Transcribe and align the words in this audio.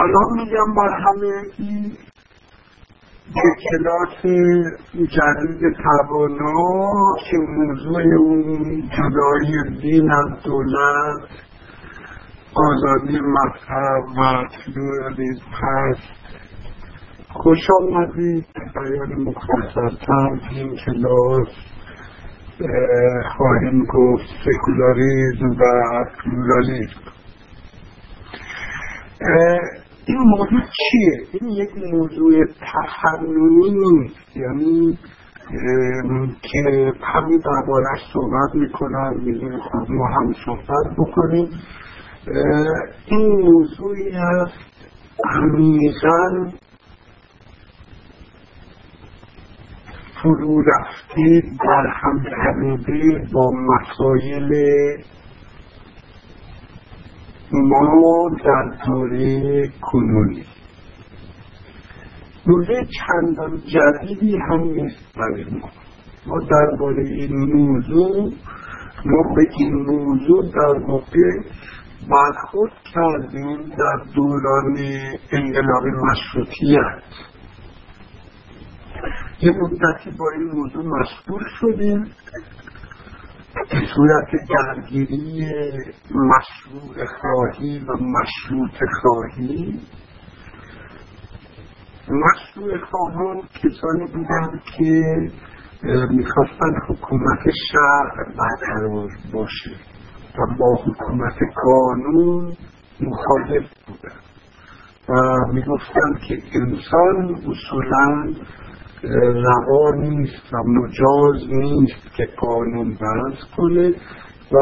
سلام 0.00 0.42
میگم 0.44 0.74
بر 0.76 0.98
همه 0.98 1.42
این 1.58 1.92
به 3.34 3.50
کلاس 3.70 4.22
جدید 4.94 5.76
توانا 5.76 6.92
که 7.30 7.36
موضوع 7.36 8.02
اون 8.18 8.90
جدایی 8.90 9.80
دین 9.80 10.12
از 10.12 10.42
دولت 10.44 11.28
آزادی 12.54 13.20
مذهب 13.20 14.18
و 14.18 14.44
پلورالیزم 14.66 15.44
هست. 15.52 16.02
خوش 17.28 17.58
آمدید. 17.80 18.46
به 18.74 18.89
بیان 18.89 19.12
مختصرتر 19.22 20.30
این 20.50 20.76
کلاس 20.86 21.48
خواهیم 23.36 23.84
گفت 23.84 24.24
سکولاریزم 24.44 25.50
و 25.60 26.04
پلورالیزم. 26.24 27.10
این 30.10 30.18
موضوع 30.18 30.60
چیه؟ 30.60 31.40
این 31.40 31.50
یک 31.50 31.70
موضوع 31.92 32.44
تفننی 32.46 33.70
نیست 33.70 34.36
یعنی 34.36 34.98
که 36.42 36.92
همین 37.02 37.38
دربارش 37.38 38.00
صحبت 38.12 38.54
می‌کنن 38.54 39.14
میگه 39.24 39.58
خب 39.58 39.90
ما 39.90 40.06
هم 40.06 40.34
صحبت 40.46 40.96
بکنیم 40.98 41.48
این 43.06 43.42
موضوعی 43.42 44.10
است 44.10 44.58
عمیقا 45.24 46.50
فرو 50.22 50.62
رفته 50.62 51.42
در 51.64 51.86
هم 51.86 52.76
با 53.32 53.50
مسائل 53.52 54.52
ما 57.52 58.28
در 58.44 58.86
دوره 58.86 59.68
کنونی. 59.80 60.44
دوره 62.46 62.84
چندان 62.84 63.56
جدیدی 63.56 64.36
هم 64.36 64.60
نیست 64.60 65.16
برای 65.16 65.44
ما. 65.44 65.68
ما 66.26 66.38
درباره 66.50 67.02
این 67.08 67.36
موضوع 67.54 68.32
ما 69.04 69.34
به 69.34 69.46
این 69.58 69.74
موضوع 69.74 70.52
در 70.52 70.86
واقع 70.86 71.30
برخورد 72.10 72.72
کردیم 72.94 73.62
در 73.62 74.04
دوران 74.14 74.76
انقلاب 75.32 75.84
مشروطیت. 75.86 77.02
یه 79.42 79.52
مدتی 79.52 80.10
با 80.18 80.30
این 80.30 80.50
موضوع 80.52 80.84
مشغول 81.00 81.42
شدیم. 81.60 82.04
به 83.54 83.86
صورت 83.94 84.28
درگیری 84.48 85.46
مشروع 86.10 87.06
خواهی 87.20 87.78
و 87.78 87.92
مشروط 87.92 88.78
خواهی. 89.02 89.80
مشروع 92.08 92.78
خواهان 92.90 93.42
کسانی 93.54 94.06
بودند 94.12 94.62
که 94.78 95.04
می‌خواستن 96.10 96.74
حکومت 96.88 97.40
شهر 97.72 98.24
برقرار 98.38 99.08
باشه 99.32 99.70
و 100.38 100.54
با 100.58 100.74
حکومت 100.74 101.38
قانون 101.64 102.56
مخالف 103.00 103.66
بودن 103.86 104.16
و 105.08 105.14
می‌گفتند 105.52 106.18
که 106.28 106.42
انسان 106.54 107.34
اصولا 107.34 108.34
روا 109.02 109.90
نیست 109.96 110.54
و 110.54 110.56
مجاز 110.66 111.48
نیست 111.50 112.14
که 112.16 112.28
قانون 112.36 112.94
برز 113.00 113.38
کنه 113.56 113.88
و 114.52 114.58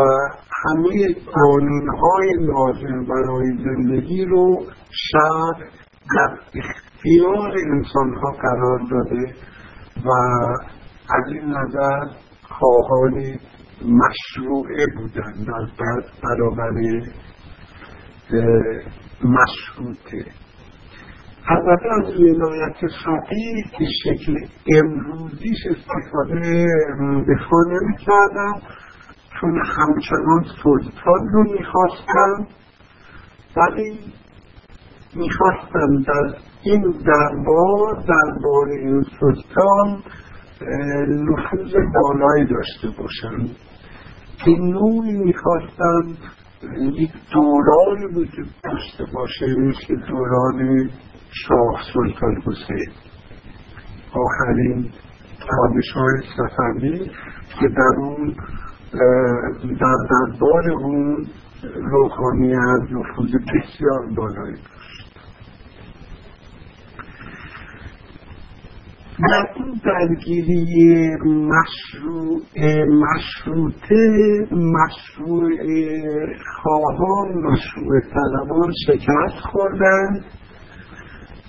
همه 0.65 1.15
قانون 1.35 1.89
های 1.89 2.33
لازم 2.41 3.05
برای 3.05 3.47
زندگی 3.65 4.25
رو 4.25 4.65
شهر 4.91 5.65
در 6.17 6.39
اختیار 6.55 7.53
انسان 7.73 8.15
ها 8.15 8.31
قرار 8.43 8.81
داده 8.91 9.35
و 10.05 10.11
از 11.15 11.33
این 11.33 11.45
نظر 11.45 12.07
خواهان 12.43 13.39
مشروعه 13.83 14.87
بودن 14.97 15.33
در 15.47 16.03
برابر 16.23 16.73
مشروطه. 19.25 20.25
البته 21.51 21.89
از 22.01 22.21
ولایت 22.21 22.77
فقیه 23.05 23.65
که 23.79 23.85
شکل 24.05 24.35
امروزیش 24.67 25.59
استفاده 25.71 26.67
دفاع 27.23 27.63
نمی 27.69 27.97
کردن 27.97 28.53
چون 29.41 29.63
همچنان 29.65 30.45
سلطان 30.63 31.29
رو 31.33 31.45
می‌خواستن. 31.53 32.47
ولی 33.57 33.99
می‌خواستن 35.15 36.03
در 36.07 36.35
این 36.63 36.83
دربار 36.83 37.95
دربار 37.95 38.69
این 38.69 39.05
سلطان 39.21 40.03
نفوذ 41.09 41.75
بالایی 41.95 42.47
داشته 42.47 43.03
باشن. 43.03 43.55
که 44.45 44.51
نوعی 44.51 45.13
می‌خواستن 45.13 46.17
یک 46.83 47.11
دورانی 47.33 48.07
وجود 48.15 48.49
داشته 48.65 49.05
باشه 49.15 49.47
مثل 49.47 50.07
دوران 50.09 50.91
شاه 51.31 51.83
سلطان 51.95 52.43
حسین. 52.47 52.93
آخرین 54.13 54.91
پادشاه 55.41 56.21
صفوی 56.37 56.99
که 57.61 57.69
در 57.69 57.95
اون 57.99 58.35
در 59.81 59.97
دربار 60.11 60.71
اون 60.71 61.27
روحانیت 61.75 62.83
نفوذ 62.91 63.31
بسیار 63.31 64.07
بالایی 64.17 64.55
داشت. 64.55 65.09
در 69.19 69.47
این 69.57 69.81
درگیری 69.85 71.17
مشروع 71.25 72.43
مشروطه 72.89 74.47
مشروع 74.53 75.51
خواهان 76.63 77.29
مشروع 77.35 78.01
طلبان 78.01 78.73
شکست 78.87 79.41
خوردند. 79.53 80.25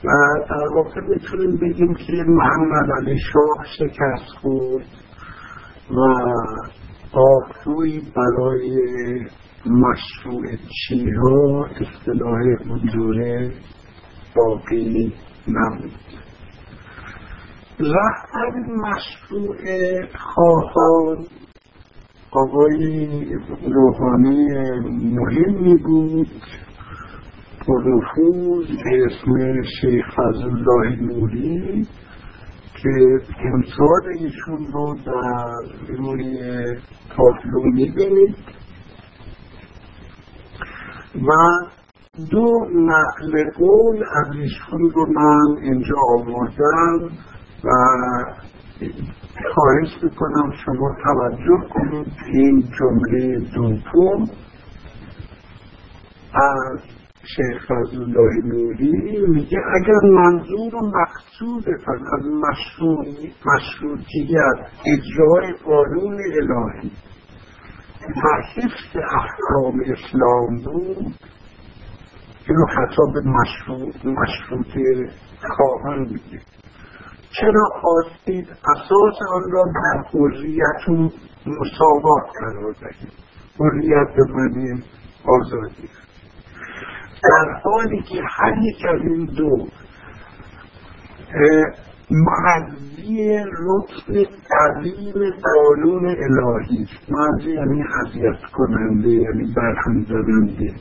و 0.04 0.10
در 0.50 0.76
واقع 0.76 1.02
می‌تونیم 1.02 1.58
بگیم 1.58 1.94
که 1.94 2.14
محمد 2.28 2.92
علی 2.98 3.18
شاه 3.20 3.66
شکست 3.78 4.30
خورد 4.42 4.86
و 5.92 6.02
آبروی 7.14 8.02
برای 8.16 8.72
مشروع 9.66 10.44
چیها 10.88 11.66
اصطلاح 11.66 12.42
اون 12.70 13.52
باقی 14.36 15.14
نبود. 15.48 15.92
رهبر 17.80 18.60
مشروع 18.76 19.58
خواهان 20.18 21.26
آقای 22.32 23.26
روحانی 23.68 24.48
مهمی 24.90 25.78
بود. 25.78 26.30
نفوذ 27.78 28.68
به 28.68 29.06
اسم 29.06 29.62
شیخ 29.82 30.06
فضلالله 30.16 31.02
نوری 31.02 31.88
که 32.84 33.20
امثال 33.40 34.08
ایشون 34.20 34.68
رو 34.74 34.96
در 35.06 35.56
روی 35.98 36.64
تابلو 37.10 37.64
می‌بینید. 37.64 38.36
و 41.16 41.32
دو 42.32 42.66
نقل 42.76 43.52
قول 43.58 44.04
از 44.16 44.36
ایشون 44.36 44.92
رو 44.96 45.06
من 45.14 45.64
اینجا 45.64 45.96
آوردم 46.10 47.10
و 47.64 47.70
خواهش 49.54 50.04
می‌کنم 50.04 50.52
شما 50.66 50.96
توجه 51.04 51.70
کنید 51.74 52.08
این 52.34 52.64
جمله 52.80 53.40
دوم. 53.40 54.30
از 56.34 56.99
شیخ 57.36 57.66
فضلالله 57.66 58.46
نوری 58.46 59.26
میگه 59.28 59.58
اگر 59.76 60.00
منظور 60.04 60.76
و 60.76 60.92
مقصودتان 61.00 62.00
از 62.18 62.26
مشروطیت 63.46 64.60
اجرای 64.86 65.54
قانون 65.66 66.14
الهی 66.14 66.92
و 68.02 68.42
حفظ 68.56 68.96
احکام 68.96 69.82
اسلام 69.86 70.58
بود 70.66 71.14
اینو 72.50 72.66
خطاب 72.66 73.18
مشروط 74.06 74.68
خواهان 75.58 76.00
میگه. 76.00 76.42
چرا 77.32 77.70
خواستید 77.82 78.48
اساس 78.50 79.18
آن 79.34 79.52
را 79.52 79.64
در 79.64 80.04
حریت 80.14 80.90
و 80.90 81.10
مساوات 81.46 82.30
قرار 82.40 82.74
دهید؟ 82.82 83.14
حریت 83.60 84.16
به 84.16 84.24
معنی 84.34 84.84
آزادی. 85.26 85.90
در 87.24 87.60
حالی 87.64 88.02
که 88.02 88.22
هر 88.38 88.58
یک 88.58 88.86
از 88.86 89.02
این 89.02 89.26
دو 89.26 89.68
معذی 92.12 93.38
لطف 93.38 94.30
قدیم 94.52 95.14
قانون 95.44 96.06
الهی 96.06 96.84
است. 96.84 97.12
معذی 97.12 97.52
یعنی 97.52 97.84
حضیت 97.84 98.52
کننده 98.54 99.10
یعنی 99.10 99.54
برهم 99.56 100.04
زدنده. 100.04 100.74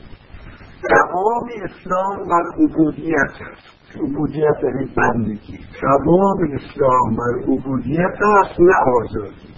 دوام 0.89 1.49
اسلام 1.63 2.27
بر 2.29 2.63
عبودیت 2.63 3.31
است. 3.51 3.99
عبودیت 3.99 4.63
یعنی 4.63 4.93
بندگی. 4.97 5.59
دوام 5.81 6.37
اسلام 6.53 7.15
بر 7.15 7.53
عبودیت 7.53 8.17
است 8.43 8.59
نه 8.59 8.73
آزادی. 9.01 9.49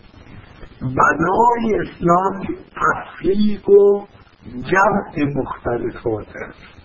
بنای 0.81 1.79
اسلام 1.79 2.41
تفریق 2.75 3.69
و 3.69 4.05
جمع 4.45 5.33
مختلفات 5.35 6.27
است 6.27 6.81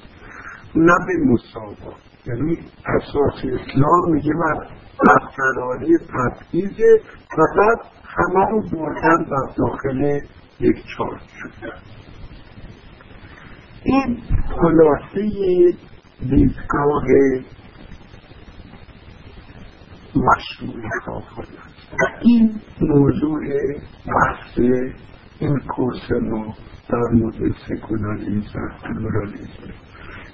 نه 0.75 0.95
به 1.07 1.33
مساوات. 1.33 1.97
یعنی 2.27 2.59
اساس 2.87 3.45
اسلام 3.45 4.13
میگه 4.13 4.31
من 4.35 4.67
برقراری 5.07 5.95
و 7.39 7.43
بعد 7.57 7.79
همه 8.05 8.51
رو 8.51 8.63
بردن 8.63 9.23
در 9.23 9.55
داخل 9.57 10.21
یک 10.61 10.77
چارت 10.97 11.23
شده 11.41 11.73
این 13.85 14.19
خلاصه 14.49 15.31
دیدگاه 16.21 17.05
مشروع 20.17 20.89
خواهد 21.05 21.49
و 21.93 22.05
این 22.23 22.61
موضوع 22.81 23.41
بحث 24.07 24.59
این 25.39 25.59
کورس 25.69 26.11
ما 26.11 26.55
مورد 26.95 27.55
سکولاریزم 27.69 28.77
پلورالیزم 28.83 29.75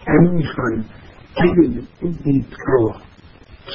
یعنی 0.08 0.28
می‌خوایم 0.30 0.84
ببینید 1.38 1.88
این 2.00 2.18
دیدگاه 2.24 3.02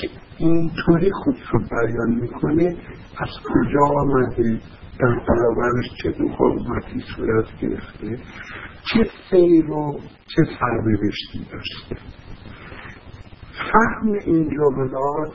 که 0.02 0.10
اینطوری 0.38 1.12
خود 1.12 1.36
رو 1.52 1.60
بیان 1.60 2.10
می‌کنه 2.22 2.76
از 3.18 3.30
کجا 3.44 3.86
آمده 4.02 4.60
در 5.00 5.20
برابرش 5.28 5.86
چه 6.04 6.14
مقاومتی 6.20 7.04
صورت 7.16 7.46
گرفته 7.62 8.20
چه 8.94 9.10
سیر 9.30 9.72
و 9.72 10.00
چه 10.28 10.44
سرنوشتی 10.60 11.48
داشته. 11.52 11.96
فهم 13.72 14.12
این 14.26 14.50
جملات 14.50 15.34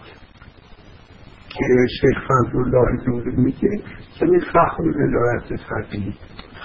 که 1.48 1.64
شیخ 2.00 2.18
فضلالله 2.28 3.08
نوری 3.08 3.36
میگه 3.36 3.68
یعنی 4.20 4.40
فهم 4.40 4.84
ولایت 4.84 5.60
فقیه. 5.68 6.14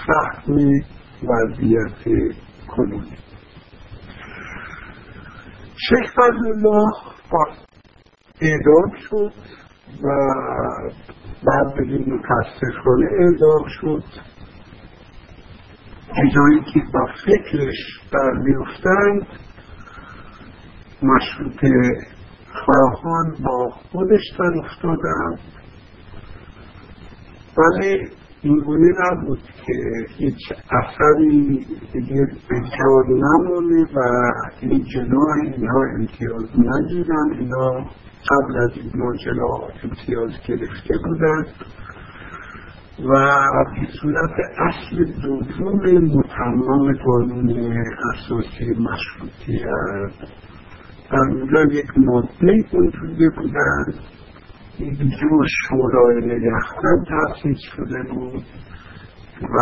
فهم 0.08 0.56
وضعیت 1.22 2.28
کنونی 2.68 3.18
شیخ 5.88 6.12
فضلالله 6.12 6.92
اعدام 8.40 8.90
شد 9.10 9.32
و 10.02 10.08
بعد 11.46 11.74
بدین 11.74 12.14
متاسفانه 12.14 13.06
اعدام 13.20 13.68
شد. 13.68 14.04
اینجایی 16.16 16.72
که 16.74 16.80
با 16.94 17.06
فکرش 17.26 18.00
در 18.12 18.32
میفتند 18.32 19.26
مشروط 21.02 21.72
خواهان 22.64 23.36
با 23.44 23.70
خودش 23.92 24.22
در 24.38 24.52
افتادند. 24.64 25.40
ولی 27.56 28.17
اینگونه 28.42 28.92
نبود 29.00 29.38
که 29.66 29.72
هیچ 30.08 30.52
اثری 30.70 31.66
دیگه 31.92 32.26
جا 32.50 33.02
نمونه 33.08 33.84
و 33.94 33.98
این 34.60 34.84
جلو 34.84 35.20
اینها 35.44 35.84
امتیاز 35.98 36.44
نگیرن. 36.58 37.30
اینا 37.38 37.86
قبل 38.30 38.56
از 38.62 38.70
این 38.76 38.92
ماجرا 38.94 39.68
امتیاز 39.84 40.30
گرفته 40.48 40.94
بودن 41.04 41.46
و 43.04 43.14
به 43.74 43.88
صورت 44.02 44.30
اصل 44.58 45.04
دوم 45.22 45.80
متمم 45.98 46.92
قانون 46.92 47.50
اساسی 48.14 48.70
مشروطیت 48.70 50.28
در 51.10 51.18
اونجا 51.18 51.62
یک 51.72 51.86
ماده 51.96 52.64
وجود 52.72 53.34
بودن. 53.36 53.94
جور 55.20 55.46
شورای 55.68 56.24
نگهبان 56.24 57.04
تأسیس 57.08 57.58
شده 57.76 58.02
بود 58.12 58.44
و 59.42 59.56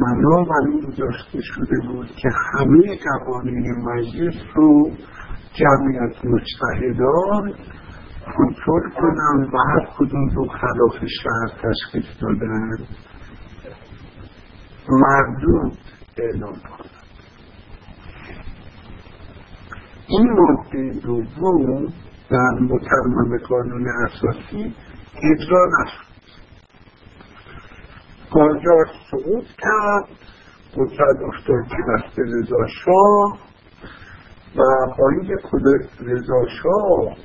بنا 0.00 0.44
گذاشته 0.86 1.40
شده 1.40 1.88
بود 1.88 2.06
که 2.06 2.28
همه 2.52 2.98
قوانین 3.04 3.74
مجلس 3.84 4.34
رو 4.54 4.90
جمعی 5.52 5.98
از 5.98 6.12
مجتهدان 6.24 7.52
کنترل 8.36 8.90
کنن 8.96 9.50
و 9.52 9.58
هر 9.68 9.88
کدوم 9.98 10.28
رو 10.28 10.46
خلاف 10.46 11.04
شهر 11.22 11.48
تشخیص 11.62 12.22
دادن. 12.22 12.86
مردود 14.88 15.78
اعلام 16.18 16.52
کنن. 16.52 16.90
این 20.08 20.32
ماده 20.32 21.00
دوم 21.00 21.92
در 22.30 22.50
متمم 22.60 23.38
قانون 23.48 23.86
اساسی 24.06 24.74
اجرا 25.32 25.66
نشد. 25.66 26.08
قاجار 28.30 28.86
سقوط 29.10 29.44
کرد 29.44 30.08
قدرت 30.76 31.16
افتاد 31.28 31.68
که 31.68 31.76
دست 31.88 32.18
رضا 32.18 32.66
شاه 32.84 33.38
و 34.56 34.62
با 34.98 35.08
اینکه 35.10 35.34
رضا 36.00 36.46
شاه 36.62 37.16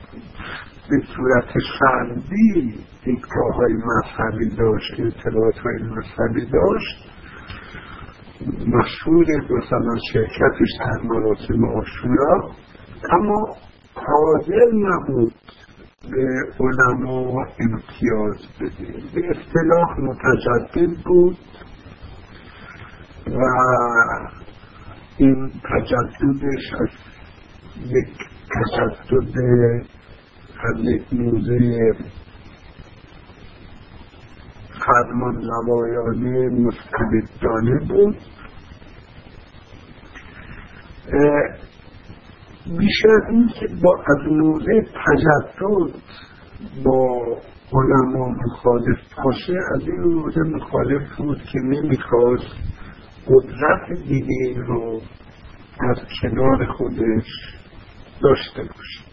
به 0.89 1.01
صورت 1.15 1.53
فردی 1.79 2.85
دیدگاه 3.05 3.55
های 3.55 3.73
مذهبی 3.73 4.55
داشت 4.55 4.93
اطلاعات 4.99 5.57
های 5.57 5.77
مذهبی 5.83 6.45
داشت. 6.45 7.13
مشهور 8.67 9.25
مثلا 9.49 9.97
شرکتش 10.13 10.69
در 10.79 11.01
مراسم 11.03 11.65
آشورا. 11.65 12.51
اما 13.11 13.55
حاضر 13.95 14.71
نبود 14.73 15.33
به 16.11 16.27
علما 16.59 17.45
امتیاز 17.59 18.37
بده 18.61 18.93
به 19.15 19.21
اصطلاح 19.29 19.99
متجدد 19.99 21.03
بود 21.05 21.37
و 23.27 23.39
این 25.17 25.49
تجددش 25.49 26.73
از 26.81 26.89
یک 27.85 28.17
تجدد 28.51 29.37
از 30.63 30.79
یک 30.79 31.13
موزه 31.13 31.93
فرمان 34.85 35.41
روایانه 35.43 36.49
مستبدانه 36.49 37.79
بود. 37.79 38.17
بیشتر 42.67 43.21
این 43.29 43.49
که 43.59 43.67
با 43.83 44.03
از 44.07 44.31
موضع 44.31 44.81
تجدد 44.81 45.93
با 46.85 47.37
علما 47.73 48.27
مخالف 48.27 48.97
باشه 49.25 49.53
از 49.75 49.81
این 49.81 50.01
موضع 50.01 50.41
مخالف 50.41 51.15
بود 51.17 51.41
که 51.43 51.59
نمی‌خواست 51.59 52.55
قدرت 53.27 53.99
دیگه 54.07 54.61
رو 54.67 55.01
از 55.79 55.97
کنار 56.21 56.65
خودش 56.65 57.27
داشته 58.21 58.61
باشه. 58.61 59.03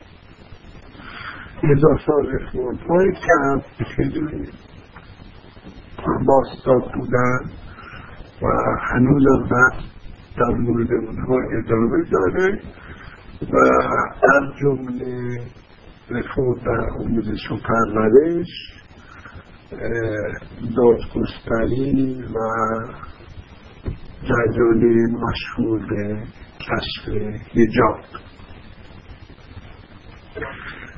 اضافه 1.62 2.12
رفرم 2.12 2.78
های 2.88 3.12
کرد 3.12 3.64
که 3.78 3.85
خیلی 3.85 4.49
باستاد 6.26 6.92
بودن 6.95 7.40
و 8.42 8.47
هنوز 8.80 9.23
هم 9.26 9.71
در 10.37 10.59
مورد 10.59 10.92
اونها 10.92 11.37
ادامه 11.59 12.04
داره. 12.11 12.61
و 13.42 13.56
از 14.23 14.42
جمله 14.61 15.40
رفور 16.11 16.59
در 16.59 16.87
آموزش 17.00 17.50
و 17.50 17.56
پرورش 17.56 18.47
دادگستری 20.76 22.23
و 22.23 22.38
جدول 24.23 25.11
مشهور 25.11 25.80
کشف 26.61 27.09
هجاب 27.54 28.00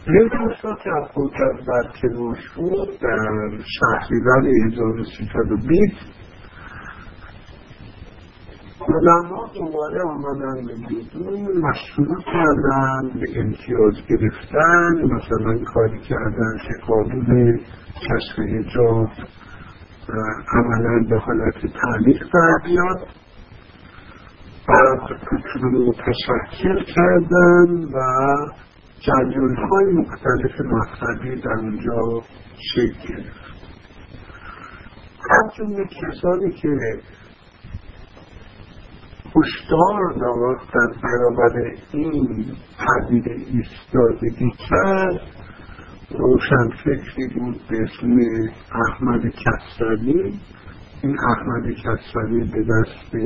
نوروسا 0.06 0.75
که 0.84 0.90
از 1.02 1.08
قدرت 1.14 1.66
برکنار 1.66 2.37
شد 2.37 2.99
در 3.00 3.58
شهریور 3.80 4.46
1320 4.66 6.22
علما 8.89 9.51
دوباره 9.55 10.03
آمدن 10.03 10.67
به 10.67 10.75
بیرون 10.89 11.59
مشروع 11.59 12.23
کردن 12.25 13.21
به 13.21 13.41
امتیاز 13.41 13.95
گرفتن 14.09 15.15
مثلا 15.15 15.65
کاری 15.75 16.01
کردن 16.01 16.57
قانون 16.87 17.61
کشف 17.97 18.39
حجاب 18.39 19.09
عملا 20.53 21.07
به 21.11 21.19
حالت 21.19 21.55
تعلیق 21.83 22.23
در 22.35 22.65
بیاد 22.65 23.07
بعد 24.69 24.99
متشکل 25.62 26.85
کردن 26.95 27.85
و 27.85 27.99
جریان 29.01 29.57
های 29.57 29.93
مختلف 29.93 30.61
مذهبی 30.61 31.41
در 31.41 31.51
اونجا 31.51 32.23
شکل 32.75 32.93
گرفت 33.09 33.43
جمله 35.59 35.85
کسانی 35.85 36.53
که 36.53 36.69
هشدار 39.37 40.12
داد 40.21 40.59
در 40.75 41.01
برابر 41.03 41.75
این 41.93 42.45
پدیده 42.79 43.31
ایستادگی 43.31 44.51
کرد 44.69 45.21
روشن 46.11 46.69
فکری 46.85 47.29
بود 47.35 47.61
به 47.71 47.77
اسم 47.83 48.19
احمد 48.73 49.21
کسروی 49.21 50.39
این 51.03 51.17
احمد 51.19 51.75
کسروی 51.75 52.45
به 52.45 52.62
دست 52.62 53.17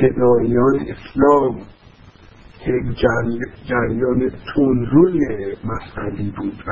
فدایان 0.00 0.80
اسلام 0.80 1.60
که 2.64 2.72
جریان 3.64 4.30
تونروی 4.54 5.20
مسئلی 5.64 6.32
بود 6.36 6.64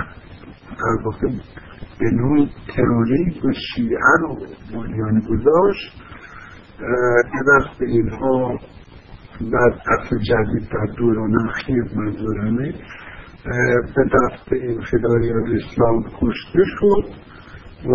در 0.71 1.03
واقع 1.05 1.29
به 1.99 2.11
نوع 2.11 2.47
تروریزم 2.77 3.53
شیعه 3.53 4.19
رو 4.21 4.37
بنیان 4.73 5.21
گذاشت. 5.21 5.93
به 6.79 7.41
دست 7.49 7.83
اینها 7.83 8.59
در 9.41 9.75
اصل 9.87 10.19
جدید 10.19 10.69
در 10.69 10.93
دوران 10.97 11.49
اخیر 11.49 11.85
منظورمه. 11.97 12.75
به 13.97 14.05
دست 14.05 14.53
این 14.53 14.81
فدایان 14.81 15.57
اسلام 15.57 16.05
کشته 16.21 16.63
شد 16.81 17.15
و 17.87 17.95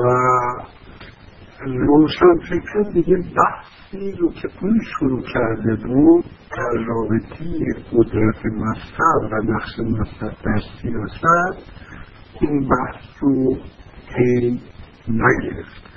روشن 1.66 2.40
فکر 2.50 2.92
دیگه 2.94 3.16
بحثی 3.18 4.12
رو 4.12 4.32
که 4.34 4.50
اون 4.62 4.80
شروع 5.00 5.22
کرده 5.34 5.76
بود 5.76 6.26
در 6.58 6.84
رابطی 6.88 7.66
قدرت 7.92 8.46
مذهب 8.46 9.32
و 9.32 9.52
نقش 9.52 9.80
مذهب 9.80 10.36
در 10.46 10.62
سیاست 10.82 11.64
این 12.42 12.70
بحث 12.70 13.04
رو 13.22 13.58
پی 14.16 14.62
نگرفت. 15.08 15.89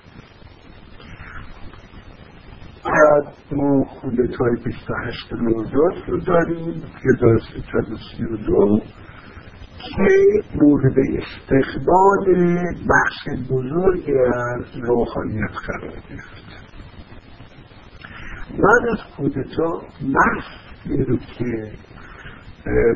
بعد 2.84 3.34
ما 3.52 3.84
کودتای 3.84 4.56
28 4.64 5.32
مرداد 5.32 6.08
رو 6.08 6.18
داریم 6.20 6.82
1332 7.20 8.80
که 9.78 10.42
مورد 10.54 10.98
استقبال 10.98 12.34
بخش 12.90 13.48
بزرگی 13.50 14.12
از 14.12 14.64
روحانیت 14.76 15.50
قرار 15.66 15.92
گرفت. 16.10 16.42
بعد 18.50 18.88
از 18.92 18.98
کودتا 19.16 19.82
بحثی 20.14 21.04
رو 21.04 21.16
که 21.16 21.72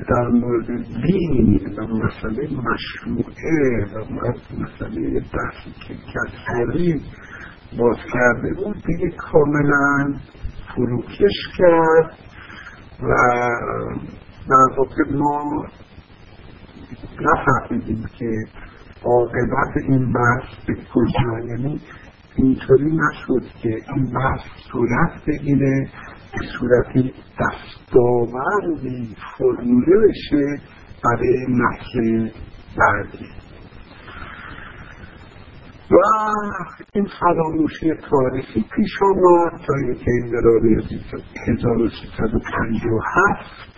در 0.08 0.28
مورد 0.28 0.66
دین 1.06 1.60
و 1.78 1.86
مسئله 1.86 2.48
مشروعه 2.48 3.86
و 3.94 4.04
مسئله 4.58 5.20
بحثی 5.20 5.72
که 5.88 5.94
کسری 5.94 7.02
باز 7.78 7.96
کرده. 8.12 8.54
بود 8.54 8.76
دیگه 8.86 9.10
کاملا 9.16 10.14
فروکش 10.74 11.48
کرد 11.58 12.10
و 13.02 13.14
در 14.48 14.78
واقع 14.78 15.12
ما 15.12 15.66
نفهمیدیم 17.20 18.04
که 18.18 18.30
عاقبت 19.04 19.76
این 19.88 20.12
بحث 20.12 20.66
به 20.66 20.74
کجا 20.74 21.46
یعنی 21.48 21.80
اینطوری 22.36 22.96
نشد 22.96 23.42
که 23.62 23.68
این 23.68 24.12
بحث 24.12 24.40
صورت 24.72 25.24
بگیره 25.26 25.88
به 26.32 26.46
صورت 26.58 27.12
دستاوردی 27.40 29.16
فرموله 29.38 30.08
بشه 30.08 30.62
برای 31.04 31.46
نسل 31.48 32.30
بعدی. 32.78 33.45
و 35.90 35.96
این 36.92 37.08
فراموشی 37.20 37.94
تاریخی 38.10 38.64
پیش 38.76 38.90
آمد 39.02 39.60
تا 39.66 39.74
اینکه 39.74 40.10
این 40.10 40.30
دراره 40.30 40.82
1357 41.48 43.76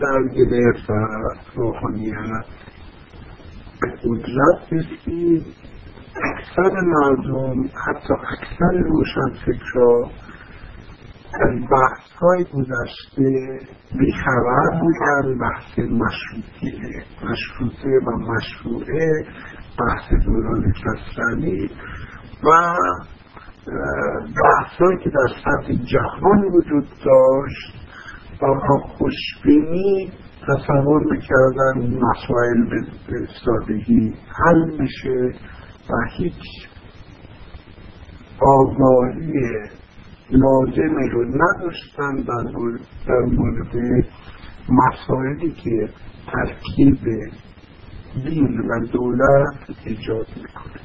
در 0.00 0.22
گرفت 0.34 0.90
و 0.90 0.92
روحانیت 1.54 2.44
به 3.80 3.88
قدرت 4.04 4.72
رسید. 4.72 5.46
اکثر 6.24 6.72
مردم 6.80 7.64
حتی 7.64 8.14
اکثر 8.14 8.72
روشن 8.72 9.30
فکرها 9.46 10.10
از 11.40 11.60
بحث 11.60 12.10
های 12.20 12.44
گذشته 12.44 13.58
بیخبر 13.98 14.80
بودن 14.80 15.38
بحث 15.38 15.78
مشروطیه 15.78 17.04
مشروطه 17.24 17.98
و 18.06 18.10
مشروعه. 18.10 19.26
بحث 19.78 20.24
دوران 20.24 20.72
کسرانی 20.72 21.70
و 22.44 22.76
بحث 24.42 24.78
که 25.04 25.10
در 25.10 25.34
سطح 25.44 25.72
جهان 25.72 26.44
وجود 26.44 26.88
داشت 27.04 27.74
و 28.42 28.46
با 28.46 28.78
خوشبینی 28.78 30.12
تصور 30.48 31.02
می‌کردن 31.12 31.98
مسائل 32.00 32.64
به 33.08 33.28
سادگی 33.44 34.14
حل 34.28 34.80
میشه 34.80 35.32
و 35.90 35.94
هیچ 36.16 36.68
آگاهی 38.40 39.32
لازمی 40.30 41.08
رو 41.12 41.24
نداشتن 41.24 42.16
در 43.06 43.20
مورد 43.32 44.04
مسائلی 44.68 45.50
که 45.50 45.88
ترکیب 46.32 46.98
دین 48.24 48.60
و 48.60 48.86
دولت 48.86 49.76
ایجاد 49.84 50.26
می‌کنه. 50.36 50.80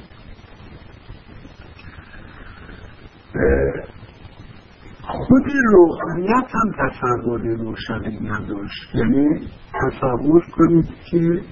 خود 5.02 5.42
روحانیت 5.72 6.50
هم 6.52 6.72
تصور 6.88 7.40
روشنی 7.40 8.28
نداشت. 8.28 8.94
یعنی 8.94 9.48
تصور 9.74 10.42
کنید 10.52 10.88
که 11.10 11.42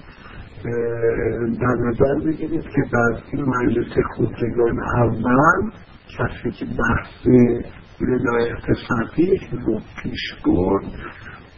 در 1.61 1.75
نظر 1.89 2.25
بگیرید 2.25 2.63
که 2.63 2.81
در 2.91 3.21
این 3.31 3.45
مجلس 3.45 3.93
خودگان 4.15 4.79
اول 4.97 5.71
کسی 6.17 6.51
که 6.51 6.65
بحث 6.65 7.27
ولایت 8.01 8.65
فقیه 8.89 9.39
رو 9.65 9.79
پیش 10.03 10.35
برد 10.45 10.85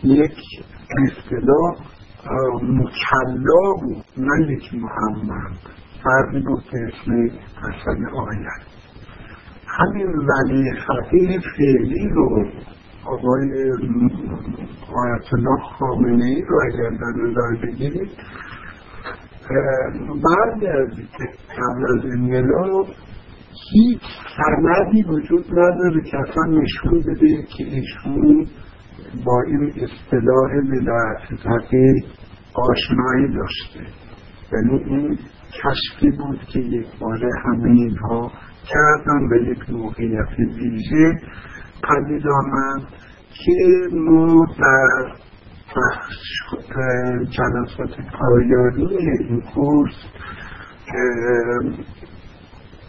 یک 0.04 0.38
اصطلاح 0.90 1.93
مکلا 2.62 3.74
بود 3.82 4.06
نه 4.18 4.52
یک 4.52 4.74
محمد. 4.74 5.58
فردی 6.04 6.40
بود 6.40 6.64
که 6.64 6.78
اسم 6.78 7.12
حسن 7.62 8.06
آید 8.06 8.74
همین 9.68 10.08
ولی 10.08 10.72
فقیه 10.88 11.40
فعلی 11.58 12.10
رو 12.10 12.46
آقای 13.06 13.72
آیت 14.96 15.34
الله 15.34 15.64
خامنه 15.80 16.26
ای 16.26 16.42
رو 16.42 16.60
اگر 16.66 16.90
در 16.90 17.24
نظر 17.24 17.66
بگیرید 17.66 18.12
بعد 20.08 20.64
از 20.66 20.90
قبل 21.58 21.86
از 21.98 22.06
انقلاب 22.06 22.88
هیچ 23.72 24.02
سندی 24.38 25.04
وجود 25.04 25.46
نداره 25.52 26.02
که 26.12 26.18
اصلا 26.18 26.44
نشون 26.46 27.00
بده 27.00 27.44
که 27.58 27.64
ایشون 27.64 28.48
با 29.26 29.42
این 29.48 29.70
اصطلاح 29.70 30.52
ولایت 30.72 32.06
آشنایی 32.54 33.34
داشته. 33.34 33.80
یعنی 34.54 34.84
این 34.84 35.20
کشفی 35.64 36.12
بود 36.12 36.40
که 36.40 36.60
یک 36.60 36.88
باره 37.00 37.30
همه 37.46 37.72
اینها 37.72 38.32
کردن 38.68 39.30
به 39.30 39.44
یک 39.52 39.70
موقعیت 39.70 40.40
ویژه. 40.40 41.20
پدید 41.84 42.28
آمد 42.28 42.82
که 43.34 43.88
ما 43.92 44.46
در 44.60 45.12
جلسات 47.26 47.98
پایانی 48.20 48.98
این 49.20 49.42
کورس 49.42 49.96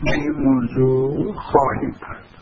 به 0.04 0.12
این 0.12 0.32
موضوع 0.32 1.34
خواهیم 1.34 1.92
پرداخت. 2.00 2.33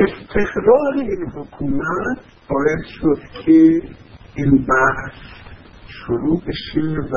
استقرار 0.00 0.94
این 0.94 1.30
حکومت 1.34 2.18
باید 2.50 2.84
شد 3.00 3.44
که 3.44 3.82
این 4.34 4.66
بحث 4.66 5.12
شروع 5.86 6.42
بشه 6.46 7.00
و 7.00 7.16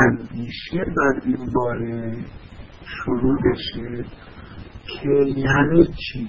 اندیشه 0.00 0.84
بر 0.96 1.20
این 1.24 1.52
باره 1.54 2.16
شروع 3.04 3.38
بشه 3.38 4.04
که 4.86 5.10
یعنی 5.36 5.84
چی؟ 5.84 6.28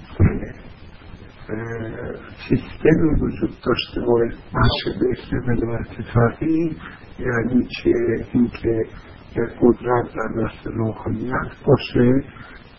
سیستمی 2.50 3.20
وجود 3.22 3.58
داشته 3.65 4.01
باشه 4.01 5.00
به 5.00 5.06
اسم 5.12 5.38
ولایت 5.38 5.88
فقیه 6.13 6.75
یعنی 7.20 7.68
چه 7.68 7.91
اینکه 8.34 8.84
قدرت 9.62 10.13
در 10.15 10.44
دست 10.44 10.68
روحانیت 10.68 11.51
باشه 11.65 12.12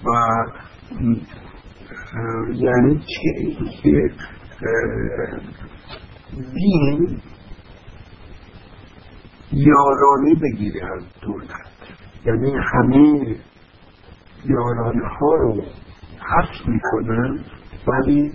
و 0.04 0.10
یعنی 2.54 3.00
اینکه 3.48 4.14
دین 6.54 7.20
یارانه 9.52 10.34
بگیره 10.42 10.92
از 10.96 11.02
دولت. 11.20 11.48
یعنی 12.26 12.52
همه 12.72 13.36
یارانه 14.44 15.08
ها 15.08 15.34
رو 15.34 15.62
حس 16.18 16.68
می‌کنن 16.68 17.38
ولی 17.86 18.32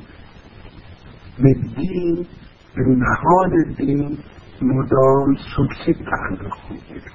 به 1.44 1.54
دین 1.54 2.28
به 2.76 2.84
نهاد 2.84 3.76
دین 3.78 4.18
مدام 4.62 5.36
سوبسید 5.56 5.96
تعلق 5.96 6.58
می‌گیره. 6.72 7.12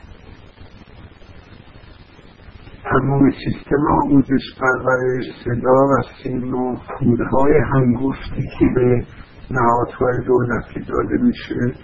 تمام 2.90 3.30
سیستم 3.30 3.86
آموزش 4.02 4.58
پرورش 4.60 5.24
صدا 5.44 5.72
و 5.72 6.02
سیم 6.22 6.54
و 6.54 6.76
پولهای 6.76 7.52
هنگفتی 7.74 8.42
که 8.58 8.66
به 8.74 9.06
نهادهای 9.50 10.24
دولتی 10.26 10.80
داده 10.80 11.22
میشه 11.22 11.78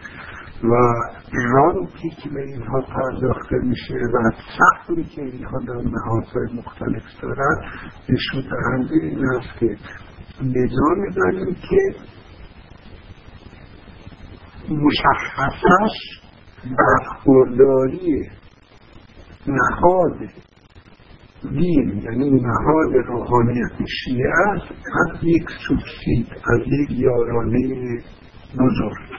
و 0.65 0.75
رانتی 1.55 2.11
که 2.11 2.29
به 2.29 2.43
اینها 2.43 2.81
پرداخته 2.81 3.57
میشه 3.63 3.95
و 3.95 4.31
سختی 4.59 5.05
که 5.05 5.23
اینها 5.23 5.59
در 5.59 5.91
نهادهای 5.91 6.47
مختلف 6.55 7.03
دارن 7.23 7.57
نشون 8.09 8.51
دهنده 8.51 8.95
این 8.95 9.25
است 9.25 9.59
که 9.59 9.77
نظامی 10.43 11.15
داریم 11.17 11.55
که 11.55 11.95
مشخصش 14.71 16.21
برخورداری 16.79 18.31
نهاد 19.47 20.48
دین 21.43 22.03
یعنی 22.05 22.31
نهاد 22.31 22.95
روحانیت 23.07 23.73
شیعه 24.05 24.33
است 24.55 24.73
از 24.73 25.25
یک 25.25 25.45
سوبسید 25.69 26.27
از 26.45 26.61
یک 26.67 26.91
یارانه 26.91 28.03
بزرگ. 28.55 29.19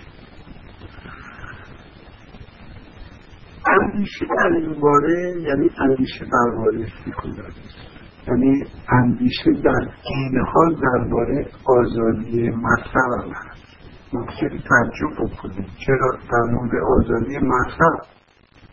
اندیشه 3.68 4.26
در 4.26 4.56
این 4.58 4.80
باره 4.80 5.42
یعنی 5.42 5.70
اندیشه 5.80 6.26
درباره 6.26 6.86
سکولاریسم 7.06 7.90
یعنی 8.28 8.64
اندیشه 8.90 9.52
در 9.64 9.88
این 10.06 10.42
حال 10.54 10.76
درباره 10.76 11.48
آزادی 11.66 12.50
مذهب 12.50 13.34
هست. 13.34 13.70
ممکن 14.14 14.50
تعجب 14.50 15.14
بکنیم. 15.20 15.66
چرا 15.86 16.12
در 16.32 16.52
مورد 16.52 16.72
آزادی 16.98 17.38
مذهب؟ 17.38 18.00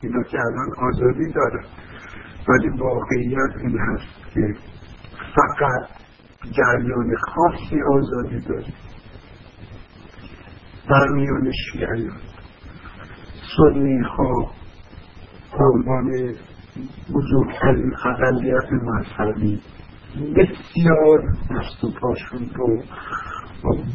اینا 0.03 0.23
که 0.23 0.39
الان 0.41 0.93
آزادی 0.93 1.33
داره. 1.33 1.61
ولی 2.49 2.69
واقعیت 2.69 3.57
این 3.61 3.79
هست 3.79 4.33
که 4.35 4.55
فقط 5.35 5.89
جریان 6.53 7.17
خاصی 7.17 7.77
آزادی 7.95 8.41
داره. 8.41 8.67
در 10.91 11.09
میان 11.09 11.53
شیعیان 11.73 12.21
سنی 13.57 13.99
ها 13.99 14.53
عنوان 15.59 16.35
بزرگترین 17.15 17.93
اقلیت 18.05 18.73
مذهبی 18.73 19.61
بسیار 20.37 21.21
دست 21.51 21.85
و 21.85 21.91
پاشون 22.01 22.51
رو 22.55 22.83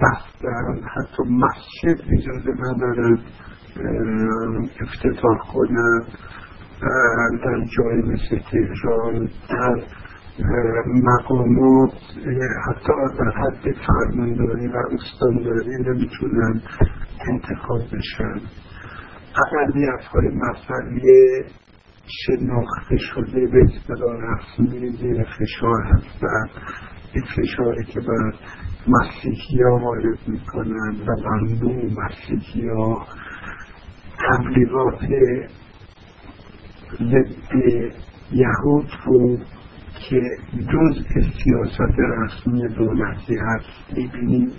بستن 0.02 0.82
حتی 0.96 1.24
مسجد 1.24 2.02
اجازه 2.18 2.52
ندارن 2.60 3.20
افتتاح 4.82 5.38
کنند 5.54 6.06
در 6.82 7.66
جای 7.78 8.02
مثل 8.02 8.40
تهران 8.52 9.30
در 9.50 9.84
مقامات 10.88 11.94
حتی 12.68 12.94
در 13.20 13.32
حد 13.32 13.76
فرمانداری 13.88 14.68
و 14.68 14.78
استانداری 14.92 15.84
نمی‌تونن 15.84 16.62
انتخاب 17.30 17.82
بشن. 17.94 18.42
اقلیت 19.46 20.04
های 20.04 20.28
مذهبی 20.28 21.02
شناخته 22.06 22.98
شده 22.98 23.48
به 23.48 23.64
اصطلاح 23.64 24.18
رسمی 24.18 24.90
زیر 24.90 25.24
فشار 25.24 25.84
هستن. 25.84 26.46
این 27.14 27.24
فشاری 27.24 27.84
که 27.84 28.00
بر 28.00 28.34
مسیحی 28.88 29.64
ها 29.64 29.78
وارد 29.78 30.20
می‌کنن 30.28 30.96
و 31.08 31.16
بر 31.24 31.40
مسیحی 32.04 32.68
ها 32.70 33.06
تبلیغات 34.20 35.00
یهود 38.32 38.90
رو 39.06 39.38
که 40.10 40.22
جز 40.52 41.06
سیاست 41.44 42.00
رسمی 42.00 42.68
دولتی 42.68 43.36
هست 43.36 43.98
می‌بینیم 43.98 44.52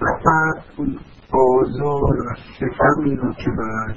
و 0.00 0.06
بعد 0.24 0.64
اون 0.76 0.98
آزار 1.32 2.20
و 2.20 2.34
ستمی 2.54 3.16
رو 3.16 3.32
که 3.32 3.50
بر 3.58 3.94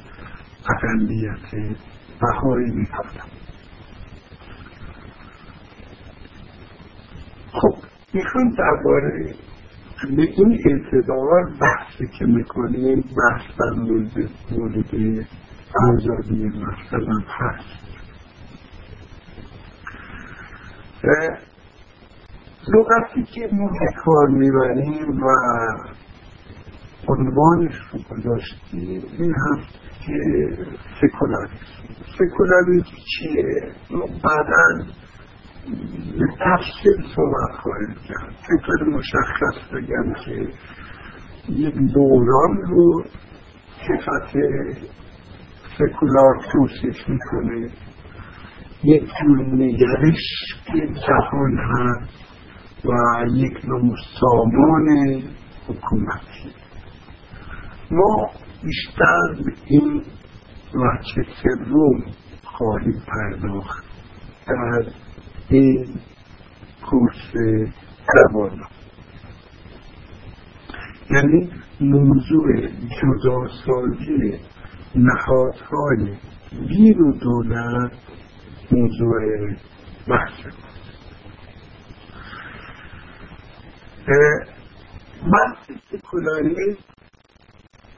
اقلیت 0.76 1.76
بهایی 2.22 2.72
می‌کنم 2.72 3.28
خب 7.52 7.76
می‌خوام 8.14 8.50
درباره 8.50 9.36
به 10.16 10.22
این 10.22 10.60
اعتبار 10.66 11.50
بحثی 11.62 12.08
که 12.20 12.26
می‌کنیم 12.26 13.02
بحث 13.02 13.42
در 13.60 13.82
مورد 13.82 14.30
آزادی 15.76 16.46
مثلا 16.46 17.18
هست 17.28 17.88
لغتی 22.74 23.24
که 23.24 23.50
ما 23.52 23.68
به 23.68 24.02
کار 24.06 24.28
می‌بریم 24.28 25.24
و 25.24 25.30
عنوانش 27.08 27.76
رو 27.92 28.00
گذاشتیم 28.10 29.04
این 29.20 29.34
هست 29.34 29.74
که 30.06 30.14
سکولاریسم 31.02 31.78
سکولاریسم 32.20 32.96
چیه؟ 33.06 33.72
بعدا 34.24 34.86
به 36.20 36.26
تفصیل 36.40 37.16
صحبت 37.16 37.60
خواهیم 37.62 37.96
کرد. 38.08 38.36
فکر 38.42 38.84
مشخص 38.84 39.74
بگم 39.74 40.14
که 40.26 40.48
یک 41.50 41.76
دوران 41.94 42.58
رو 42.68 43.04
صفت 43.88 44.36
سکولار 45.78 46.36
توصیف 46.52 47.10
می‌کنه. 47.10 47.70
یک 48.84 49.04
جور 49.04 49.46
نگرش 49.54 50.24
که 50.66 50.88
جهان 50.88 51.58
هست 51.58 52.10
و 52.86 52.92
یک 53.36 53.66
نوع 53.66 53.96
سامان 54.20 55.22
حکومتی 55.68 56.54
ما 57.92 58.30
بیشتر 58.64 59.44
به 59.46 59.54
این 59.66 60.04
وچه 60.74 61.24
سوم 61.44 62.04
خواهیم 62.44 63.04
پرداخت 63.08 63.84
در 64.48 64.92
این 65.50 65.86
کورس 66.90 67.34
زبان. 68.16 68.60
یعنی 71.12 71.50
موضوع 71.82 72.68
جداسازی 72.68 74.40
نهادهای 74.96 76.18
دین 76.68 77.00
و 77.00 77.12
دولت 77.12 77.92
موضوع 78.72 79.56
بحث. 80.08 80.46
بحث 85.22 85.78
سکولاریسم 85.92 86.84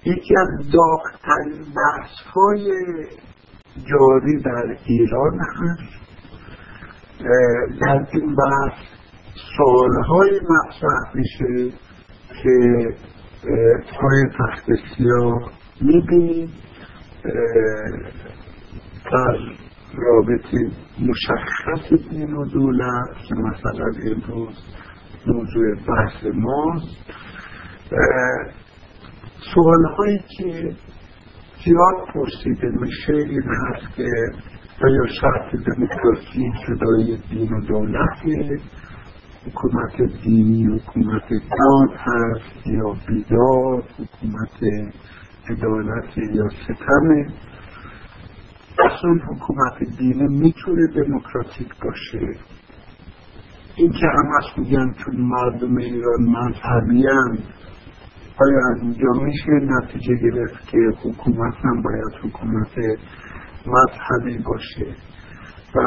یکی 0.06 0.34
از 0.38 0.72
داغترین 0.72 1.66
بحث 1.76 2.12
های 2.34 2.66
جاری 3.76 4.42
در 4.46 4.78
ایران 4.86 5.40
هست. 5.40 6.00
در 7.82 8.08
این 8.12 8.36
بحث 8.36 8.78
سالهای 9.58 10.40
مطرح 10.50 11.16
میشه 11.16 11.78
که 12.44 12.88
پای 14.00 14.24
تخت 14.40 14.66
سیاه 14.98 15.52
می‌بینیم. 15.82 16.54
در 19.12 19.38
رابطه 19.94 20.72
مشخص 21.00 22.10
دین 22.10 22.34
و 22.34 22.46
دولت 22.46 23.18
که 23.28 23.36
مثلا 23.36 23.86
امروز 24.12 24.58
موضوع 25.28 25.76
بحث 25.76 26.26
ماست. 26.34 26.98
سوال 29.54 29.86
هایی 29.98 30.20
که 30.38 30.76
زیاد 31.66 32.08
پرسیده 32.14 32.68
میشه 32.80 33.14
این 33.14 33.44
هست 33.44 33.96
که 33.96 34.04
آیا 34.84 35.06
شرط 35.22 35.56
دموکراسی 35.66 36.52
جدای 36.68 37.18
دین 37.30 37.54
و 37.54 37.62
دولت 37.62 38.52
حکومت 39.46 40.22
دینی 40.24 40.66
حکومت 40.66 41.30
داد 41.30 41.98
هست 41.98 42.68
یا 42.68 42.96
بیداد 43.08 43.84
حکومت 43.84 44.94
عدالت 45.50 46.18
یا 46.18 46.50
ستمه 46.50 47.28
اصلا 48.80 49.12
حکومت 49.12 49.98
دینه 49.98 50.28
می‌تونه 50.28 50.88
دموکراتیک 50.88 51.68
باشه. 51.84 52.40
این 53.76 53.92
که 53.92 54.08
همش 54.08 54.58
میگن 54.58 54.94
چون 54.94 55.16
مردم 55.16 55.78
ایران 55.78 56.22
مذهبی 56.22 57.08
آیا 58.42 58.60
از 58.72 58.82
اینجا 58.82 59.24
میشه 59.24 59.52
نتیجه 59.52 60.16
گرفت 60.16 60.68
که 60.68 60.78
حکومت 61.04 61.54
هم 61.64 61.82
باید 61.82 62.14
حکومت 62.24 62.78
مذهبی 63.66 64.44
باشه. 64.44 64.96
و 65.76 65.80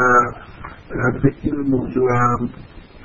به 1.23 1.35
این 1.43 1.57
موضوع 1.57 2.11
هم 2.13 2.51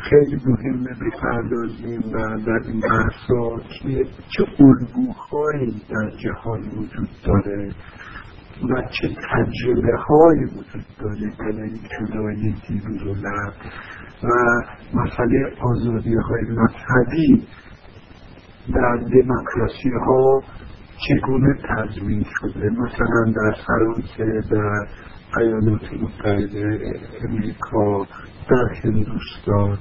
خیلی 0.10 0.42
مهمه 0.46 0.90
بپردازیم 1.02 2.00
و 2.14 2.40
در 2.46 2.68
این 2.68 2.80
بحثا 2.80 3.58
که 3.80 4.06
چه 4.30 4.44
الگوهایی 4.60 5.82
در 5.90 6.10
جهان 6.18 6.62
وجود 6.62 7.10
داره 7.26 7.72
و 8.70 8.82
چه 8.82 9.08
تجربه 9.08 9.98
های 9.98 10.46
وجود 10.46 10.86
داره 11.00 11.32
برای 11.40 11.70
جدای 11.70 12.54
دین 12.68 12.82
و 13.08 13.52
و 14.24 14.30
مسئله 14.94 15.54
آزادی 15.62 16.16
های 16.16 16.42
مذهبی 16.42 17.48
در 18.74 18.98
دموکراسی 18.98 19.90
ها 20.06 20.42
چگونه 21.08 21.56
تضمین 21.70 22.26
شده؟ 22.40 22.70
مثلا 22.70 23.34
در 23.36 23.56
فرانسه 23.68 24.50
در 24.52 24.88
ایالات 25.40 25.94
متحده 26.02 26.80
امریکا 27.24 28.06
در 28.50 28.74
هندوستان 28.84 29.78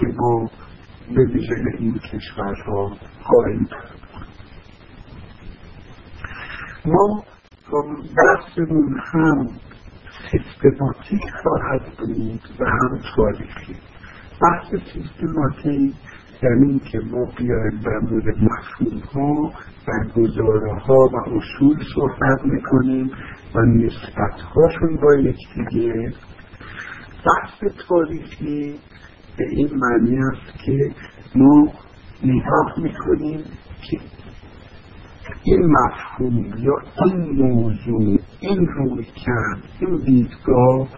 که 0.00 0.06
ما 0.16 0.50
به 1.16 1.24
ویژه 1.24 1.54
این 1.78 1.98
کشورها 1.98 2.96
خواهیم 3.22 3.68
ما 6.84 7.24
بحثمون 8.16 9.00
هم 9.12 9.48
سیستماتیک 10.30 11.22
خواهد 11.42 11.82
بود 11.98 12.40
و 12.60 12.64
هم 12.64 13.00
تاریخی. 13.16 13.76
بحث 14.42 14.74
سیستماتیک 14.92 15.94
یعنی 16.42 16.78
که 16.78 16.98
ما 16.98 17.24
بیایم 17.36 17.80
در 17.84 17.98
مورد 17.98 18.36
مفهوم 18.38 18.98
ها 19.14 19.52
و 19.88 20.20
گزاره 20.20 20.80
ها 20.80 20.94
و 20.94 21.16
اصول 21.16 21.76
صحبت 21.94 22.44
می‌کنیم 22.44 23.10
و 23.54 23.60
نسبت 23.60 24.40
هاشون 24.54 24.96
با 25.02 25.14
یکدیگه 25.14 26.12
بحث 27.26 27.74
تاریخی 27.88 28.78
به 29.36 29.44
این 29.50 29.70
معنی 29.74 30.18
است 30.18 30.64
که 30.64 30.94
ما 31.34 31.68
نگاه 32.24 32.74
می‌کنیم 32.76 33.44
که 33.82 33.98
این 35.42 35.66
مفهوم 35.66 36.54
یا 36.58 36.74
این 37.04 37.30
موضوع 37.30 38.18
این 38.40 38.66
روی 38.66 39.04
کرد 39.04 39.62
این 39.80 39.96
دیدگاه 39.96 40.88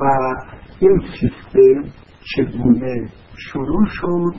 و 0.00 0.04
این 0.80 1.00
سیستم 1.20 1.90
چگونه 2.36 3.10
شروع 3.36 3.86
شد 3.88 4.34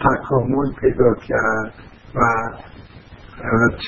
تکامل 0.00 0.72
پیدا 0.80 1.14
کرد 1.28 1.74
و 2.14 2.20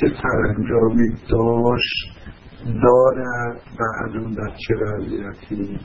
چه 0.01 0.07
سرانجامی 0.23 1.09
داشت 1.29 2.22
دارد 2.65 3.61
و 3.79 4.05
از 4.05 4.17
اون 4.17 4.33
در 4.33 4.53
چه 4.69 4.75
وضعیتی 4.75 5.81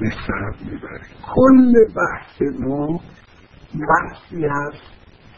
به 0.00 0.10
سر 0.26 0.52
می‌برد 0.64 1.00
کل 1.34 1.74
بحث 1.96 2.42
ما 2.60 3.00
بحثی 3.74 4.44
هست 4.44 4.82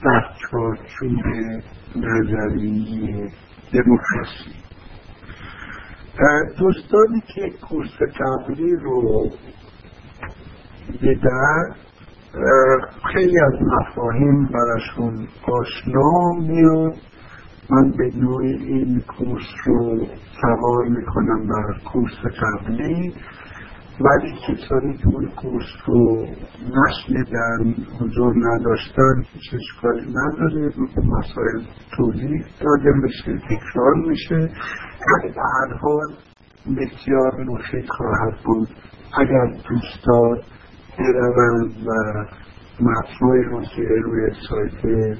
در 0.05 0.25
چارچوب 0.51 1.25
نظریه 1.97 3.33
دموکراسی. 3.73 4.64
دوستانی 6.59 7.23
که 7.35 7.51
کورس 7.68 7.99
قبلی 8.20 8.77
رو 8.77 9.31
دیدن 11.01 11.75
خیلی 13.12 13.40
از 13.40 13.53
مفاهیم 13.62 14.47
براشون 14.47 15.29
آشنا 15.42 16.33
میاد 16.40 16.94
من 17.70 17.90
به 17.90 18.11
نوع 18.16 18.42
این 18.42 19.00
کورس 19.00 19.46
رو 19.66 20.07
سوار 20.40 20.88
می‌کنم 20.88 21.46
بر 21.46 21.79
کورس 21.92 22.12
قبلی 22.42 23.14
ولی 24.00 24.33
کسانی 24.48 24.96
که 24.96 25.07
اون 25.07 25.27
کورس 25.27 25.66
رو 25.87 26.27
نشنیدن 26.77 27.74
حضور 28.00 28.35
نداشتن 28.37 29.24
هیچ 29.33 29.55
اشکالی 29.55 30.11
نداره 30.11 30.72
مسائل 30.96 31.62
توضیح 31.96 32.44
داده 32.61 32.90
میشه 33.03 33.38
تکرار 33.38 33.94
میشه 34.09 34.37
ولی 34.37 35.33
به 35.35 35.40
هر 35.40 35.74
حال 35.83 36.12
بسیار 36.77 37.44
مفید 37.44 37.88
خواهد 37.88 38.38
بود. 38.44 38.68
اگر 39.18 39.46
دوستان 39.68 40.40
بروند 40.98 41.72
و 41.87 41.90
متنای 42.81 43.42
رو 43.42 43.62
که 43.62 43.83
روی 44.05 44.31
سایت 44.48 45.18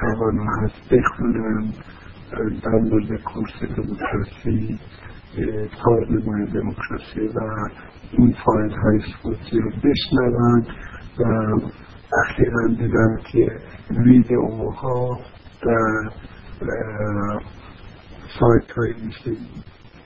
توانا 0.00 0.44
هست 0.62 0.94
بخونن 0.94 1.72
در 2.62 2.78
مورد 2.78 3.22
کورس 3.22 3.62
دموکراسی 3.76 4.80
پارلمان 5.84 6.44
دموکراسی 6.44 7.20
و 7.20 7.40
این 8.12 8.34
فایل 8.44 8.70
های 8.70 9.00
صوتی 9.22 9.58
رو 9.58 9.70
بشنون 9.70 10.66
و 11.18 11.24
اخیرا 12.24 12.66
دیدم 12.68 13.16
که 13.32 13.46
ویدئوها 13.90 15.18
در 15.62 16.10
سایت 18.40 18.70
های 18.76 18.92
مثل 18.92 19.36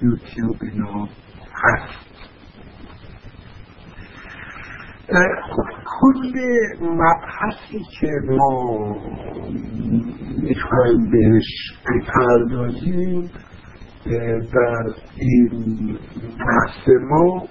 یوتیوب 0.03 0.57
اینا 0.63 1.09
هست. 1.55 2.06
کل 6.01 6.33
مبحثی 6.81 7.79
که 8.01 8.09
ما 8.29 8.97
می‌خوایم 10.43 11.11
بهش 11.11 11.45
بپردازیم 11.87 13.31
در 14.53 14.85
این 15.17 15.99
بحث 16.39 16.89
ما 17.11 17.47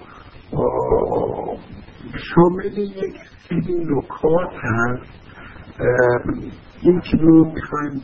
شامل 2.34 2.78
یک 2.78 3.14
سری 3.48 3.74
نکات 3.84 4.52
هست. 4.62 5.10
این 6.82 7.00
که 7.00 7.16
ما 7.16 7.52
می‌خوایم 7.54 8.02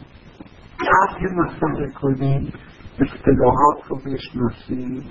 طرح 0.78 1.18
مسئله 1.36 1.92
کنیم 2.00 2.52
اصطلاحات 3.00 3.78
رو 3.88 3.96
بشناسیم. 3.96 5.02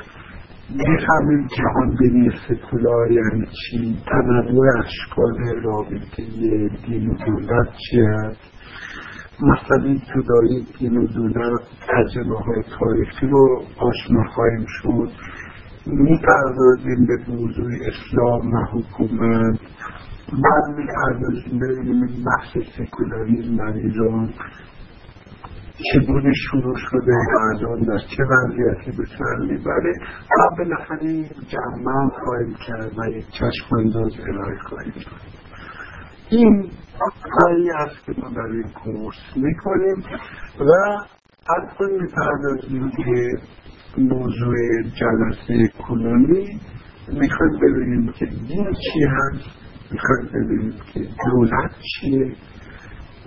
می‌فهمیم 0.76 1.48
جهان 1.48 1.96
بینی 2.00 2.32
سکولار 2.48 3.12
یعنی 3.12 3.46
چی؟ 3.46 3.98
تنوع 4.08 4.66
اشکال 4.80 5.62
رابطه 5.64 6.24
دین 6.88 7.10
و 7.10 7.14
دولت 7.14 7.68
چی 7.78 8.02
هست؟ 8.02 8.40
مثلا 9.42 9.96
جدایی 9.96 10.68
دین 10.80 10.98
و 10.98 11.08
دولت 11.08 11.62
تجربه 11.88 12.38
های 12.38 12.64
تاریخی 12.80 13.28
رو 13.28 13.64
آشنا 13.80 14.24
خواهیم 14.24 14.66
شد. 14.68 15.10
می‌پردازیم 15.86 17.08
به 17.08 17.32
موضوع 17.32 17.72
اسلام 17.88 18.54
و 18.54 18.66
حکومت. 18.66 19.60
بعد 20.32 20.78
می‌پردازیم 20.78 21.62
این 21.62 22.08
بحث 22.26 22.58
سکولاریزم 22.78 23.56
در 23.58 23.74
ایران. 23.74 24.30
چگونه 25.94 26.34
شروع 26.34 26.76
شده 26.78 27.14
الان 27.52 27.80
در 27.80 27.98
چه 27.98 28.24
وضعیتی 28.24 28.98
به 28.98 29.06
سر 29.18 29.38
می‌بره. 29.50 29.94
و 30.32 30.56
بالاخره 30.58 31.24
جمع 31.24 32.10
خواهیم 32.24 32.56
کرد 32.68 33.00
و 33.00 33.18
یک 33.18 33.26
چشم 33.32 33.76
انداز 33.76 34.12
ارائه 34.30 34.58
خواهیم 34.70 34.94
این 36.30 36.72
کاری 37.32 37.70
است 37.72 38.06
که 38.06 38.14
ما 38.22 38.30
در 38.30 38.42
این 38.42 38.70
کورس 38.84 39.16
می‌کنیم 39.36 40.04
و 40.60 40.72
الان 41.50 42.02
می‌پردازیم 42.02 42.92
که 42.92 43.38
موضوع 43.98 44.56
جلسه 44.84 45.68
کنونی. 45.88 46.60
می‌خوایم 47.08 47.60
ببینیم 47.62 48.12
که 48.12 48.26
دین 48.26 48.74
چی 48.74 49.04
هست 49.08 49.50
می‌خوایم 49.92 50.26
ببینیم 50.34 50.74
که 50.94 51.00
دولت 51.00 51.72
چیه 51.82 52.36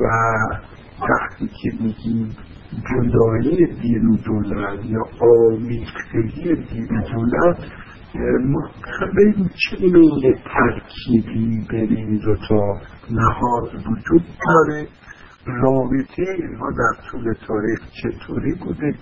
و 0.01 0.05
وقتی 1.01 1.47
که 1.63 1.71
میگیم. 1.81 2.37
جدایی 2.91 3.67
دین 3.67 4.07
و 4.07 4.17
دولت 4.17 4.85
یا 4.85 5.03
آمیختگی 5.21 6.55
دین 6.55 6.89
و 6.99 7.03
دولت 7.13 7.59
ببین 9.17 9.49
چه 9.49 9.77
میل 9.81 10.35
ترکیبی 10.35 11.67
بین 11.71 12.19
دوتا 12.19 12.81
نهاد 13.11 13.75
وجود 13.75 14.23
داره. 14.47 14.87
رابطه 15.47 16.23
اینها 16.39 16.71
در 16.71 17.11
طول 17.11 17.35
تاریخ 17.47 17.81
چطوری 18.03 18.55
بوده؟ 18.55 18.95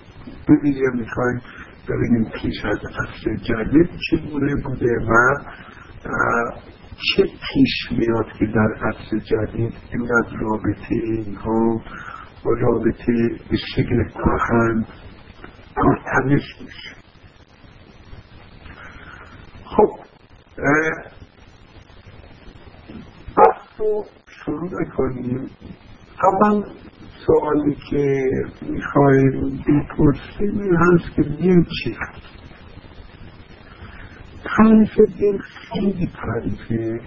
ببینیم 0.49 0.91
می‌خوایم 0.93 1.41
ببینیم 1.89 2.31
پیش 2.41 2.65
از 2.65 2.77
عصر 2.77 3.35
جدید 3.35 3.89
چگونه 4.09 4.55
بوده 4.63 4.95
و 5.09 5.37
چه 6.93 7.23
پیش 7.23 7.99
میاد 7.99 8.25
که 8.39 8.45
در 8.45 8.87
عصر 8.87 9.17
جدید 9.17 9.73
اینقدر 9.91 10.37
رابطه 10.39 10.95
اینها 11.03 11.81
و 12.45 12.49
رابطه 12.49 13.13
به 13.49 13.57
شکل 13.75 14.03
کهن 14.03 14.85
مرتبط 15.77 16.31
میشه 16.61 16.95
خب 19.65 20.03
بحث 23.37 23.79
رو 23.79 24.05
شروع 24.27 24.85
کنیم 24.97 25.49
اول 26.23 26.63
سوالی 27.25 27.77
که 27.89 28.23
می‌خوایم 28.61 29.63
بپرسیم 29.67 30.61
این 30.61 30.75
هست 30.75 31.15
که 31.15 31.21
دین 31.21 31.65
چی؟ 31.65 31.97
هست 31.99 32.42
تعریف 34.43 34.95
دل 35.19 35.37
خیلی 35.37 36.09
تعریف 36.21 36.99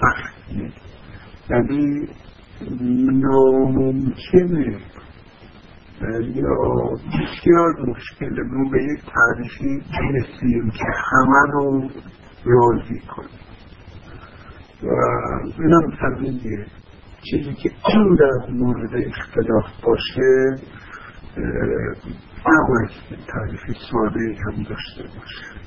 سختیه 0.00 0.72
یعنی 1.50 2.08
ناممکنه. 3.20 4.80
یا 6.34 6.54
بسیار 7.06 7.74
مشکل 7.88 8.42
ما 8.42 8.70
به 8.70 8.82
یک 8.82 9.00
تعریفی 9.14 9.82
برسیم 9.90 10.70
که 10.70 10.84
همه 10.96 11.52
رو 11.52 11.90
راضی 12.44 13.00
کنیم. 13.00 13.40
و 14.82 14.86
اینم 15.58 15.96
طبیعیه. 16.00 16.66
چیزی 17.30 17.54
که 17.54 17.70
این 17.88 18.14
در 18.14 18.52
مورد 18.52 18.90
اختلاف 18.94 19.64
باشه 19.82 20.56
نباید 22.46 22.90
تعریف 23.26 23.78
ساده 23.90 24.36
هم 24.46 24.62
داشته 24.62 25.02
باشه. 25.02 25.63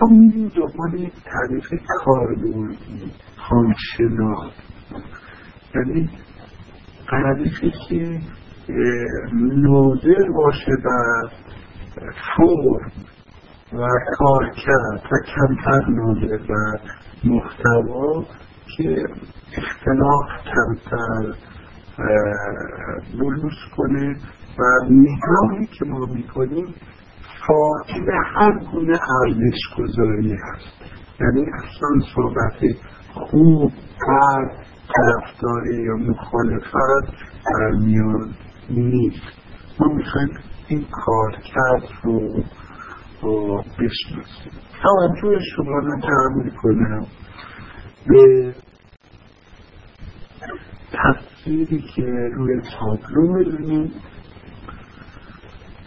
ما 0.00 0.08
میریم 0.10 0.48
دنبال 0.48 0.94
یک 1.00 1.12
تعریف 1.24 1.82
کاربردی 2.04 2.78
خانشناس 3.36 4.52
یعنی 5.74 6.10
تعریفی 7.10 7.72
که 7.88 8.20
نوزر 9.32 10.30
باشه 10.36 10.72
بر 10.84 11.30
فرم 12.36 12.92
و 13.72 13.88
کارکرد 14.18 15.02
و 15.12 15.16
کمتر 15.34 15.88
نوزر 15.88 16.38
بر 16.48 16.80
محتوا 17.24 18.24
که 18.76 19.02
اختلاف 19.56 20.26
کمتر 20.44 21.34
بلوز 23.18 23.56
کنه. 23.76 24.16
و 24.58 24.62
نگاهی 24.90 25.66
که 25.66 25.84
ما 25.84 26.06
می‌کنیم 26.06 26.74
فاقد 27.46 28.08
هر 28.34 28.58
گونه 28.72 28.98
ارزش 29.22 29.58
گذاری 29.78 30.32
هست 30.32 30.80
یعنی 31.20 31.46
اصلا 31.54 32.12
صحبت 32.14 32.76
خوب 33.12 33.72
بد 34.08 34.50
طرفداری 34.94 35.82
یا 35.82 35.96
مخالفت 35.96 37.14
در 37.46 37.70
میان 37.70 38.34
نیست. 38.70 39.22
ما 39.80 39.94
می‌خوایم 39.94 40.28
این 40.68 40.86
کار 40.90 41.30
کرد 41.30 41.88
رو 42.02 42.42
بشناسیم. 43.54 44.52
توجه 44.82 45.38
شما 45.56 45.78
رو 45.78 46.00
جمع 46.00 46.44
می‌کنم 46.44 47.06
به 48.06 48.54
تصویری 50.92 51.84
که 51.96 52.02
روی 52.34 52.60
تابلو 52.60 53.32
می‌بینیم 53.32 53.92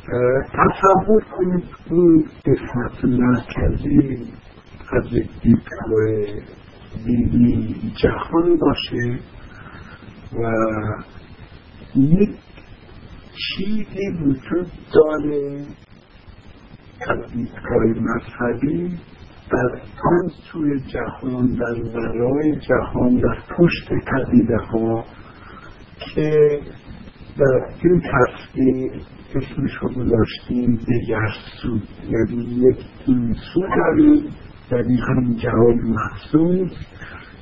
تصور 0.08 1.24
کنید 1.24 1.64
این 1.92 2.26
قسمت 2.46 3.06
مرکزی 3.06 4.28
از 4.92 5.06
یک 5.12 5.30
دیدگاه 5.42 6.44
دینی 7.06 7.94
جهان 7.96 8.58
باشه 8.58 9.20
و 10.34 10.52
یک 11.96 12.30
چیزی 13.36 14.10
وجود 14.22 14.72
داره 14.94 15.66
از 17.10 17.32
دیدگاه 17.32 17.84
مذهبی 17.86 19.00
در 19.52 19.82
آن 20.04 20.30
سوی 20.52 20.80
جهان 20.80 21.48
در 21.48 21.84
ورای 21.84 22.56
جهان 22.60 23.16
در 23.16 23.38
پشت 23.58 23.90
پدیده 23.90 24.58
ها 24.58 25.04
که 26.00 26.60
در 27.38 27.68
این 27.84 28.02
تصویر 28.02 28.92
اسمش 29.36 29.72
رو 29.82 29.90
گذاشتیم 29.90 30.80
دیگر 30.88 31.28
سو 31.62 31.80
یعنی 32.10 32.44
یک 32.44 32.78
این 33.08 33.36
سو 33.54 33.62
داریم. 33.62 34.26
یعنی 34.72 35.00
همین 35.08 35.36
جهان 35.38 35.80
محسوس 35.82 36.72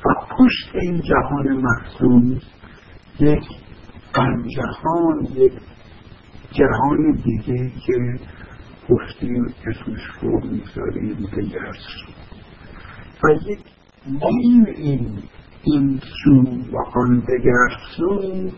و 0.06 0.10
پشت 0.38 0.76
این 0.76 1.02
جهان 1.02 1.62
محسوس 1.62 2.44
یک 3.20 3.44
جهان 4.56 5.28
یک 5.36 5.54
جهان 6.52 7.12
دیگه 7.24 7.72
که 7.86 8.20
گفتیم 8.90 9.46
اسمش 9.68 10.02
رو 10.22 10.40
می‌ذاریم 10.40 11.30
دیگر 11.36 11.72
سو 11.72 12.12
و 13.24 13.34
یک 13.52 13.60
بین 14.06 14.68
این 14.78 15.08
این 15.64 16.00
سو 16.24 16.42
و 16.72 16.78
آن 16.96 17.20
دیگر 17.20 17.78
سو 17.98 18.50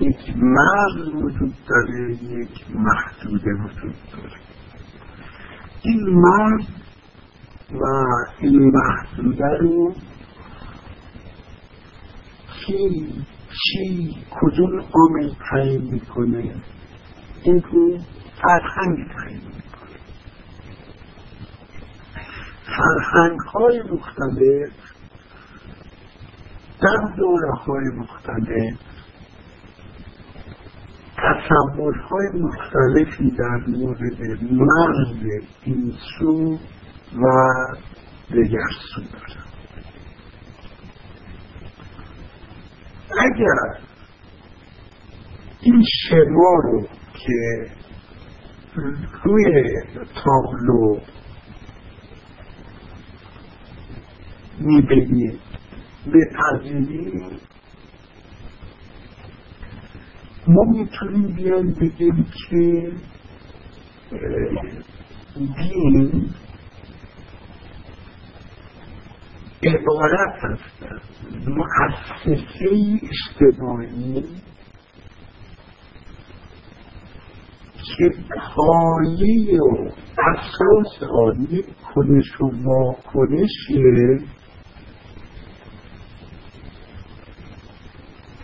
یک 0.00 0.36
مرز 0.36 1.08
وجود 1.14 1.54
داره 1.68 2.10
یک 2.12 2.64
محدوده 2.70 3.50
وجود 3.54 3.94
داره. 4.12 4.40
این 5.82 6.00
مرز 6.08 6.66
و 7.70 7.84
این 8.38 8.72
محدوده 8.74 9.58
رو 9.60 9.94
کی 12.66 13.12
چی 13.48 14.16
کدوم 14.30 14.80
عامل 14.80 15.30
تعیین 15.50 15.82
می‌کنه؟ 15.92 16.54
این 17.42 17.62
رو 17.72 17.98
فرهنگ 18.42 19.10
تعیین 19.16 19.40
می‌کنه. 19.46 19.98
فرهنگ 22.64 23.40
های 23.40 23.82
مختلف 23.82 24.72
در 26.80 27.16
دوره 27.16 27.52
های 27.66 27.84
مختلف 27.96 28.93
تصورهای 31.24 32.28
مختلفی 32.34 33.30
در 33.30 33.60
مورد 33.68 34.32
مرز 34.50 35.42
این 35.64 35.92
سو 36.18 36.58
و 37.22 37.54
دیگر 38.32 38.60
سو 38.94 39.02
اگر 43.10 43.78
این 45.60 45.82
شما 46.08 46.54
رو 46.62 46.86
که 47.12 47.70
روی 49.24 49.44
تابلو 50.24 50.98
می‌بینید 54.60 55.40
به 56.06 56.20
ما 60.48 60.62
می‌تونیم 60.64 61.36
بیان 61.36 61.72
بگیم 61.72 62.26
که 62.50 62.92
دین 65.38 66.30
عبارت 69.62 70.34
هستن 70.42 70.98
مؤسسه 71.46 72.98
اجتماعی 73.40 74.24
که 77.98 78.10
پایه 78.56 79.58
و 79.60 79.90
اساس 80.18 81.02
آن 81.10 81.48
کنش 81.94 82.40
و 82.40 82.50
واکنشیه 82.64 84.18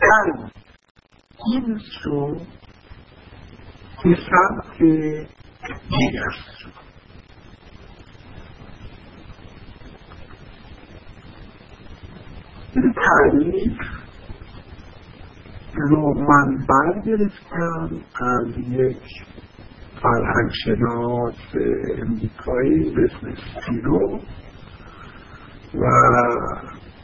در 0.01 0.60
به 4.05 4.16
سمت 4.16 4.79
دیگر 4.79 6.31
سو 6.62 6.68
این 12.74 12.92
تعریف 12.92 13.79
رو 15.74 16.14
من 16.14 16.66
برگرفتم 16.66 17.90
از 18.20 18.59
یک 18.59 19.03
فرهنگ 20.03 20.50
شناس 20.64 21.35
امریکایی 21.98 22.94
به 22.94 23.05
اسم 23.05 23.29
و 25.74 25.79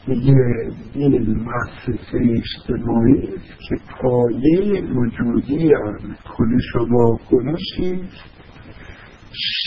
میگه 0.07 0.71
این 0.93 1.43
مؤسسه 1.43 2.17
اجتماعی 2.17 3.21
که 3.69 3.75
پایه 4.01 4.83
وجودی 4.83 5.75
آن 5.75 6.15
کنش 6.37 6.75
و 6.75 6.93
واکنشی 6.93 8.09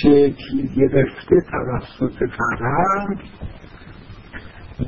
شکل 0.03 0.66
گرفته 0.76 1.37
توسط 1.50 2.18
فرهنگ 2.18 3.18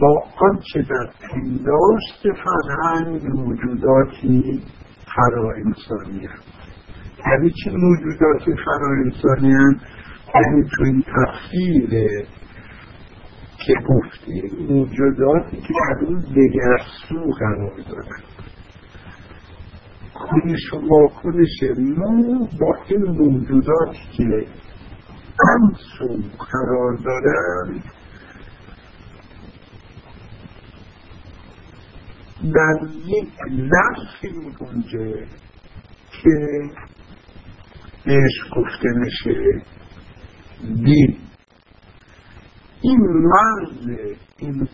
با 0.00 0.24
آنچه 0.40 0.82
در 0.82 1.10
پنداشت 1.20 2.42
فرهنگ 2.44 3.26
موجوداتی 3.26 4.62
فرا 5.14 5.52
انسانی 5.52 6.28
یعنی 7.26 7.50
چه 7.64 7.70
موجودات 7.70 8.42
فرا 8.64 8.96
انسانی 9.04 9.52
یعنی 10.34 10.62
تو 10.76 10.84
این 10.84 11.02
تفسیر 11.02 12.26
که 13.66 13.74
گفتیم 13.88 14.66
موجوداتی 14.68 15.56
که 15.56 15.74
در 15.74 16.06
اون 16.06 16.18
دگر 16.18 16.78
سو 17.08 17.30
قرار 17.38 17.76
دارن 17.90 18.22
کنش 20.14 20.72
و 20.72 20.76
واکنش 20.76 21.62
ما 21.78 22.48
با 22.60 22.76
این 22.88 23.02
موجوداتی 23.02 23.98
که 24.16 24.46
آن 25.48 25.74
سو 25.98 26.06
قرار 26.38 26.96
دارند 26.96 27.84
در 32.54 32.88
یک 33.06 33.28
لفظی 33.50 34.38
میگنجه 34.38 35.26
که 36.22 36.70
بهش 38.06 38.32
گفته 38.56 38.88
میشه. 38.96 39.62
دین 40.84 41.16
این 42.82 43.00
مرز 43.00 43.98
این 44.38 44.68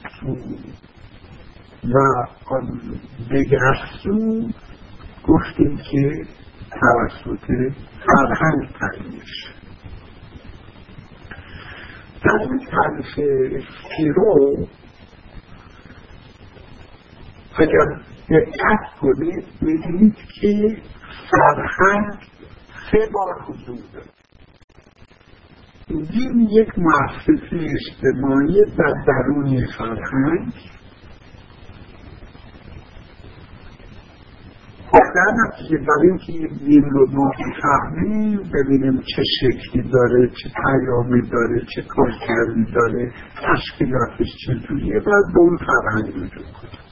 و 1.84 1.98
آن 2.46 2.80
دیگر 3.30 3.74
سو 4.02 4.48
گفتیم 5.26 5.76
که 5.76 6.26
توسط 6.70 7.46
فرهنگ 8.06 8.68
تعیین 8.80 9.22
در 12.24 12.38
این 12.40 12.66
تعریف 12.66 13.64
فیرو 13.96 14.66
اگر 17.58 18.00
دقت 18.30 18.98
کنید 19.00 19.44
می‌بینید 19.60 20.16
که 20.40 20.82
فرهنگ 21.30 22.18
سه 22.90 23.08
بار 23.12 23.42
حضور 23.42 23.78
داره. 23.92 24.17
دین 25.88 26.48
یک 26.51 26.68
مؤسسه 26.79 27.57
اجتماعی 27.57 28.64
در 28.79 28.94
درون 29.07 29.66
فرهنگ. 29.79 30.53
در 34.92 35.35
نتیجه 35.46 35.79
برای 35.79 36.09
اینکه 36.09 36.55
دین 36.64 36.85
رو 36.90 37.07
ما 37.12 37.31
بفهمیم 37.31 38.40
ببینیم 38.55 39.03
چه 39.16 39.22
شکلی 39.40 39.83
داره 39.83 40.29
چه 40.29 40.51
پیامی 40.62 41.29
داره 41.29 41.61
چه 41.74 41.83
کارکردی 41.83 42.72
داره 42.74 43.12
تشکیلاتش 43.42 44.27
چجوریه 44.46 45.01
باید 45.01 45.24
به 45.35 45.40
اون 45.40 45.57
فرهنگ 45.57 46.09
رجوع 46.09 46.29
کنیم. 46.29 46.88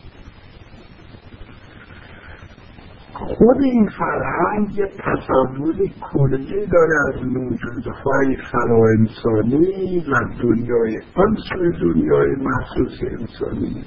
خود 3.19 3.63
این 3.63 3.89
فرهنگ 3.99 4.79
یه 4.79 4.87
تصور 4.87 5.75
کلی 6.01 6.67
داره 6.67 6.95
از 7.09 7.23
موجودهای 7.25 8.37
فرا 8.53 8.83
انسانی 8.99 9.99
و 9.99 10.43
دنیای 10.43 11.01
آن 11.15 11.37
دنیای 11.81 12.31
محسوس 12.37 13.01
انسانی. 13.03 13.85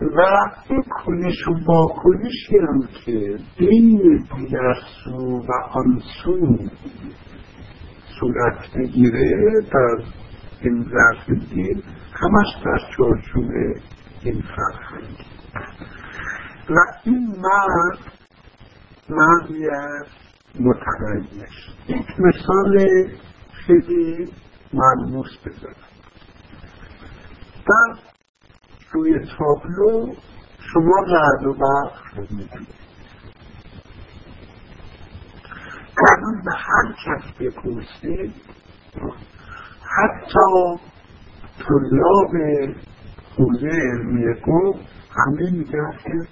و 0.00 0.20
این 0.70 0.82
کنش 1.04 1.48
و 1.48 1.64
باکنشی 1.66 2.58
هم 2.68 2.80
که 3.04 3.36
بین 3.58 4.24
دیگر 4.36 4.74
سو 5.04 5.38
و 5.38 5.52
آن 5.72 6.00
سو 6.24 6.56
صورت 8.20 8.76
بگیره 8.76 9.60
در 9.72 10.04
این 10.62 10.84
ظرف 10.84 11.30
دین 11.54 11.82
همش 12.12 12.64
در 12.64 12.78
چارچوب 12.96 13.50
این 14.22 14.42
فرهنگ. 14.42 15.16
و 16.70 16.74
این 17.04 17.36
مرد 17.38 17.98
مردی 19.08 19.70
از 19.70 20.06
متغیر 20.60 21.26
یک 21.88 22.06
مثال 22.20 22.78
خیلی 23.52 24.32
ملموس 24.72 25.30
بزنم. 25.46 25.74
در 27.68 28.00
روی 28.92 29.18
تابلو 29.18 30.14
شما 30.72 31.04
رد 31.08 31.46
و 31.46 31.52
برق 31.52 32.16
رو 32.16 32.22
می‌دونید 32.22 32.78
الان 36.10 36.42
به 36.44 36.52
هر 36.54 36.92
کس 36.92 37.32
بپرسید 37.40 38.34
حتی 39.82 40.78
طلاب 41.58 42.36
حوزه 43.38 43.68
علمی 43.68 44.34
گفت 44.46 44.78
همه 45.10 45.50
میگن 45.50 45.90
که 46.02 46.28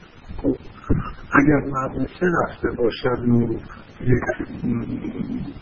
اگر 1.32 1.60
مدرسه 1.66 2.26
رفته 2.44 2.68
باشد 2.78 3.28
و 3.28 3.54
یک 4.00 4.48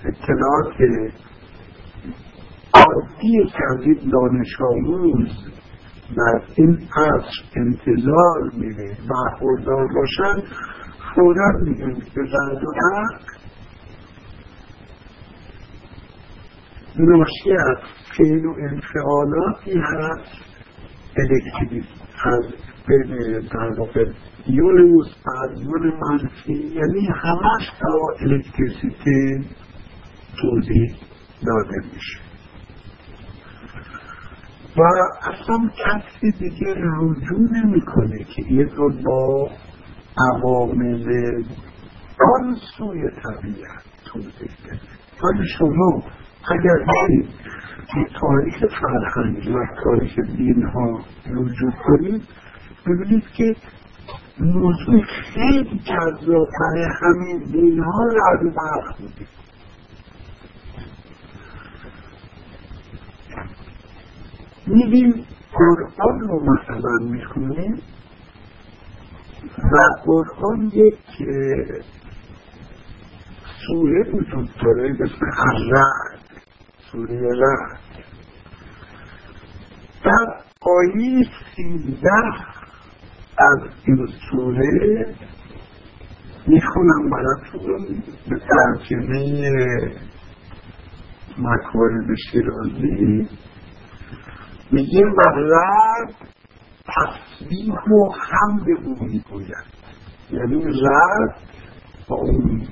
اطلاعات 0.05 0.75
عادی 2.75 3.44
که 3.47 3.62
از 3.70 4.11
دانش 4.12 4.61
آموز 4.61 5.29
در 6.16 6.40
این 6.55 6.88
عصر 6.97 7.42
انتظار 7.57 8.51
میره 8.53 8.97
برخوردار 9.11 9.88
باشن 9.94 10.42
فورا 11.14 11.53
میگن 11.62 11.94
که 11.94 12.20
زرد 12.33 12.64
و 12.64 12.73
حق 12.94 13.35
ناشی 16.99 17.53
از 17.53 17.79
فعل 18.16 18.44
و 18.44 18.55
انفعالاتی 18.70 19.79
هست. 19.79 20.44
الکتریک 21.16 21.85
از 22.25 22.44
بین 22.88 23.40
در 23.40 23.70
یونوس 24.46 25.07
از 25.42 25.61
یون 25.61 25.92
منفی 26.00 26.52
یعنی 26.52 27.09
همش 27.22 27.70
با 27.83 28.14
الکتریسیته 28.20 29.44
توضیح 30.40 30.94
داده 31.46 31.76
میشه. 31.94 32.20
و 34.76 34.83
اصلا 35.22 35.70
کسی 35.87 36.30
دیگه 36.38 36.74
رجوع 36.74 37.50
نمی‌کنه 37.52 38.24
که 38.24 38.68
رو 38.76 38.92
با 39.04 39.50
عوامل 40.33 41.04
آن 42.35 42.57
سوی 42.78 43.00
طبیعت 43.11 43.85
توضیح 44.04 44.50
بده. 44.64 44.80
ولی 45.22 45.48
شما 45.59 46.02
اگر 46.50 46.85
برید 46.87 47.28
به 47.94 48.07
تاریخ 48.20 48.57
فرهنگ 48.80 49.57
و 49.57 49.66
تاریخ 49.85 50.18
دین 50.37 50.62
ها 50.62 51.00
رجوع 51.26 51.70
کنید 51.85 52.22
ببینید 52.87 53.24
که 53.37 53.57
موضوع 54.38 55.03
خیلی 55.35 55.81
جذاب 55.85 56.49
برای 56.61 56.88
همین 57.03 57.38
دین 57.44 57.81
ها 57.81 58.05
رد 58.05 58.55
برخ 58.55 58.97
بودید 58.97 59.29
میبین 64.66 65.25
قرآن 65.53 66.20
رو 66.20 66.40
مثلا 66.40 67.11
می‌خونیم 67.11 67.83
و 69.59 69.79
قرآن 70.05 70.70
یک 70.75 70.99
سوره 73.66 74.11
وجود 74.12 74.51
داره 74.64 74.97
اسم 75.01 75.27
الرعد 75.49 76.20
سوره 76.92 77.20
رعد 77.20 77.79
در 80.05 80.27
آیه 80.61 81.27
سیزده 81.57 82.55
از 83.38 83.70
این 83.85 84.09
سوره 84.31 85.07
می‌خونم 86.47 87.11
براتون. 87.11 88.03
به 88.31 88.38
ترجمه 88.38 89.94
مکارم 91.38 92.14
شیرازی. 92.31 93.29
میگیم 94.73 95.12
و 95.12 95.23
رد 95.37 96.14
تصویح 96.87 97.75
و 97.75 98.12
حمد 98.12 98.68
او 98.85 99.05
می‌گوید. 99.05 99.66
یعنی 100.31 100.64
رد 100.64 101.37
با 102.09 102.16
اون 102.16 102.62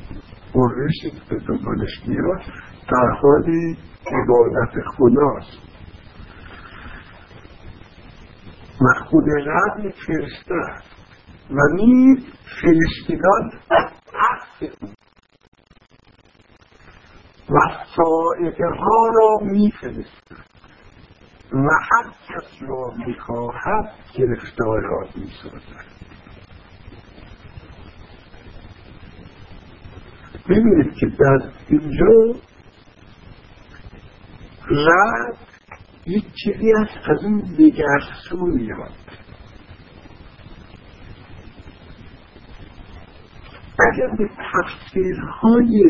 قرشی 0.53 1.11
که 1.11 1.20
به 1.31 1.37
دنبالش 1.48 1.90
میاد 2.07 2.40
در 2.90 3.11
حال 3.22 3.44
عبادت 4.07 4.75
خداست. 4.96 5.71
رد 9.47 9.85
یک 9.85 9.95
فرشته 10.07 10.55
است. 10.55 10.92
و 11.51 11.61
نیز 11.75 12.18
فرشتگان 12.62 13.51
تحت 14.07 14.73
او 14.81 14.88
و 17.51 17.59
سائقه 17.97 18.68
ها 18.78 19.09
را 19.14 19.47
میفرستند 19.47 20.47
و 21.53 21.68
هر 21.91 22.11
کس 22.28 22.62
را 22.68 22.93
می‌خواهد 23.07 23.93
گرفتار 24.14 24.80
را 24.80 25.09
می‌سازد. 25.16 25.93
ببینید 30.49 30.95
که 30.95 31.07
در 31.07 31.51
اینجا 31.68 32.41
رد 34.70 35.51
یک 36.07 36.24
چیزی 36.44 36.72
است 36.72 37.11
از 37.11 37.24
این 37.24 37.40
دیگر 37.57 38.00
سو 38.28 38.46
میاد 38.46 38.90
اگر 43.78 44.16
به 44.18 44.28
تفسیرهای 44.53 45.84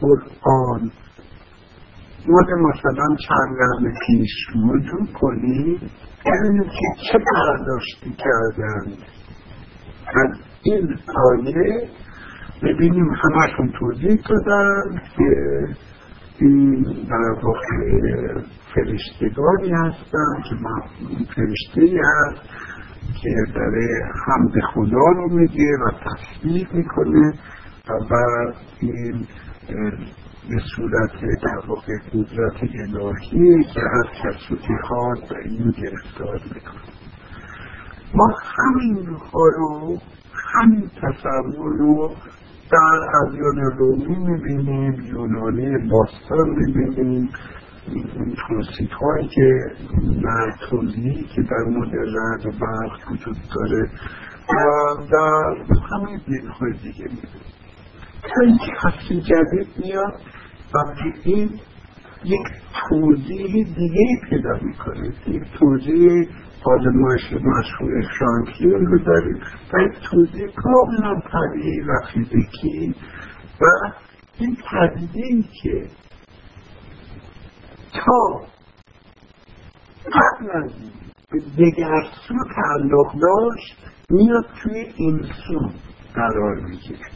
قرآن 0.00 0.90
مال 2.28 2.60
مثلا 2.60 3.16
چند 3.28 3.56
قرن 3.58 3.94
پیش 4.06 4.30
رجوع 4.70 5.06
کنید 5.20 5.90
ببینید 6.26 6.70
که 6.70 7.02
چه 7.12 7.18
برداشتی 7.18 8.16
کردن 8.18 8.92
از 10.06 10.38
این 10.62 10.98
آیه 11.30 11.88
ببینیم 12.62 13.10
همشون 13.10 13.72
توضیح 13.78 14.20
دادن 14.28 15.02
که 15.16 15.68
این 16.42 16.84
فرشتگانی 18.74 19.70
هستن 19.72 20.42
که 20.48 20.54
فرشته 21.36 22.00
هست 22.04 22.42
که 23.22 23.30
داره 23.54 23.86
حمد 24.26 24.60
خدا 24.74 25.06
رو 25.16 25.28
میگه 25.30 25.70
و 25.86 25.90
تصویر 25.90 26.68
می‌کنه 26.72 27.34
و 27.88 27.92
بعد 28.10 28.54
این 28.80 29.26
به 30.48 30.60
صورت 30.76 31.12
در 31.42 31.66
واقع 31.68 31.92
قدرت 32.12 32.62
الهی 32.62 33.64
که 33.64 33.80
از 33.80 34.06
کس 34.22 34.50
و 34.50 34.56
و 35.30 35.34
این 35.44 35.70
گرفتار 35.70 36.40
می‌کنه. 36.54 36.92
ما 38.14 38.34
همین 38.56 39.06
رو 39.56 39.98
همین 40.54 40.90
تصور 41.02 41.78
رو 41.78 42.14
در 42.72 43.00
ادیان 43.22 43.60
رومی 43.78 44.16
می‌بینیم 44.16 44.92
یونانی 44.92 45.88
باستان 45.90 46.48
می‌بینیم. 46.48 47.28
توصیف 48.48 48.90
هایی 48.92 49.28
که 49.28 49.60
توضیحی 50.70 51.24
که 51.34 51.42
در 51.42 51.64
مورد 51.70 51.90
رد 51.94 52.46
و 52.46 52.50
برق 52.50 53.12
وجود 53.12 53.36
داره 53.54 53.90
و 54.48 54.96
در 55.10 55.56
همه 55.90 56.20
دین 56.26 56.46
های 56.46 56.72
دیگه 56.72 57.04
می‌بینیم. 57.04 57.52
اینکه 58.42 58.72
هستی 58.84 59.20
جدید 59.20 59.68
میاد 59.84 60.14
و 60.74 60.78
این 61.24 61.50
یک 62.24 62.46
توضیح 62.88 63.74
دیگه 63.76 64.06
پیدا 64.30 64.58
می‌کنه. 64.62 65.12
یک 65.26 65.42
توضیح 65.58 66.28
آزمایش 66.64 67.32
مشهور 67.32 68.08
فرانکلین 68.18 68.86
رو 68.86 68.98
داریم 68.98 69.40
یک 69.86 70.10
توضیح 70.10 70.46
کاملا 70.56 71.20
طبیعی 71.20 71.80
و 71.80 71.92
فیزیکی 72.12 72.94
و 73.60 73.64
این 74.38 74.56
پدیده 74.70 75.48
که 75.62 75.88
تا 77.92 78.40
قبل 80.06 80.50
از 80.54 80.72
به 81.32 81.40
دگر 81.58 82.02
سو 82.28 82.34
تعلق 82.56 83.12
داشت 83.20 83.76
میاد 84.10 84.46
توی 84.62 84.92
این 84.96 85.22
سو 85.22 85.70
قرار 86.14 86.54
می‌گیره. 86.54 87.06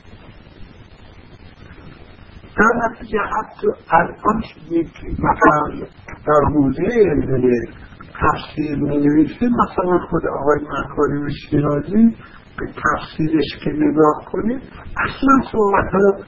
در 2.57 2.90
نتیجه 2.90 3.18
حتی 3.18 3.66
الان 3.90 4.42
یک 4.70 4.90
مثلا 5.05 5.86
در 6.26 6.40
علم 6.78 7.86
تفسیر 8.21 8.77
می 8.77 8.99
نویسه 8.99 9.47
مثلا 9.47 9.99
خود 10.11 10.23
آقای 10.27 10.59
مکاری 10.61 11.35
شیرازی 11.51 12.17
به 12.59 12.67
تفسیرش 12.67 13.64
که 13.64 13.71
نگاه 13.71 14.25
کنید 14.33 14.62
اصلا 15.05 15.51
صحبت 15.53 15.93
ها 15.93 16.25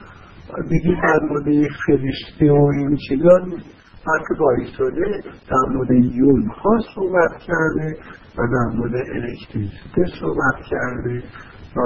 دیگه 0.69 1.01
در 1.03 1.19
مورد 1.29 1.67
فرشته 1.85 2.51
و 2.51 2.71
این 2.77 2.97
چیزا 3.07 3.39
بلکه 4.07 4.33
بایستاده 4.39 5.21
در 5.49 5.73
مورد 5.73 5.91
یون 5.91 6.47
ها 6.47 6.79
صحبت 6.95 7.39
کرده 7.39 7.97
و 8.37 8.41
در 8.47 8.77
مورد 8.77 8.93
الکتریسیته 8.95 10.19
صحبت 10.19 10.65
کرده 10.69 11.23
و 11.75 11.81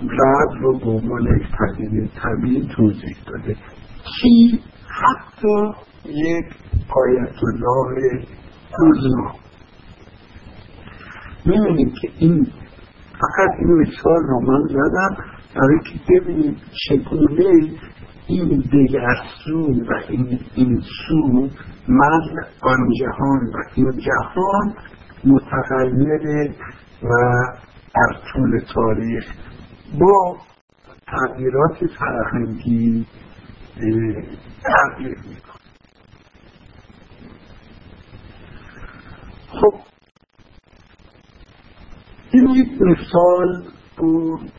رد 0.00 0.62
رو 0.62 0.78
به 0.78 0.90
عنوان 0.90 1.22
یک 1.22 1.46
پدیده 1.58 2.08
طبیعی 2.22 2.68
توضیح 2.76 3.16
داده. 3.26 3.56
چی؟ 4.04 4.60
حتی 4.88 5.72
یک 6.06 6.46
آیت 7.06 7.36
الله 7.42 8.24
روزنا 8.78 9.34
می‌بینیم 11.46 11.92
که 12.00 12.08
این 12.18 12.46
فقط 13.12 13.50
این 13.58 13.72
مثال 13.72 14.22
رو 14.28 14.40
من 14.40 14.68
زدم 14.68 15.24
برای 15.54 15.78
که 15.84 16.00
ببینیم 16.08 16.56
چگونه 16.88 17.78
این 18.26 18.64
دیگر 18.70 19.16
سو 19.44 19.72
و 19.72 20.00
این, 20.08 20.40
این 20.54 20.80
سو 21.08 21.48
من 21.88 22.20
آن 22.60 22.88
جهان 23.00 23.40
و 23.54 23.58
این 23.74 23.90
جهان 23.90 24.74
متغیره 25.24 26.54
و 27.02 27.08
در 27.94 28.20
طول 28.32 28.60
تاریخ 28.74 29.24
با 30.00 30.36
تغییرات 31.06 31.78
فرهنگی 31.98 33.06
تغییر 34.62 35.18
می‌کنه 35.18 35.52
خب 39.60 39.74
این 42.32 42.66
مثال 42.80 43.62
بود 43.96 44.52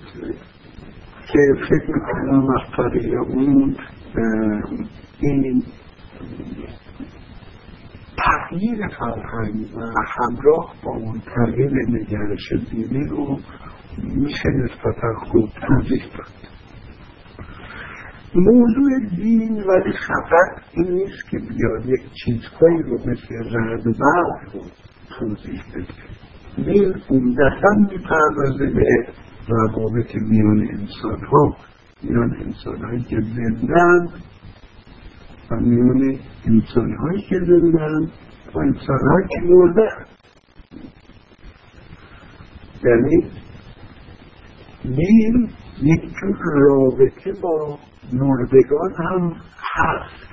که 1.28 1.40
فکر 1.70 1.92
می‌کنم 1.92 2.48
طریق 2.78 3.14
اون 3.30 3.76
این 5.20 5.64
تغییر 8.18 8.88
فرهنگ 8.88 9.76
و 9.76 9.80
همراه 10.08 10.76
با 10.84 10.92
اون 10.92 11.22
تغییر 11.36 11.72
نگرش 11.90 12.54
دینی 12.72 13.08
رو 13.08 13.40
میشه 13.98 14.50
نسبتا 14.50 15.14
خوب 15.26 15.50
توضیح 15.68 16.04
داد. 16.18 16.44
موضوع 18.36 19.10
دین 19.16 19.64
ولی 19.64 19.94
فقط 20.08 20.64
این 20.74 20.92
نیست 20.92 21.30
که 21.30 21.38
بیاد 21.38 21.86
یک 21.86 22.02
چیزهایی 22.14 22.84
رو 22.84 22.94
مثل 22.94 23.58
رد 23.58 23.86
رو 24.54 24.62
توضیح 25.20 25.62
بده. 25.76 26.23
دین 26.58 26.94
عمدتا 27.10 27.70
می‌پردازه 27.80 28.66
به 28.66 29.08
روابط 29.48 30.16
میان 30.16 30.60
انسان 30.62 31.26
ها 31.26 31.56
میان 32.04 32.36
انسان 32.46 32.82
هایی 32.86 33.04
که 33.04 33.22
زندن 33.22 34.08
و 35.52 35.56
میان 35.56 36.20
انسان 36.48 36.96
هایی 36.96 37.22
که 37.22 37.40
زندن 37.48 38.12
و 38.54 38.60
انسان 38.60 39.00
هایی 39.12 39.28
که 39.28 39.40
مرده 39.44 39.90
یعنی 42.84 43.32
دین 44.84 45.50
یک 45.82 46.02
جور 46.02 46.38
رابطه 46.56 47.34
با 47.42 47.80
مردگان 48.14 48.94
هم 48.98 49.36
هست. 49.76 50.24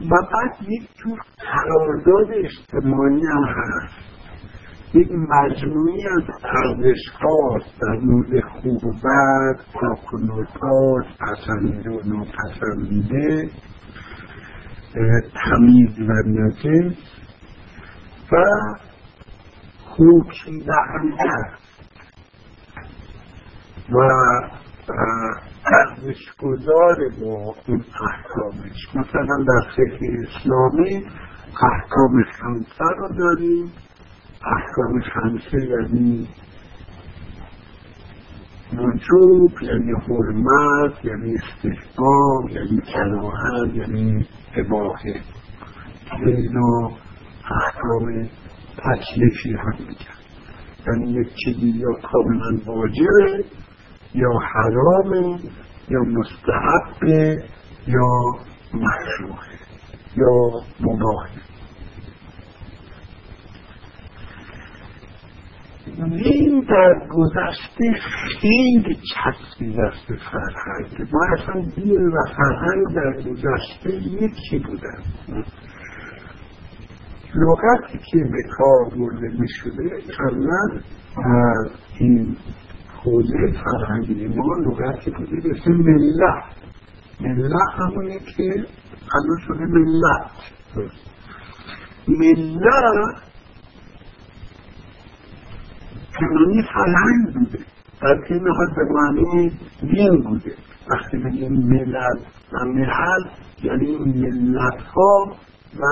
و 0.00 0.14
بعد 0.32 0.68
یک 0.68 0.88
جور 0.96 1.18
قرارداد 1.38 2.44
اجتماعی 2.44 3.22
هم 3.26 3.44
هست. 3.44 4.14
یک 4.94 5.08
مجموعی 5.12 6.06
از 6.08 6.22
ارزشها 6.44 7.58
در 7.80 7.98
مورد 8.02 8.40
خوب 8.40 8.84
و 8.84 8.92
بد 8.92 9.60
پاک 9.74 10.00
پسندیده 11.20 11.90
و 11.90 12.00
ناپسندیده 12.04 13.50
تمیز 15.34 16.00
و 16.00 16.12
نجس 16.26 16.96
و 18.32 18.36
حکم 19.90 20.58
دهنده 20.58 21.54
و 23.92 23.98
ارزش 25.66 26.32
گذار 26.38 26.96
با 27.20 27.54
این 27.66 27.84
احکامش 28.10 28.88
مثلا 28.94 29.44
در 29.48 29.70
فکر 29.76 29.98
اسلامی 30.26 31.06
احکام 31.62 32.22
خمسه 32.22 32.84
رو 32.98 33.08
داریم. 33.18 33.72
احکام 34.44 35.00
خمسه 35.00 35.66
یعنی 35.66 36.28
وجوب 38.72 39.62
یعنی 39.62 39.92
حرمت 39.92 41.04
یعنی 41.04 41.34
استحباب 41.34 42.50
یعنی 42.50 42.80
کراهت 42.80 43.74
یعنی 43.74 44.26
اباحه. 44.56 45.20
اینا 46.26 46.90
احکام 47.62 48.28
تکلیفی 48.76 49.52
هم 49.52 49.74
میگن. 49.78 50.14
یعنی 50.86 51.12
یک 51.20 51.28
چیزی 51.44 51.68
یا 51.68 51.92
کاملا 52.02 52.60
واجبه 52.66 53.44
یا 54.14 54.30
حرامه 54.54 55.38
یا 55.88 56.00
مستحبه 56.00 57.44
یا 57.86 58.08
مشروعه 58.74 59.54
یا 60.16 60.50
مباهه 60.80 61.44
این 66.02 66.60
در 66.60 67.08
گذشته 67.10 67.92
خیلی 68.40 68.98
چسبیده 69.14 69.82
است 69.82 70.06
به 70.08 70.16
فرهنگ. 70.16 71.08
ما 71.12 71.20
اصلا 71.32 71.60
دین 71.76 72.06
و 72.06 72.16
فرهنگ 72.36 72.94
در 72.94 73.30
گذشته 73.30 73.94
یکی 73.94 74.58
بودن. 74.58 75.02
لغتی 77.34 77.98
که 77.98 78.18
به 78.18 78.42
کار 78.56 78.98
برده 78.98 79.40
می 79.40 79.48
شده 79.48 80.00
کلا 80.16 80.80
این 81.98 82.36
حوزه 83.04 83.52
فرهنگی 83.64 84.26
ما 84.28 84.54
لغتی 84.54 85.10
بوده 85.10 85.48
به 85.48 85.70
ملت. 85.70 86.44
ملت 87.20 87.52
همونه 87.78 88.18
که 88.18 88.66
الان 89.14 89.38
شده 89.46 89.64
ملت. 89.66 90.30
ملت 92.08 93.22
تمامی 96.20 96.62
فرهنگ 96.62 97.34
بوده. 97.34 97.58
بلکه 98.02 98.34
این 98.34 98.44
به 98.44 98.84
معنی 98.90 99.52
دین 99.80 100.22
بوده. 100.22 100.52
وقتی 100.90 101.16
بگیم 101.16 101.52
ملل 101.52 102.18
و 102.52 102.64
محل 102.64 103.24
یعنی 103.62 103.96
ملت 103.96 104.82
ها 104.82 105.36
و 105.76 105.84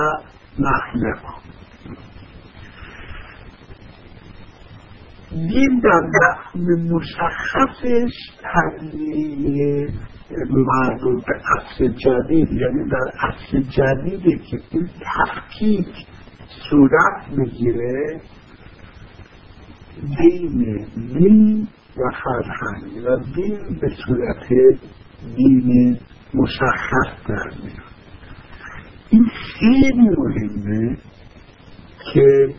محله 0.59 1.15
ها 1.23 1.33
دین 5.33 5.79
در 5.83 6.01
مفهوم 6.01 6.95
مشخصش 6.95 8.13
تبدیل 8.43 9.91
مردم 10.49 11.15
به 11.15 11.41
اصل 11.57 11.87
جدید. 11.87 12.51
یعنی 12.51 12.89
در 12.89 13.27
اصل 13.27 13.61
جدیدی 13.61 14.37
که 14.37 14.59
این 14.71 14.89
تفکیک 15.01 15.87
صورت 16.69 17.29
می‌گیره 17.37 18.21
دین 20.17 20.85
دین 20.95 21.67
و 21.97 22.01
فرهنگ. 22.23 23.05
و 23.05 23.33
دین 23.35 23.79
به 23.81 23.89
صورت 24.05 24.47
دین 25.35 25.97
مشخص 26.33 27.27
در 27.27 27.49
میاد. 27.63 27.93
این 29.09 29.25
خیلی 29.25 30.09
مهمه 30.17 30.97
که 32.13 32.55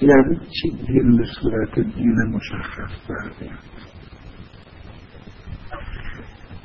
یعنی 0.00 0.36
چی 0.36 0.70
به 1.18 1.24
صورت 1.40 1.74
دین 1.74 2.16
مشخص 2.32 3.10
میاد 3.40 3.58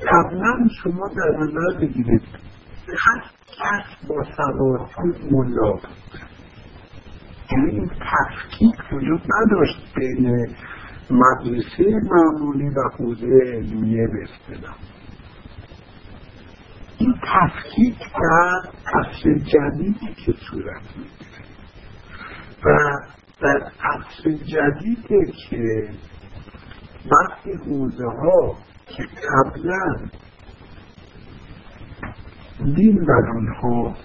قبلا 0.08 0.68
شما 0.84 1.08
در 1.08 1.38
نظر 1.38 1.80
بگیرید 1.80 2.22
هر 2.98 3.24
کس 3.48 4.08
با 4.08 4.24
سواد 4.38 4.90
ملا 5.32 5.80
یعنی 7.52 7.72
این 7.72 7.88
تفکیک 7.88 8.94
وجود 8.94 9.22
نداشت 9.22 9.94
بین 9.96 10.56
مدرسه 11.10 11.84
معمولی 12.12 12.70
و 12.70 12.90
حوزه 12.98 13.28
علمیه 13.54 14.08
به 14.08 14.24
اصطلاح. 14.24 14.76
این 16.98 17.14
تفکیک 17.14 17.98
در 18.00 18.62
اصل 19.00 19.34
جدیدی 19.34 20.14
که 20.26 20.34
صورت 20.50 20.82
می‌گیره. 20.98 21.46
و 22.66 22.70
در 23.42 23.72
اصل 23.84 24.32
جدیدی 24.32 25.32
که 25.50 25.90
وقتی 27.12 27.54
حوزه 27.54 28.06
ها 28.06 28.56
که 28.88 29.04
قبلا 29.04 30.10
دین 32.76 33.06
بر 33.06 33.30
آنها 33.38 33.96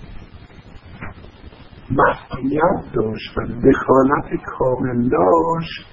مسئولیت 1.91 2.93
داشت 2.95 3.39
و 3.39 3.41
دخالت 3.43 4.43
کامل 4.59 5.09
داشت 5.09 5.87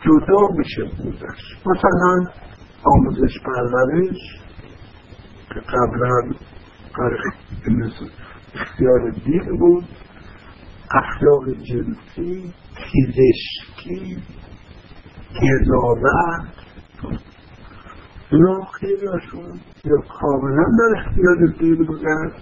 جدا 0.00 0.48
میشه 0.56 0.84
بودش. 0.84 1.56
مثلا 1.66 2.30
آموزش 2.84 3.38
پرورش 3.44 4.18
که 5.48 5.60
قبلا 5.60 6.34
اختیار 8.54 9.10
دین 9.10 9.58
بود 9.58 9.84
اخلاق 10.94 11.50
جنسی 11.50 12.54
پزشکی 12.76 14.16
قضاوت 15.34 16.66
اینا 18.30 18.64
خیلی 18.80 19.06
هاشون 19.06 19.60
یا 19.84 19.96
کاملا 20.20 20.64
در 20.78 21.00
اختیار 21.00 21.46
دین 21.58 21.86
بودن 21.86 22.32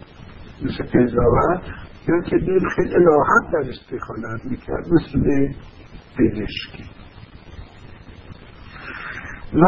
مثل 0.62 0.84
قضاوت 0.84 1.62
یا 2.08 2.20
که 2.20 2.36
دین 2.38 2.68
خیلی 2.76 2.94
راحت 3.04 3.52
در 3.52 3.70
استخانت 3.70 4.44
می‌کرد 4.44 4.88
مثل 4.92 5.52
پزشکی. 6.18 6.84
و 9.52 9.64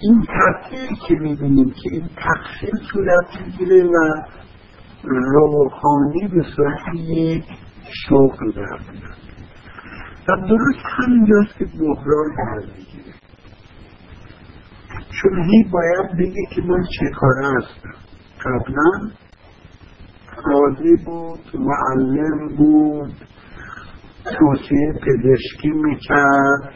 این 0.00 0.26
ترتیبی 0.26 0.96
که 1.08 1.14
می‌بینیم 1.14 1.70
که 1.70 1.90
این 1.92 2.08
تقسیم 2.16 2.86
صورت 2.92 3.40
می‌گیره 3.46 3.84
و 3.84 4.22
روحانی 5.04 6.28
به 6.28 6.44
صورت 6.56 6.94
یک 6.94 7.44
شغل 8.08 8.52
در 8.52 8.78
و 10.28 10.36
درست 10.36 10.84
همینجاست 10.84 11.58
که 11.58 11.64
بحران 11.64 12.28
در 12.36 12.66
می‌گیره 12.66 13.14
چون 15.22 15.42
هی 15.44 15.64
باید 15.72 16.16
بگه 16.18 16.46
که 16.54 16.62
من 16.62 16.82
چه 16.82 17.10
کاره 17.20 17.46
هستم. 17.46 17.94
قبلا 18.44 19.10
قاضی 20.44 20.96
بود 21.04 21.40
معلم 21.54 22.56
بود 22.56 23.12
توصیه 24.38 24.92
پزشکی 24.92 25.68
می‌کرد. 25.68 26.74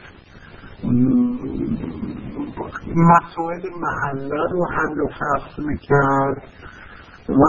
مسائل 2.97 3.63
محله 3.81 4.51
رو 4.51 4.67
حل 4.67 5.01
و 5.01 5.09
فصل 5.09 5.63
می‌کرد. 5.63 6.43
و 7.29 7.43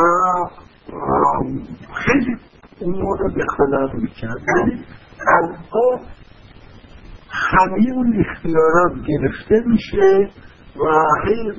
خیلی 1.94 2.38
امور 2.82 3.18
رو 3.20 3.30
دخالت 3.30 3.96
می‌کرد 3.96 4.42
ولی 4.56 4.84
الان 5.28 6.00
همه 7.30 7.92
اون 7.96 8.26
اختیارات 8.26 8.94
گرفته 9.08 9.64
میشه 9.66 10.30
و 10.76 11.04
هی 11.26 11.52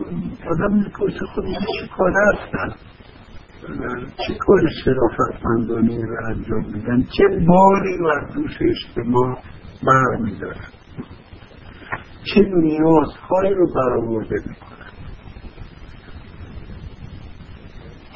آدم 0.51 0.75
می‌پرسه 0.75 1.27
خود 1.35 1.45
چه 1.45 1.89
کار 1.97 2.13
هستن 2.13 2.75
چه 4.27 4.35
کار 4.39 4.61
شرافتمندانه 4.85 6.01
رو 6.07 6.17
انجام 6.27 6.65
میدن؟ 6.73 7.03
چه 7.03 7.25
باری 7.49 7.99
رو 7.99 8.11
دوش 8.35 8.59
اجتماع 8.61 9.39
بر 9.87 10.17
میدارن 10.21 10.65
چه 12.25 12.41
نیازهایی 12.41 13.55
رو 13.55 13.67
برآورده 13.75 14.37
می‌کنن؟ 14.47 14.78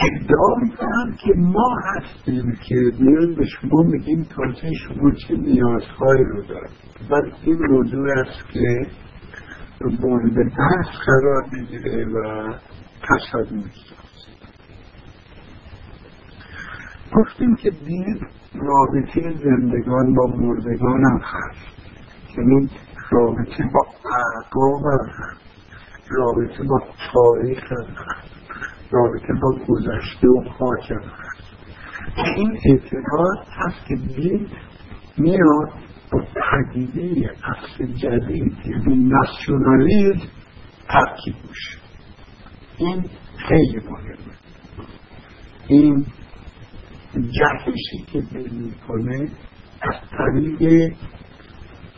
ادعا 0.00 0.54
می‌کنم 0.62 1.16
که 1.24 1.32
ما 1.36 1.76
هستیم 1.84 2.52
که 2.68 2.74
میان 2.98 3.34
به 3.34 3.46
شما 3.46 3.82
میگیم 3.82 4.22
تازه 4.22 4.70
شما 4.74 5.10
چه 5.10 5.34
نیازهایی 5.34 6.24
رو 6.24 6.42
دارد 6.42 6.70
ولی 7.10 7.32
این 7.42 7.58
موضوع 7.70 8.08
است 8.18 8.48
که 8.52 8.86
مورد 10.00 10.34
بحث 10.34 10.86
قرار 11.06 11.44
می‌گیره 11.52 12.04
و 12.04 12.52
تصادم 13.08 13.64
گفتیم 17.14 17.56
که 17.56 17.70
دین 17.70 18.20
رابطه 18.54 19.20
زندگان 19.44 20.14
با 20.14 20.26
مردگان 20.26 21.04
هم 21.04 21.20
هست. 21.22 22.38
یعنی 22.38 22.70
رابطه 23.10 23.64
با 23.74 23.86
اعقاب 24.04 24.82
هم 24.84 25.36
رابطه 26.10 26.64
با 26.64 26.80
تاریخ 27.12 27.72
هم 27.72 27.94
هست. 27.94 28.41
رابطه 28.92 29.32
با 29.42 29.58
گذشته 29.68 30.28
و 30.28 30.42
هست 30.96 31.42
این 32.36 32.58
اعتقاد 32.64 33.46
هست 33.48 33.86
که 33.86 33.94
دین 33.94 34.48
میاد 35.18 35.72
با 36.12 36.20
پدیده 36.20 37.30
اصل 37.44 37.86
جدید 37.86 38.56
یعنی 38.66 39.08
ناسیونالیزم 39.08 40.28
ترکیب 40.88 41.34
میشه. 41.48 41.78
این 42.78 43.04
خیلی 43.48 43.80
مهمه. 43.90 44.16
این 45.68 46.06
جهشی 47.14 48.04
که 48.12 48.20
دل 48.20 48.50
می‌کنه 48.50 49.28
از 49.82 49.94
طریق 50.10 50.94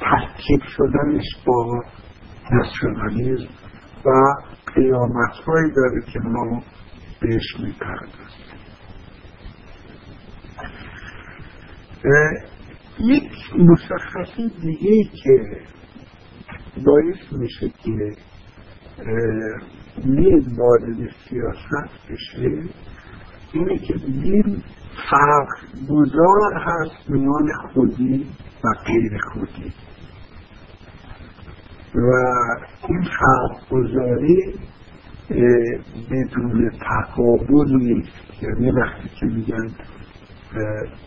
ترکیب 0.00 0.60
شدنش 0.76 1.24
با 1.46 1.82
ناسیونالیزم 2.50 3.48
و 4.06 4.10
قیامت 4.74 5.32
داره 5.76 6.02
که 6.12 6.20
ما 6.20 6.62
بهش 7.20 7.56
می‌پردازیم 7.58 8.54
یک 13.00 13.30
مشخصی 13.58 14.48
دیگه 14.60 15.04
که 15.04 15.60
باعث 16.86 17.32
میشه 17.32 17.68
که 17.68 18.16
دین 20.02 20.56
وارد 20.58 21.10
سیاست 21.28 22.10
بشه 22.10 22.62
اینه 23.52 23.78
که 23.78 23.94
دین 23.94 24.62
فرق 25.10 25.48
گذار 25.88 26.54
هست 26.54 27.10
میان 27.10 27.52
خودی 27.72 28.26
و 28.64 28.68
غیر 28.86 29.18
خودی. 29.32 29.72
و 31.94 32.12
این 32.88 33.02
فرق 33.02 33.68
گذاری 33.70 34.54
بدون 35.30 36.70
تقابل 36.70 37.76
نیست 37.76 38.42
یعنی 38.42 38.70
وقتی 38.70 39.08
که 39.20 39.26
میگن 39.26 39.68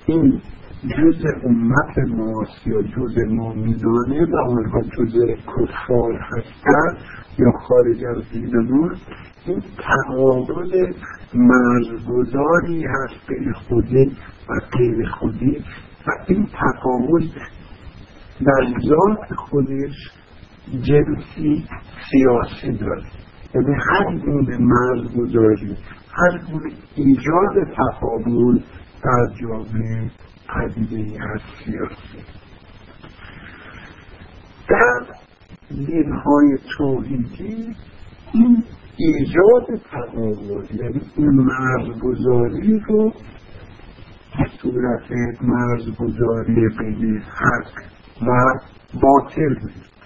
این 0.05 0.41
جز 0.83 1.25
امت 1.43 1.97
ماست 1.97 2.67
یا 2.67 2.81
جز 2.81 3.17
ما 3.29 3.53
میدانه 3.53 4.25
و 4.25 4.37
آنها 4.49 4.81
جز 4.81 5.15
کفار 5.47 6.13
هستن 6.13 6.97
یا 7.39 7.51
خارج 7.51 8.05
از 8.05 8.31
دین 8.31 8.57
ما 8.57 8.91
این 9.45 9.61
تعامل 9.77 10.93
مرزگذاری 11.33 12.85
هست 12.85 13.27
بین 13.27 13.53
خودی 13.53 14.11
و 14.49 14.77
غیر 14.77 15.07
خودی 15.09 15.63
و 16.07 16.11
این 16.27 16.45
تقابل 16.45 17.27
در 18.45 18.79
ذات 18.81 19.35
خودش 19.37 20.11
جنسی 20.81 21.65
سیاسی 22.11 22.77
داره. 22.77 23.26
یعنی 23.57 23.75
هر 23.89 24.17
گونه 24.17 24.57
مرزگذاری 24.57 25.77
هر 26.11 26.37
گونه 26.51 26.71
ایجاد 26.95 27.73
تفاضل 27.77 28.59
در 29.03 29.27
جامعه 29.41 30.11
پدیده 30.49 31.23
از 31.33 31.41
سیاسی. 31.65 32.25
در 34.69 35.01
دینهای 35.69 36.57
توحیدی 36.77 37.75
این 38.33 38.63
ایجاد 38.97 39.81
تفاوت 39.91 40.71
یعنی 40.71 41.01
این 41.17 41.29
مرزگذاری 41.29 42.79
رو 42.79 43.11
صورت 44.61 45.11
مرزگذاری 45.41 46.69
بین 46.79 47.17
حق 47.17 47.71
و 48.21 48.59
باطل 49.01 49.55
میست 49.63 49.96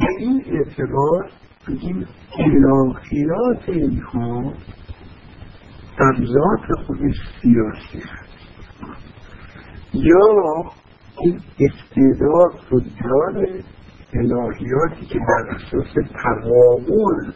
به 0.00 0.06
این 0.18 0.44
اعتبار 0.46 1.30
این 1.68 2.06
الهیات 2.38 3.68
اینها 3.68 4.52
در 5.98 6.24
ذات 6.24 6.86
خودش 6.86 7.14
سیاسی 7.42 7.98
هست 7.98 8.26
یا 9.94 10.70
این 11.20 11.40
استعداد 11.60 12.60
رو 12.70 12.80
داره 12.80 13.64
الهیاتی 14.14 15.06
که 15.06 15.18
در 15.18 15.54
اساس 15.54 15.94
تقابل 16.22 17.32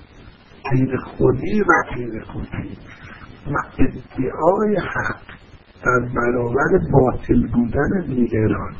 غیر 0.70 0.96
خودی 0.96 1.60
و 1.60 1.94
غیر 1.94 2.24
خودی 2.24 2.76
و 3.46 3.56
ادعای 3.78 4.76
حق 4.76 5.22
در 5.84 6.08
برابر 6.14 6.78
باطل 6.92 7.46
بودن 7.46 8.06
دیگران 8.06 8.74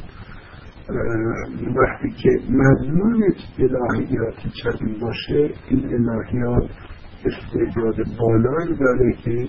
وقتی 1.76 2.10
که 2.22 2.30
مضمون 2.50 3.34
الهیات 3.58 4.34
چنین 4.62 5.00
باشه 5.00 5.50
این 5.68 6.08
الهیات 6.08 6.70
استعداد 7.24 7.96
بالایی 8.18 8.76
داره 8.78 9.12
که 9.24 9.48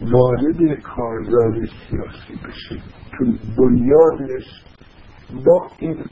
وارد 0.00 0.80
کارزار 0.82 1.54
سیاسی 1.54 2.46
بشه. 2.46 2.82
تو 3.18 3.24
بنیادش 3.58 4.64
با 5.46 5.70
این 5.78 6.04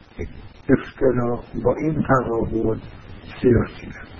افتراق 0.68 1.44
با 1.64 1.74
این 1.74 2.02
تقابل 2.02 2.78
سیاسی 3.42 3.86
هست 3.86 4.10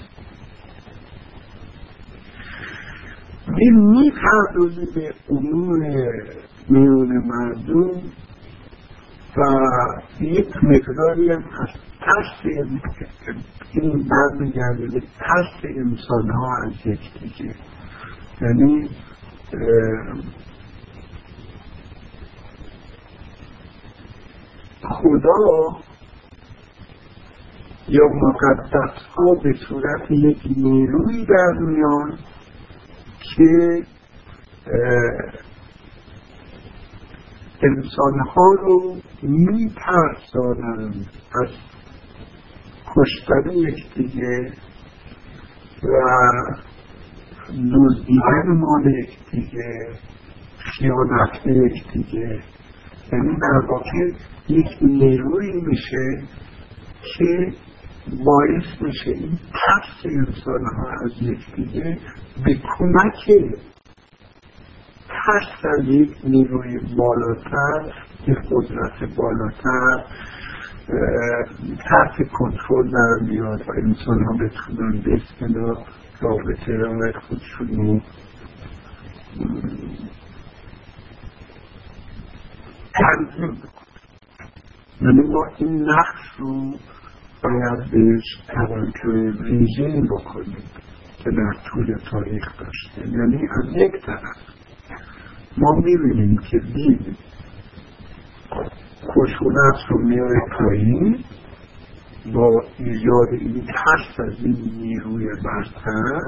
این 3.59 3.75
می‌پردازه 3.75 4.87
به 4.95 5.15
امور 5.31 5.85
میون 6.71 7.19
مردم 7.19 8.03
و 9.37 9.67
یک 10.21 10.57
مقداری 10.63 11.33
هم 11.33 11.45
از 11.61 11.69
ترس 12.01 12.55
این 13.73 14.09
برمیگرده 14.09 14.87
به 14.87 15.01
ترس 15.01 15.65
انسان 15.65 16.31
ها 16.31 16.49
از 16.67 16.73
یکدیگه 16.87 17.55
یعنی 18.41 18.89
خدا 24.83 25.81
یا 27.89 28.05
مقدس 28.05 29.03
ها 29.17 29.35
به 29.43 29.53
صورت 29.69 30.11
یک 30.11 30.39
نیروی 30.57 31.27
در 31.27 31.53
میان 31.61 32.19
که 33.37 33.83
انسان 37.63 38.21
ها 38.35 38.53
رو 38.63 38.97
می 39.23 39.71
ترسانند 39.77 41.07
از 41.43 41.49
کشتن 42.97 43.51
یکدیگه 43.51 44.53
و 45.83 46.01
دزدیدن 47.51 48.57
مال 48.57 48.87
یکدیگه 48.87 49.89
خیانت 50.59 51.47
یکدیگه 51.47 52.41
یعنی 53.13 53.37
در 53.37 53.67
واقع 53.69 54.13
یک 54.49 54.69
نیروی 54.83 55.61
میشه 55.61 56.23
که 57.03 57.53
باعث 58.25 58.83
میشه 58.83 59.11
این 59.11 59.39
ترس 59.53 60.05
انسان 60.05 60.65
ها 60.77 60.91
از 61.05 61.13
یکدیگه 61.23 61.99
به 62.45 62.55
کمک 62.55 63.31
ترس 65.11 65.65
از 65.79 65.85
یک 65.85 66.17
نیروی 66.25 66.79
بالاتر 66.97 67.95
یک 68.27 68.39
قدرت 68.51 69.17
بالاتر 69.17 70.05
تحت 71.79 72.29
کنترل 72.33 72.91
در 72.91 73.27
میاد 73.31 73.61
و 73.61 73.73
انسان 73.77 74.25
ها 74.25 74.33
بتونن 74.33 75.01
به 75.01 75.15
اصطلاح 75.15 75.79
رابطه 76.21 76.73
را 76.73 77.13
خودشون 77.29 78.03
تنظیم 82.95 83.63
یعنی 85.01 85.21
ما 85.21 85.47
این 85.57 85.83
نقش 85.83 86.39
رو 86.39 86.75
باید 87.43 87.91
بهش 87.91 88.43
توجه 88.49 89.43
ویژه 89.43 90.03
بکنیم 90.11 90.65
که 91.19 91.31
در 91.31 91.53
طول 91.71 91.97
تاریخ 92.11 92.59
داشته 92.59 93.09
یعنی 93.09 93.37
از 93.37 93.77
یک 93.77 94.05
طرف 94.07 94.60
ما 95.59 95.73
می‌بینیم 95.73 96.39
که 96.51 96.59
دین 96.59 97.17
خشونت 99.05 99.77
رو 99.89 99.99
میاره 100.09 100.41
پایین 100.59 101.25
با 102.35 102.65
ایجاد 102.79 103.29
این 103.31 103.65
ترس 103.67 104.21
از 104.21 104.45
این 104.45 104.57
نیروی 104.77 105.27
برتر 105.45 106.21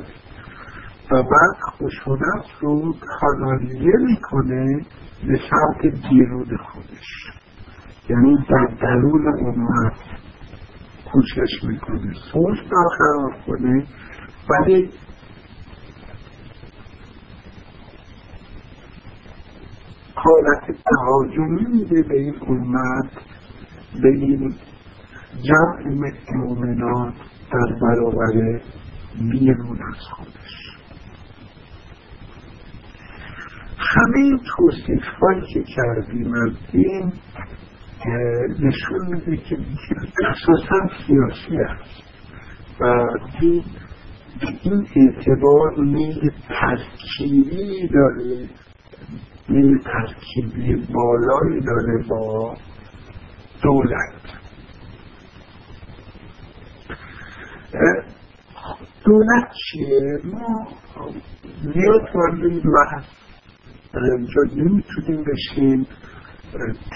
و 1.10 1.22
بعد 1.22 1.56
خشونت 1.78 2.44
رو 2.60 2.94
کانالیه 3.20 3.92
می‌کنه 4.06 4.86
به 5.26 5.38
سمت 5.50 6.08
بیرون 6.10 6.56
خودش. 6.56 7.40
یعنی 8.08 8.36
در 8.48 8.74
درون 8.80 9.26
امت 9.46 9.96
کوشش 11.12 11.64
می‌کنه. 11.64 12.12
صلح 12.32 12.60
برقرار 12.62 13.36
کنه 13.46 13.86
ولی 14.50 14.90
حالت 20.14 20.76
تهاجمی 20.84 21.66
میده 21.66 22.02
به 22.02 22.14
این 22.14 22.34
امت 22.48 23.10
به 24.02 24.08
این 24.08 24.54
جمع 25.42 26.10
مؤمنان 26.34 27.14
در 27.52 27.78
برابر 27.80 28.60
بیرون 29.30 29.78
از 29.92 30.00
خودش. 30.10 30.72
همه 33.78 34.38
توصیف 34.56 35.02
که 35.54 35.62
کردیم 35.62 36.34
از 36.34 36.52
این 36.72 37.12
نشون 38.60 39.06
میده 39.10 39.36
که 39.36 39.58
اساسا 40.30 40.88
سیاسی 41.06 41.56
است 41.56 42.02
و 42.80 42.84
این 43.40 43.64
این 44.62 44.86
اعتبار 44.96 45.74
میل 45.78 46.30
ترکیبی 46.48 47.88
داره 47.88 48.48
میل 49.48 49.78
ترکیبی 49.78 50.86
بالایی 50.94 51.60
داره 51.60 52.04
با 52.08 52.56
دولت 53.62 54.22
دولت 59.04 59.48
چیه؟ 59.52 60.18
ما 60.24 60.68
زیاد 61.62 62.08
وارد 62.14 62.44
این 62.44 62.62
بحث 62.62 63.04
اینجا 63.94 64.42
نمی‌تونیم 64.56 65.24
بشیم 65.24 65.86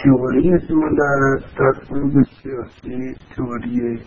تئوری 0.03 0.67
دولت 0.69 1.43
در 1.59 1.73
علوم 1.91 2.23
سیاسی 2.43 3.15
تئوری 3.37 4.01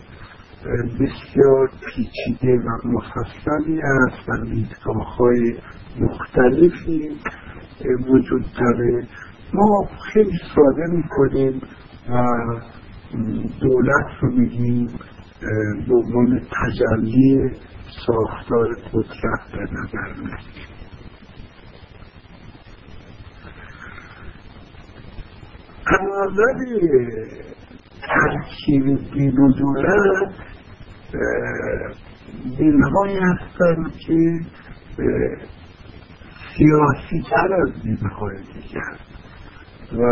بسیار 0.99 1.69
پیچیده 1.85 2.57
و 2.57 2.87
مفصلی 2.87 3.81
است 3.81 4.29
و 4.29 4.45
دیدگاه 4.45 5.17
های 5.17 5.57
مختلفی 5.99 7.09
وجود 7.85 8.45
داره. 8.59 9.07
ما 9.53 9.87
خیلی 10.13 10.39
ساده 10.55 10.85
می‌کنیم 10.87 11.61
و 12.09 12.25
دولت 13.61 14.07
رو 14.21 14.31
میگیم 14.31 14.87
به 15.87 15.95
عنوان 15.95 16.39
تجلی 16.39 17.51
ساختار 18.05 18.67
قدرت 18.93 19.51
به 19.51 19.63
نظر 19.71 20.13
میگیم 20.19 20.69
عوامل 25.87 26.89
ترکیب 28.01 29.11
دین 29.13 29.37
و 29.37 29.53
دولت 29.53 30.31
دینهایی 32.57 33.17
هستند 33.17 33.91
که 34.07 34.39
سیاسی 36.59 37.29
تر 37.29 37.53
از 37.53 37.83
دینهای 37.83 38.37
دیگه 38.37 38.79
هست 38.91 39.09
و 39.97 40.03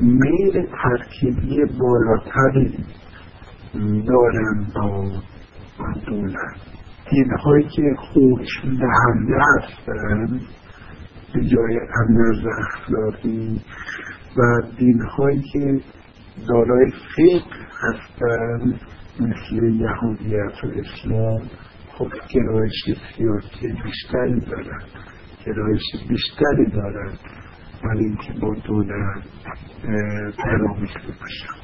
میل 0.00 0.66
ترکیبی 0.82 1.64
بالاتری 1.78 2.84
دارن 4.06 4.66
با 4.74 5.10
دولت 6.06 6.56
دینهایی 7.10 7.68
که 7.68 7.82
خوش 7.98 8.48
دهنده 8.64 9.38
هستن 9.56 10.40
به 11.34 11.40
جای 11.44 11.78
اندرز 12.00 12.46
اخلاقی. 12.58 13.60
و 14.36 14.62
دینهایی 14.78 15.42
که 15.52 15.80
دارای 16.48 16.90
فقه 16.90 17.42
هستن 17.80 18.80
مثل 19.20 19.64
یهودیت 19.64 20.64
و 20.64 20.66
اسلام 20.66 21.42
خب 21.88 22.08
گرایش 22.30 22.98
سیاسی 23.16 23.82
بیشتری 23.84 24.40
دارن. 24.40 24.82
گرایش 25.46 25.82
بیشتری 26.08 26.70
دارن 26.72 27.12
ولی 27.84 28.04
اینکه 28.04 28.32
با 28.40 28.54
دولت 28.66 29.24
ترامیخته 30.36 31.12
باشن 31.20 31.54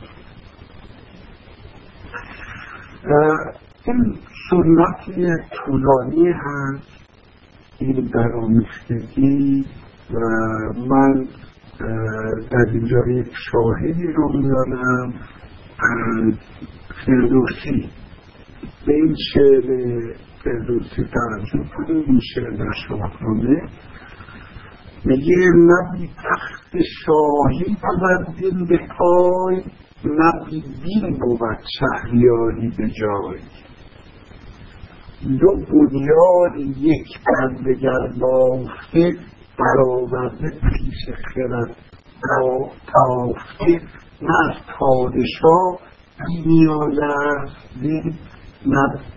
این 3.87 4.19
سنتی 4.51 5.27
طولانی 5.51 6.29
هست 6.29 7.01
این 7.79 8.11
درآمیختگی 8.15 9.65
و 10.11 10.19
من 10.89 11.27
در 12.51 12.67
اینجا 12.73 12.99
یک 13.09 13.33
شاهدی 13.53 14.13
رو 14.13 14.39
میانم 14.39 15.15
از 15.79 16.35
فردوسی 17.07 17.91
به 18.87 18.93
این 18.93 19.15
شعر 19.33 19.63
فردوسی 20.45 21.05
توجه 21.05 21.69
کنیم 21.77 22.05
این 22.07 22.21
شعر 22.35 22.73
شاهنامه 22.89 23.63
میگه 25.05 25.37
نبی 25.57 26.09
تخت 26.09 26.77
شاهی 27.05 27.77
بود 27.83 28.37
دین 28.37 28.67
به 28.67 28.79
پای 28.99 29.63
نبی 30.05 30.61
دین 30.61 31.19
بود 31.19 31.59
شهریاری 31.79 32.69
به 32.79 32.89
جای. 32.89 33.41
دو 35.41 35.57
بنیاد 35.57 36.77
یک 36.77 37.19
بندگر 37.27 38.19
بافته 38.21 39.17
برآورده 39.59 40.51
پیش 40.51 41.17
خرد 41.35 41.77
تافته. 42.93 43.87
نه 44.23 44.51
از 44.51 44.57
پادشاه 44.79 45.79
بی 46.27 46.43
نیاز 46.47 46.99
است 46.99 48.30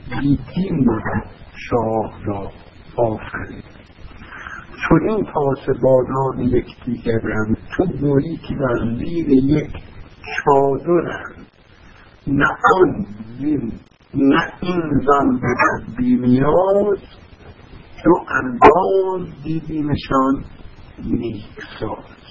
بیدین 0.10 0.86
بود 0.86 1.24
شاه 1.70 2.26
را 2.26 2.52
آفرید. 2.98 3.64
چون 4.90 5.10
این 5.10 5.26
پاسبانان 5.34 6.40
یکدیگرند 6.40 7.58
تو 7.78 7.86
گویی 7.86 8.38
که 8.38 8.56
در 8.56 8.96
زیر 8.98 9.30
یک 9.30 9.72
چادرند 10.24 11.48
نه 12.28 12.48
آن 12.76 13.06
زین 13.40 13.72
نه 14.14 14.54
این 14.62 14.82
زن 14.82 15.30
بود 15.30 15.96
بینیاز 15.98 17.00
دو 18.04 18.26
انداز 18.30 19.44
دیدیمشان 19.44 20.44
نیکساز. 21.04 22.24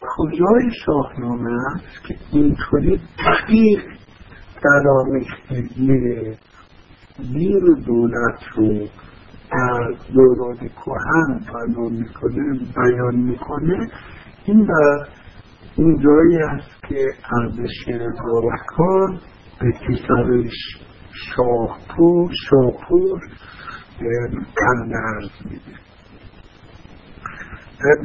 کجای 0.00 0.70
شاهنامه 0.86 1.50
است 1.74 2.04
که 2.08 2.16
اینطوری 2.32 3.00
دقیق 3.18 3.80
در 4.64 4.88
آمیختگی 4.88 6.36
زیر 7.18 7.62
دولت 7.86 8.38
رو 8.56 8.88
در 9.52 9.94
دوران 10.14 10.56
کهن 10.56 11.38
بیان 11.38 11.92
می‌کنه 11.92 12.58
بیان 12.76 13.16
می‌کنه. 13.16 13.88
این 14.44 14.64
در 14.64 15.06
این 15.76 16.00
جایی 16.02 16.38
است 16.38 16.82
که 16.88 17.06
اردشیر 17.42 17.98
باوکان 17.98 19.20
به 19.60 19.72
پسرش 19.72 20.52
شاهپور 21.36 22.30
شاپور 22.50 23.20
اندرز 24.72 25.30
میده. 25.44 25.78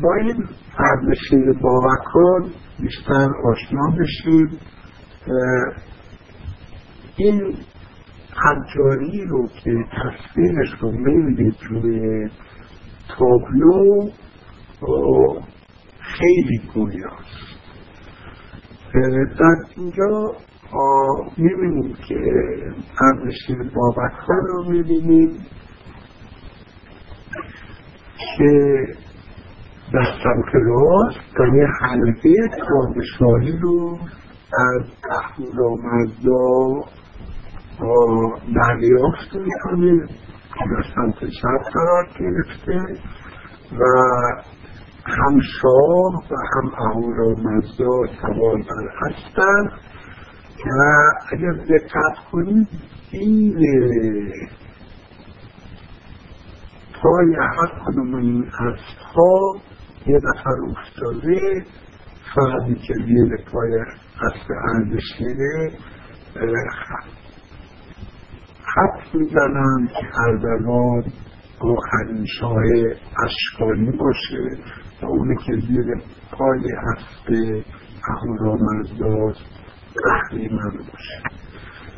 با 0.03 0.16
این 0.16 0.47
اردشیر 0.80 1.53
باوکان 1.62 2.51
بیشتر 2.80 3.30
آشنا 3.45 3.95
بشید. 3.99 4.60
این 7.20 7.55
حجاری 8.45 9.26
رو 9.26 9.47
که 9.47 9.72
تصویرش 9.91 10.70
رو 10.80 10.91
می‌بینید 10.91 11.55
روی 11.70 12.30
تابلو 13.07 14.09
خیلی 15.99 16.61
گویاست 16.74 17.49
در 19.39 19.55
اینجا 19.78 20.34
می‌بینیم 21.38 21.95
که 22.07 22.15
اردشیر 23.01 23.57
بابک 23.76 24.13
ها 24.13 24.34
رو 24.47 24.72
می‌بینیم 24.72 25.45
که 28.38 28.78
در 29.93 30.03
سمت 30.03 30.53
داره 31.38 31.67
حلقه 31.82 32.34
پادشاهی 32.70 33.57
رو 33.61 33.97
از 34.53 34.82
اهورامزدا 35.11 36.99
دریافت 38.56 39.36
می‌کنه 39.36 40.08
در 40.56 40.84
سمت 40.96 41.16
چپ 41.16 41.72
قرار 41.74 42.08
گرفته 42.20 43.02
و 43.80 43.86
هم 45.06 45.40
شاه 45.62 46.24
و 46.32 46.36
هم 46.56 46.72
اهورامزدا 46.78 48.16
سوار 48.22 48.58
بر 48.58 48.90
هستند 49.02 49.72
و 50.66 50.82
اگر 51.32 51.52
دقت 51.52 52.18
کنید 52.32 52.68
این 53.12 53.56
پای 57.02 57.36
هر 57.36 57.72
کدوم 57.86 58.16
این 58.16 58.46
اسبها 58.60 59.56
یه 60.08 60.20
نفر 60.24 60.56
افتاده 60.70 61.66
فردی 62.36 62.76
که 62.76 62.94
زیر 62.94 63.38
پای 63.52 63.80
اسب 64.22 64.52
اردشیره 64.76 65.72
خط 68.74 69.15
می‌زنن 69.15 69.88
که 69.88 70.07
اردوان 70.28 71.03
آخرین 71.59 72.26
شاه 72.39 72.63
اشکانی 73.26 73.91
باشه 73.91 74.57
و 75.01 75.05
اونه 75.05 75.36
که 75.45 75.53
زیر 75.67 75.86
پای 76.32 76.72
اسب 76.74 77.63
اهورامزداست 78.09 79.45
تحریمن 80.03 80.78
باشه. 80.78 81.22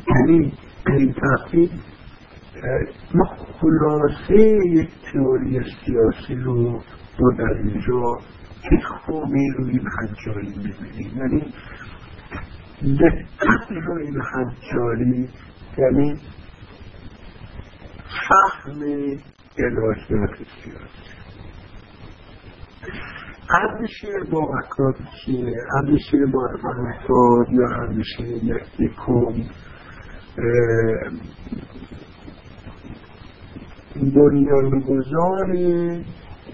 یعنی 0.08 0.52
به 0.84 0.92
این 0.92 1.14
ترتیب 1.14 1.70
ما 3.14 3.24
خلاصه 3.60 4.58
یک 4.66 4.90
تئوری 5.12 5.60
سیاسی 5.84 6.34
رو 6.34 6.80
ما 7.20 7.32
در 7.38 7.44
اینجا 7.44 8.02
یک 8.72 8.84
خوبی 8.84 9.50
روی 9.58 9.70
این 9.70 9.88
حجاری 9.98 10.48
می‌بینیم. 10.48 11.18
یعنی 11.18 11.54
دقت 12.98 13.70
رو 13.70 13.98
این 13.98 14.20
حجاری 14.20 15.28
یعنی 15.78 16.18
فهم 18.28 18.80
الهیات. 19.58 20.36
سیاسی 23.62 24.30
با 24.30 24.48
اکاد 24.58 24.96
چیه؟ 25.24 26.26
با 26.32 26.48
اکاد 26.94 27.52
یا 27.52 27.66
اردشیر 27.76 28.44
یکم 28.78 29.34
بنیانگذار 33.96 35.54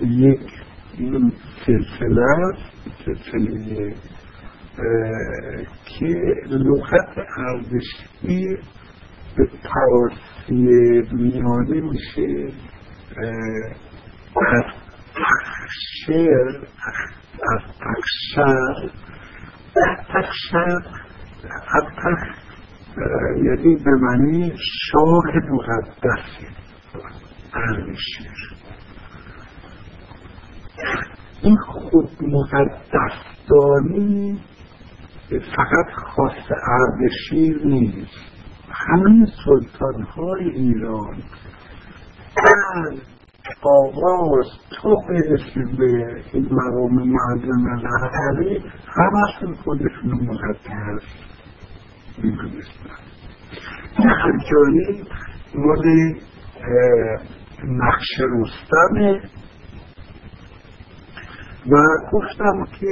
یک 0.01 0.41
سلسله 1.67 2.23
است 2.23 2.79
سلسله 3.05 3.95
که 5.85 6.35
لغت 6.51 7.19
اردشیر 7.39 8.09
به 8.23 8.59
پارسی 9.65 11.03
میانه 11.13 11.81
میشه 11.81 12.53
از 14.37 14.65
تخشر 15.15 16.67
از 17.55 17.63
تخشر 17.81 18.91
تخشر 20.09 20.83
از 21.75 21.85
یعنی 23.45 23.77
به 23.77 23.91
معنی 23.91 24.53
شاه 24.91 25.33
مقدسی 25.51 26.47
اردشیر 27.55 28.31
این 31.43 31.57
خود 31.57 32.11
مقدسداری 32.23 32.81
فقط 35.57 35.93
خاص 35.93 36.51
اردشیر 36.69 37.67
نیست. 37.67 38.38
همه 38.71 39.27
سلطان 39.45 40.03
های 40.03 40.49
ایران. 40.51 41.17
از 42.75 42.99
آغاز 43.63 44.47
تو 44.71 44.97
برسی 45.09 45.77
به 45.79 46.23
این 46.33 46.49
مقام 46.51 46.95
معظم 46.95 47.69
نهتری 47.69 48.65
همشون 48.87 49.55
خودشون 49.55 50.13
مقدس 50.13 51.03
می‌دونستن. 52.19 52.91
حجاری 53.97 55.05
مورد 55.55 56.17
نقش 57.65 58.21
رستمه. 58.21 59.21
و 61.71 61.77
گفتم 62.13 62.65
که 62.81 62.87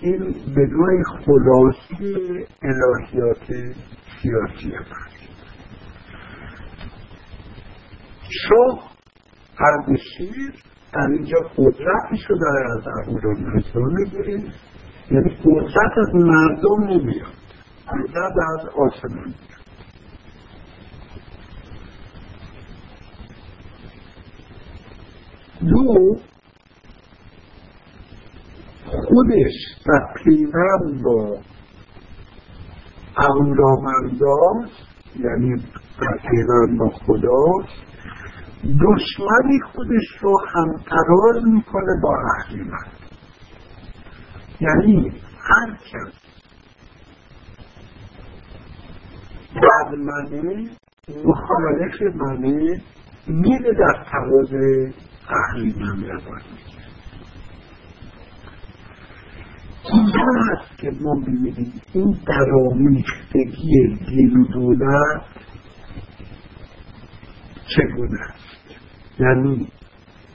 این 0.00 0.34
به 0.54 0.66
نوع 0.66 1.02
خلاصی 1.02 2.46
الهیات 2.62 3.46
سیاسی 4.22 4.72
هست 4.72 5.13
شاه 8.30 8.90
اردشیر 9.58 10.54
در 10.92 11.06
اینجا 11.10 11.38
قدرتش 11.56 12.30
رو 12.30 12.38
داره 12.38 12.76
از 12.76 12.88
اهورامزدا 12.88 13.80
می‌گیره 13.80 14.52
یعنی 15.10 15.36
قدرت 15.44 15.98
از 15.98 16.14
مردم 16.14 16.84
نمیاد. 16.84 17.34
قدرت 17.88 18.32
از 18.58 18.68
آسمان. 18.68 19.34
میاد 25.64 25.72
دو 25.72 26.16
خودش 28.86 29.52
و 29.86 29.90
پیوند 30.24 31.02
با 31.02 31.38
اهورامزداست 33.16 34.84
یعنی 35.16 35.56
در 36.00 36.18
پیوند 36.30 36.78
با 36.78 36.88
خداست 36.88 37.93
دشمنی 38.64 39.60
خودش 39.72 40.06
رو 40.20 40.40
همقرار 40.54 41.40
می‌کنه 41.44 42.00
با 42.02 42.16
اهریمن 42.36 42.86
یعنی 44.60 45.12
هر 45.40 45.76
کس 45.76 46.12
بعد 49.54 49.98
منه 49.98 50.70
مخالف 51.24 52.02
منه 52.14 52.80
میره 53.26 53.72
در 53.72 54.04
تراز 54.10 54.54
اهریمن 55.28 56.04
روان 56.04 56.40
اینجا 59.92 60.20
هست 60.50 60.78
که 60.78 60.90
ما 61.00 61.14
ببینیم 61.20 61.82
این 61.92 62.18
درامیختگی 62.26 63.98
دین 64.08 64.36
و 64.36 64.46
دولت 64.46 65.22
چگونه 67.76 68.20
است؟ 68.20 68.53
یعنی 69.18 69.68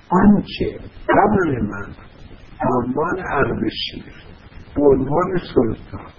آنچه 0.09 0.80
قبل 1.09 1.61
من 1.61 1.93
عنوان 2.61 3.23
اردشیر 3.32 4.03
به 4.75 4.82
عنوان 4.82 5.38
سلطان 5.55 6.11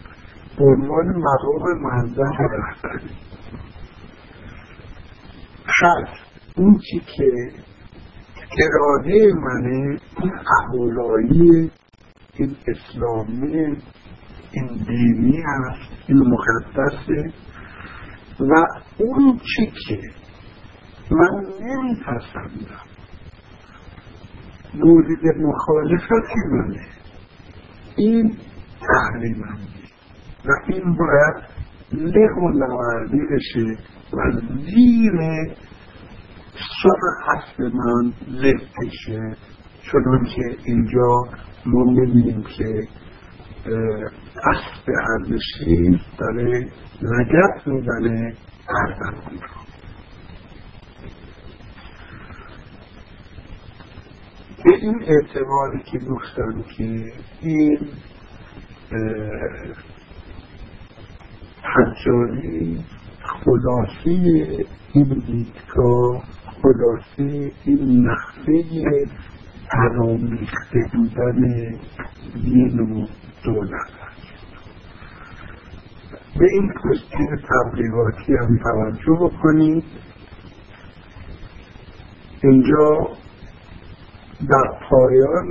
به 0.59 0.65
عنوان 0.65 1.07
مقام 1.07 1.83
منزل 1.83 2.23
رهبری 2.23 3.11
هست 5.67 6.21
اون 6.57 6.79
چی 6.79 7.01
که 7.17 7.33
اراده 8.59 9.33
منه 9.35 9.99
این 10.23 10.33
اهولایی 10.61 11.71
این 12.35 12.57
اسلامی 12.69 13.77
این 14.53 14.67
دینی 14.87 15.43
هست 15.47 15.91
این 16.09 16.19
مقدسه 16.19 17.33
و 18.41 18.67
اون 18.99 19.39
چی 19.39 19.73
که 19.89 20.20
من 21.11 21.47
نمیپسندم 21.61 22.85
مورد 24.75 25.37
مخالفتی 25.37 26.41
منه 26.53 26.87
این 27.97 28.37
تحریمندی 28.81 29.85
و 30.45 30.51
این 30.69 30.97
باید 30.97 31.51
له 31.93 32.29
و 32.31 32.49
نوردی 32.49 33.21
بشه 33.31 33.83
و 34.13 34.41
زیر 34.57 35.13
سر 36.83 37.01
حسب 37.27 37.63
من 37.75 38.13
له 38.29 38.55
بشه. 38.55 39.37
چون 39.83 40.25
که 40.25 40.57
اینجا 40.65 41.25
ما 41.67 41.85
می‌بینیم 41.85 42.43
که 42.43 42.89
اسب 44.45 44.91
اردشیر 45.11 46.01
داره 46.19 46.69
لگت 47.03 47.67
می‌زنه 47.67 48.35
اردن 48.69 49.17
رو 49.17 49.70
به 54.65 54.75
این 54.81 55.03
اعتباری 55.03 55.83
که 55.85 55.99
گفتم 55.99 56.65
که 56.77 57.13
این 57.41 57.79
حجاری 61.63 62.85
خلاصی 63.23 64.67
این 64.93 65.23
دیدگاه 65.27 66.25
خلاصی 66.63 67.53
این 67.65 68.07
نخفه 68.07 68.63
ترامیخته 69.71 70.81
بودن 70.93 71.79
دین 72.45 72.81
و 72.81 73.07
دولت 73.45 73.91
به 76.39 76.47
این 76.53 76.73
کشتیر 76.85 77.37
تبلیغاتی 77.37 78.33
هم 78.33 78.59
توجه 78.63 79.19
بکنید. 79.21 79.85
اینجا 82.43 83.09
در 84.49 84.79
پایان 84.91 85.47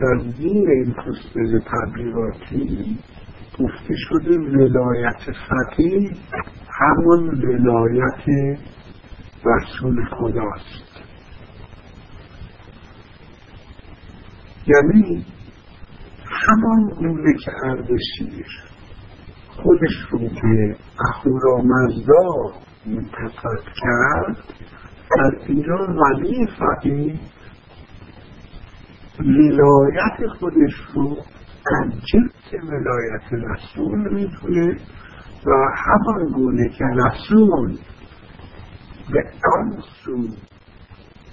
در 0.00 0.18
زیر 0.36 0.70
این 0.70 0.92
پرسپز 0.92 1.64
تبلیغاتی 1.64 2.98
گفته 3.58 3.94
شده 3.96 4.38
ولایت 4.38 5.20
فقیه 5.48 6.10
همون 6.68 7.28
ولایت 7.28 8.56
رسول 9.44 10.04
خداست. 10.04 10.84
یعنی 14.66 15.26
همان 16.26 16.88
گونه 16.98 17.34
که 17.44 17.50
اردشیر 17.64 18.46
خودش 19.56 19.92
رو 20.10 20.18
به 20.18 20.76
اهورامزدا 21.08 22.58
منتصب 22.86 23.64
کرد 23.76 24.36
در 25.10 25.38
اینجا 25.46 25.76
ولی 25.76 26.46
فقیه 26.58 27.14
ولایت 29.20 30.32
خودش 30.38 30.72
رو 30.94 31.16
جنس 32.12 32.62
ولایت 32.62 33.32
رسول 33.32 34.14
می‌تونه 34.14 34.76
و 35.46 35.50
همان 35.76 36.32
گونه 36.32 36.68
که 36.68 36.84
رسول 36.84 37.78
به 39.12 39.24
آن 39.58 39.82
سو 40.04 40.28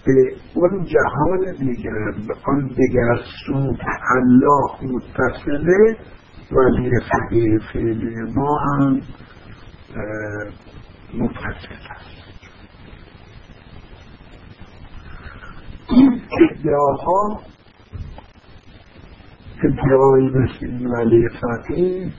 به 0.06 0.36
اون 0.54 0.86
جهان 0.86 1.56
دیگر 1.60 2.12
به 2.28 2.36
آن 2.44 2.68
دیگر 2.68 3.16
سو 3.48 3.76
الله 4.16 4.96
متصله 4.96 5.98
ولی 6.52 6.92
فقیه 7.12 7.60
فعلی 7.74 8.16
ما 8.36 8.58
هم 8.60 9.02
متصل 11.14 11.76
است. 11.92 12.22
این 15.90 16.22
ادعاها 16.42 17.51
مثل 19.68 20.66
این 20.66 20.88
ولی 20.88 21.30
فقیه 21.30 22.12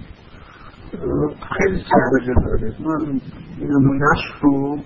خیلی 1.59 1.83
سربجه 1.91 2.35
داره. 2.45 2.75
من 2.81 3.21
نمونش 3.61 4.19
رو 4.41 4.79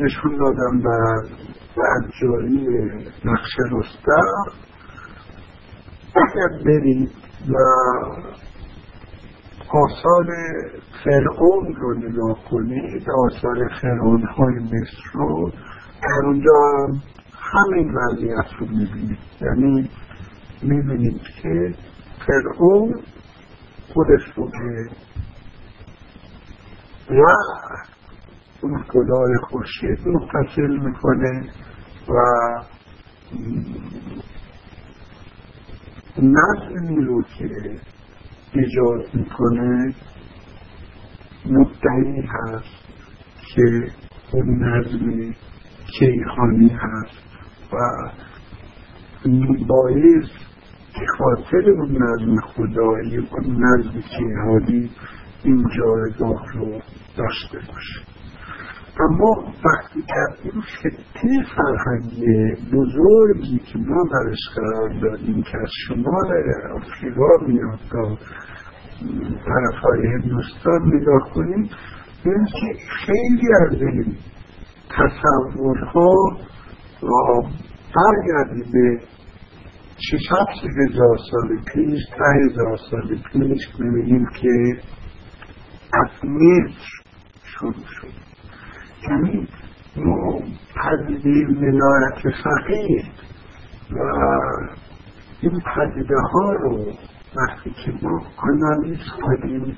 نشون 0.00 0.36
دادم 0.36 0.80
در 0.80 2.08
جاری 2.20 2.68
نقش 3.24 3.50
رستم 3.72 4.52
اگر 6.14 6.64
برید 6.64 7.10
و 7.48 7.56
آثار 9.70 10.26
فرعون 11.04 11.74
رو 11.74 11.94
نگاه 11.94 12.44
کنید 12.50 13.06
آثار 13.26 13.68
فرعون 13.82 14.22
های 14.22 14.54
مصر 14.54 15.02
رو 15.14 15.50
در 16.02 16.26
اونجا 16.26 16.52
همین 17.52 17.94
وضعیت 17.94 18.52
رو 18.58 18.66
می‌بینید 18.66 19.18
یعنی 19.40 19.90
می‌بینید 20.62 21.22
که 21.42 21.74
فرعون 22.26 23.00
خودش 23.92 24.22
رو 24.36 24.50
و 27.10 27.24
اون 28.60 28.82
خدای 28.82 29.36
خورشید 29.42 30.08
متصل 30.08 30.76
می‌کنه 30.86 31.50
و 32.08 32.14
نظمی 36.18 37.04
رو 37.04 37.22
که 37.22 37.80
ایجاد 38.52 39.14
می‌کنه 39.14 39.94
مدعی 41.46 42.20
هست 42.20 42.88
که 43.54 43.92
اون 44.32 44.64
نظمی 44.64 45.36
کیهانی 45.98 46.68
هست. 46.68 47.37
و 47.72 47.76
میبایست 49.24 50.48
خاطر 51.18 51.70
اون 51.70 51.90
نظم 51.90 52.40
خدایی 52.40 53.16
اون 53.16 53.64
نظم 53.64 54.00
کیهانی 54.00 54.90
این 55.44 55.64
جایگاه 55.76 56.42
رو 56.54 56.80
داشته 57.16 57.58
باشه. 57.58 58.08
اما 59.00 59.52
وقتی 59.64 60.02
در 60.08 60.28
این 60.42 60.60
خطه 60.60 61.28
فرهنگی 61.56 62.54
بزرگی 62.72 63.58
که 63.58 63.78
ما 63.78 64.04
درش 64.12 64.38
قرار 64.56 65.00
دادیم 65.02 65.42
که 65.42 65.58
از 65.58 65.70
شمال 65.86 66.32
آفریقا 66.74 67.46
میاد 67.46 67.78
تا 67.90 68.18
طرفهای 69.44 70.06
هندوستان 70.06 70.94
نگاه 70.94 71.30
کنیم 71.34 71.70
این 72.24 72.44
که 72.44 72.80
خیلی 72.88 73.48
از 73.66 73.82
این 73.82 74.16
تصورها 74.90 76.14
برگردی 77.00 78.70
به 78.72 79.00
شش 79.98 80.32
هزار 80.78 81.18
سال 81.30 81.56
پیش 81.74 82.00
ده 82.18 82.44
هزار 82.44 82.76
سال 82.90 83.16
پیش 83.32 83.68
می‌بینیم 83.78 84.26
که 84.40 84.82
از 85.92 86.10
مصر 86.24 86.74
شروع 87.42 87.72
شد. 87.72 88.08
یعنی 89.08 89.48
ما 89.96 90.40
پدیده 90.76 91.46
ولایت 91.46 92.36
فقیه 92.44 93.04
و 93.90 93.98
این 95.40 95.60
پدیده 95.76 96.16
ها 96.32 96.52
رو 96.52 96.92
وقتی 97.36 97.70
که 97.84 97.92
ما 98.02 98.22
آنالیز 98.36 98.98
کنیم 99.22 99.76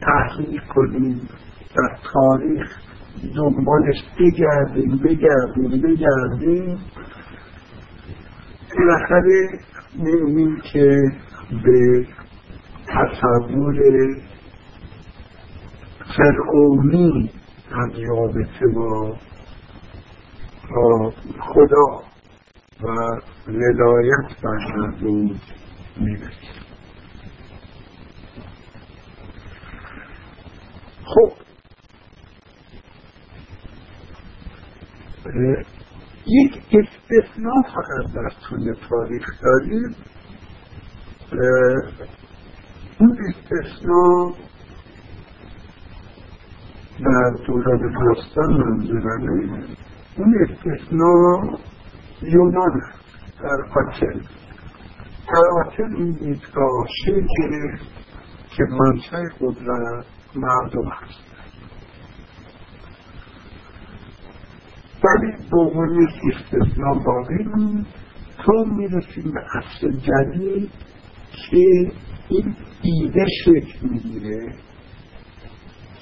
تحلیل 0.00 0.60
کنیم 0.74 1.28
در 1.76 1.96
تاریخ 2.12 2.78
دنبالش 3.36 3.96
بگردیم 4.18 4.96
بگردیم 4.96 5.80
بگردیم. 5.80 6.78
بالاخره 8.78 9.58
می‌بینیم 9.94 10.60
که 10.72 10.98
به 11.64 12.06
تصور 12.86 13.76
فرعونی 16.16 17.30
از 17.72 17.98
رابطه 17.98 18.66
با 18.74 19.16
خدا 21.40 22.02
و 22.82 22.86
ولایت 23.48 24.40
بر 24.42 24.76
مردم 24.76 25.40
می‌رسیم 25.96 26.62
خب 31.04 31.41
یک 36.26 36.62
استثناء 36.66 37.62
فقط 37.62 38.14
در 38.14 38.28
طول 38.48 38.74
تاریخ 38.88 39.26
داریم. 39.42 39.94
اون 43.00 43.18
استثناء 43.28 44.32
در 47.00 47.44
دوران 47.46 47.94
باستان 47.94 48.52
منظورمه 48.52 49.64
اون 50.16 50.34
استثناء 50.50 51.58
یونان 52.22 52.80
در 53.42 53.80
آتن. 53.80 54.20
در 55.28 55.66
آتن 55.66 55.96
این 55.96 56.10
دیدگاه 56.10 56.86
شکل 57.04 57.76
که 58.56 58.64
منشه 58.64 59.28
قدرت 59.40 60.06
مردم 60.36 60.88
هست. 60.88 61.31
ولی 65.04 65.32
به 65.50 65.58
عنوان 65.58 66.02
یک 66.02 66.34
استثناء 66.34 66.94
باقی 66.94 67.44
تا 68.38 68.64
می‌رسیم 68.76 69.32
به 69.32 69.40
عصر 69.40 69.88
جدید 69.90 70.70
که 71.50 71.92
این 72.28 72.56
ایده 72.82 73.26
شکل 73.44 73.88
می‌گیره 73.88 74.54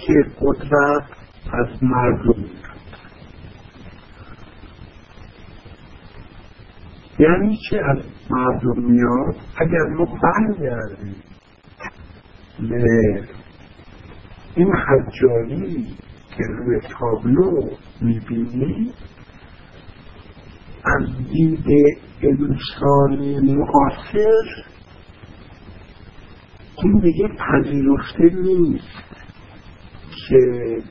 که 0.07 0.15
قدرت 0.41 1.05
از 1.53 1.83
مردم. 1.83 2.35
میاد 2.37 2.71
یعنی 7.19 7.59
که 7.71 7.81
از 7.85 7.99
مردم 8.31 8.83
میاد؟ 8.83 9.37
اگر 9.57 9.85
ما 9.97 10.05
برگردیم 10.05 11.17
به 12.71 12.85
این 14.57 14.73
حجاری 14.73 15.87
که 16.41 16.47
روی 16.47 16.81
تابلو 16.81 17.71
می‌بینی 18.01 18.93
از 20.85 21.09
دید 21.33 21.65
انسانی 22.23 23.55
معاصر. 23.55 24.65
این 26.83 26.99
دیگه 26.99 27.29
پذیرفته 27.29 28.41
نیست 28.43 28.85
که 30.29 30.83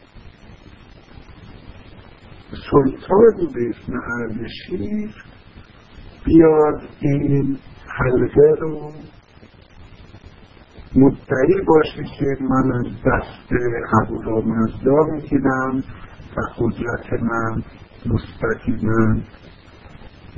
سلطانی 2.72 3.54
به 3.54 3.70
اسم 3.70 3.94
اردشیر 4.20 5.16
بیاد 6.26 6.90
این 7.00 7.58
حلقه 7.88 8.56
رو 8.60 8.92
مدعی 10.96 11.62
باشه 11.68 12.04
که 12.20 12.26
من 12.42 12.72
از 12.72 12.86
دست 12.86 13.54
اهورامزدا 13.94 15.04
می‌گیرم 15.12 15.84
و 16.38 16.42
قدرت 16.58 17.14
من 17.22 17.64
مستقیما 18.06 19.22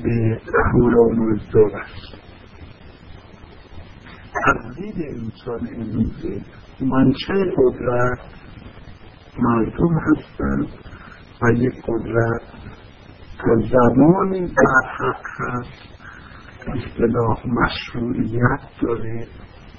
به 0.04 0.42
اهورامزدا 0.66 1.78
است 1.78 2.22
دید 4.76 4.96
انسان 4.96 5.68
امروزه. 5.76 6.42
منشه 6.82 7.54
قدرت؟ 7.58 8.20
مردم 9.40 10.00
هستند 10.00 10.68
و 11.42 11.52
یک 11.54 11.74
قدرت 11.88 12.42
تا 13.38 13.56
زمانی 13.72 14.54
حق 15.00 15.26
هست 15.40 15.92
اصطلاح 16.68 17.48
مشروعیت 17.48 18.62
داره. 18.82 19.28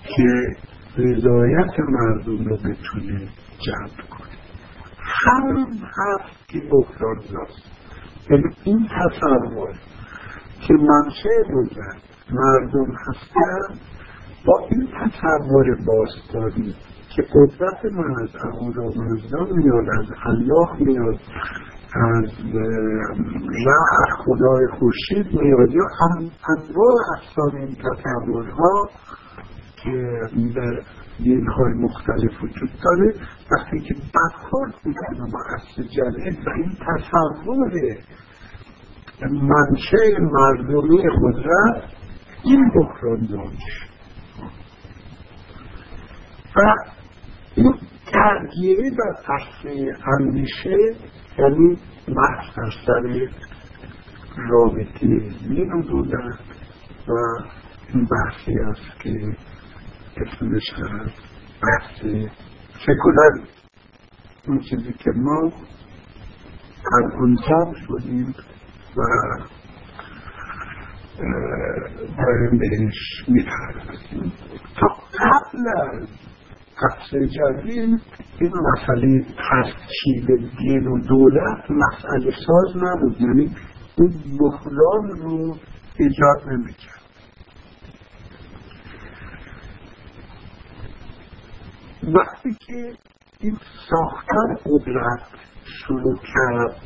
که 0.03 0.57
رضایت 0.97 1.81
مردم 1.89 2.45
رو 2.45 2.57
بتونه 2.57 3.29
جلب 3.59 4.09
کنه. 4.11 4.33
همین 4.99 5.81
هست 5.83 6.49
که 6.49 6.59
بحران 6.61 7.17
داست 7.33 7.73
یعنی 8.31 8.45
این 8.65 8.89
تصور 8.89 9.73
که 10.61 10.75
منشه 10.75 11.53
بودن 11.53 11.97
مردم 12.31 12.93
هستن 13.09 13.79
با 14.47 14.69
این 14.71 14.89
تصور 15.01 15.77
باستانی 15.87 16.75
که 17.17 17.23
قدرت 17.23 17.85
من 17.85 18.23
از 18.23 18.29
اهورامزدا 18.37 19.45
میاد 19.55 19.89
از 20.01 20.07
الله 20.25 20.81
میاد 20.81 21.21
از 21.95 22.31
رح 23.67 24.25
خدای 24.25 24.67
خورشید 24.79 25.41
میاد 25.41 25.71
یا 25.71 25.85
انواع 26.49 26.95
اقسام 27.17 27.61
این 27.61 27.77
تصورها 27.77 28.89
که 29.85 30.19
در 30.55 30.83
دینهای 31.19 31.73
مختلف 31.75 32.43
وجود 32.43 32.71
داره 32.85 33.15
وقتی 33.51 33.81
که 33.81 33.95
برخورد 33.95 34.75
می‌کنه 34.85 35.31
با 35.33 35.39
اصل 35.55 35.83
جلد 35.83 36.47
و 36.47 36.51
این 36.51 36.73
تصور 36.73 37.99
منشه 39.31 40.21
مردمی 40.21 41.03
قدرت 41.23 41.85
این 42.45 42.71
بحران 42.75 43.27
داشت. 43.27 43.93
و 46.57 46.75
این 47.57 47.75
درگیری 48.15 48.91
در 48.91 49.35
اصل 49.35 49.93
اندیشه 50.19 50.77
یعنی 51.39 51.79
بحث 52.09 52.57
در 52.57 52.71
سر 52.87 53.29
رابطه 54.37 55.07
دین 55.49 55.83
بودن 55.91 56.31
و 57.09 57.13
این 57.95 58.07
بحثی 58.11 58.55
است 58.59 59.01
که 59.01 59.37
اسمش 60.17 60.73
هست 60.73 61.23
بحث 61.63 62.01
سکولر 62.87 63.47
اون 64.49 64.59
چیزی 64.59 64.93
که 64.93 65.11
ما 65.17 65.53
از 66.93 67.13
اون 67.13 67.37
شدیم 67.87 68.35
و 68.97 69.03
داریم 72.19 72.59
بهش 72.59 73.25
می‌پردازیم. 73.29 74.33
تا 74.81 74.87
قبل 75.19 75.69
از 75.81 76.09
عصر 76.83 77.27
جدید 77.27 78.01
این 78.41 78.53
مسئله 78.73 79.25
ترکیب 79.51 80.27
دین 80.59 80.87
و 80.87 80.99
دولت 80.99 81.71
مسئله 81.71 82.31
ساز 82.47 82.83
نبود. 82.83 83.21
یعنی 83.21 83.57
این 83.99 84.39
بحران 84.41 85.11
رو 85.23 85.57
ایجاد 85.99 86.53
نمی‌کرد. 86.53 87.02
وقتی 92.03 92.57
که 92.67 92.93
این 93.41 93.59
ساختن 93.91 94.57
قدرت 94.67 95.23
شروع 95.65 96.17
کرد 96.17 96.77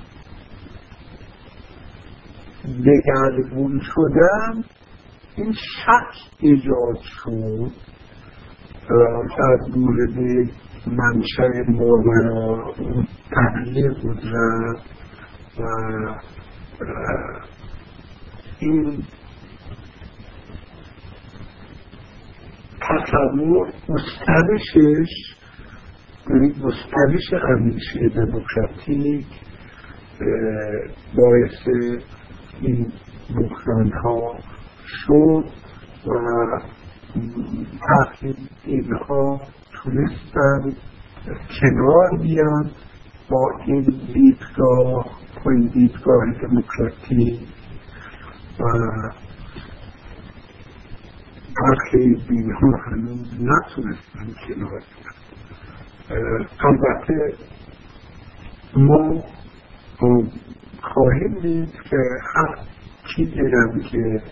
دگرگون 2.65 3.81
شدن 3.83 4.65
این 5.37 5.53
شک 5.53 6.39
ایجاد 6.41 6.99
شد 7.03 7.71
در 9.39 9.59
مورد 9.77 10.19
منشأ 10.87 11.63
ماورا 11.69 12.75
تحلیل 13.31 13.95
قدرت 13.95 14.83
و 15.59 15.63
این 18.59 19.05
تصور 22.81 23.73
مسترشش 23.89 25.37
مسترش 26.65 27.33
همیشه 27.33 28.09
دموکراتیک 28.15 29.27
باعث 31.17 31.69
این 32.61 32.93
بحران 33.31 33.93
ها 34.05 34.39
شد 34.87 35.45
و 36.07 36.13
تحقیل 37.89 38.37
اینها 38.65 39.41
تونستن 39.73 40.77
کنار 41.61 42.23
بیان 42.23 42.71
با 43.31 43.51
این 43.67 43.83
دیدگاه 44.15 45.05
با 45.45 45.51
این 45.51 45.71
دیدگاه 45.75 46.25
دموکراتی 46.43 47.41
و 48.61 48.65
برخی 51.61 52.15
دین 52.29 52.53
ها 52.53 52.69
هنوز 52.87 53.35
نتونستن 53.41 54.27
کنار 54.49 54.83
البته 56.61 57.35
ما 58.77 59.25
خواهیم 60.81 61.39
دید 61.43 61.73
که 61.91 61.97
هر 62.35 62.59
چیزی 63.17 63.41
که 63.91 64.23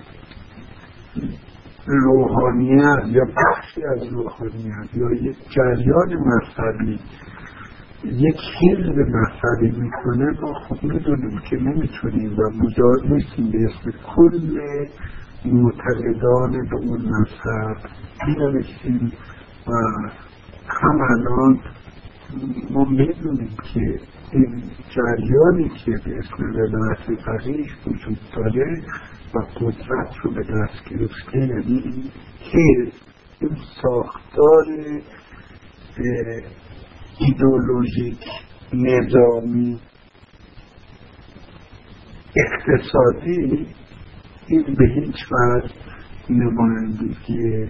روحانیت 1.86 3.02
یا 3.06 3.24
بخشی 3.24 3.84
از 3.84 4.06
روحانیت 4.06 4.94
یا 4.94 5.10
یک 5.12 5.36
جریان 5.50 6.14
مذهبی 6.14 7.00
یک 8.04 8.36
حزب 8.60 8.98
مذهبی 8.98 9.80
می‌کنه 9.80 10.40
ما 10.40 10.52
خب 10.54 10.82
می‌دونیم 10.82 11.40
که 11.50 11.56
نمی‌تونیم 11.56 12.36
و 12.38 12.50
مجاز 12.64 13.12
نیستیم 13.12 13.50
به 13.50 13.58
اسم 13.64 13.90
کل 14.16 14.58
معتقدان 15.44 16.52
به 16.70 16.76
اون 16.76 17.00
مذهب 17.00 17.76
بنویسیم 18.20 19.12
و 19.66 19.72
هم 20.66 21.00
الان 21.10 21.60
ما 22.70 22.84
می‌دونیم 22.84 23.56
که 23.74 24.00
این 24.32 24.62
جریانی 24.90 25.68
که 25.68 25.90
به 26.04 26.18
اسم 26.18 26.44
ولایت 26.44 27.22
فقیه 27.24 27.66
وجود 27.86 28.18
داره 28.36 28.82
و 29.34 29.38
قدرت 29.38 30.16
رو 30.22 30.30
به 30.30 30.42
دست 30.42 30.88
گرفته 30.90 31.38
یعنی 31.38 32.10
که 32.40 32.92
این 33.40 33.56
ساختار 33.82 34.64
ایدولوژیک 37.18 38.24
نظامی 38.72 39.80
اقتصادی 42.36 43.66
این 44.46 44.74
به 44.78 44.86
هیچ 44.94 45.14
نمایندگی 46.30 47.68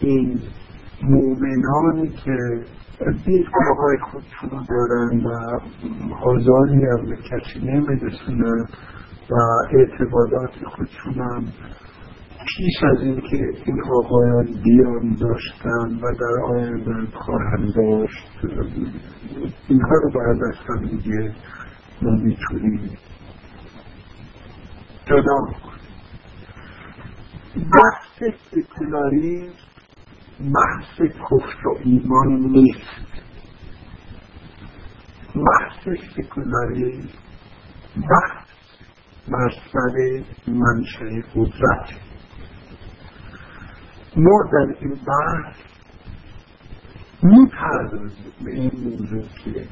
این 0.00 0.40
مؤمنانی 1.02 2.08
که 2.08 2.36
دیدگاه 3.24 3.96
خودشون 4.10 4.66
دارن 4.68 5.24
و 5.24 5.60
آزادی 6.24 6.84
هم 6.84 7.06
به 7.06 7.16
کسی 7.16 7.58
نمیرسونن 7.60 8.64
و 9.30 9.34
اعتقادات 9.72 10.50
خودشون 10.64 11.14
هم 11.14 11.44
پیش 12.46 12.84
از 12.92 13.02
اینکه 13.02 13.36
این 13.66 13.82
آقایان 13.82 14.44
بیان 14.64 15.16
داشتن 15.20 15.96
و 16.02 16.14
در 16.14 16.44
آینده 16.44 17.10
خواهند 17.14 17.74
داشت 17.74 18.28
اینها 19.68 19.94
رو 20.02 20.10
باید 20.14 20.42
هم 20.68 20.86
دیگه 20.86 21.32
ما 22.02 22.10
می‌تونیم 22.10 22.90
جدا 25.06 25.38
بحث 27.56 28.34
سکولاریزم 28.50 29.52
بحث 30.40 31.00
کفر 31.00 31.68
و 31.68 31.78
ایمان 31.84 32.28
نیست. 32.28 33.22
بحث 35.34 35.88
سکولاریزم 36.16 37.08
بحث 37.96 38.46
بر 39.28 39.50
سر 39.72 40.24
منشه 40.46 41.22
قدرت. 41.34 41.90
ما 44.16 44.42
در 44.52 44.74
این 44.80 44.94
بحث 44.94 45.56
می‌پردازیم 47.22 48.32
به 48.44 48.50
این 48.50 48.70
موضوع 48.84 49.28
که 49.44 49.68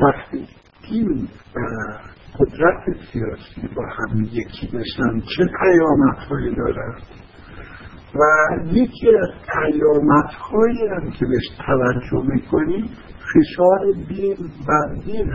وقتی 0.00 0.48
دین 0.88 1.28
قدرت 2.38 2.96
سیاسی 3.12 3.74
با 3.74 3.82
هم 3.86 4.22
یکی 4.22 4.66
بشن 4.66 5.20
چه 5.20 5.44
پیامت 5.60 6.18
هایی 6.18 6.54
دارد 6.54 7.02
و 8.14 8.24
یکی 8.72 9.08
از 9.08 9.28
پیامت 9.52 10.34
هایی 10.34 10.86
هم 10.86 11.10
که 11.10 11.26
بهش 11.26 11.48
توجه 11.66 12.34
می‌کنیم 12.34 12.90
فشار 13.34 13.92
دین 14.08 14.36
بر 14.68 14.94
دین 15.04 15.32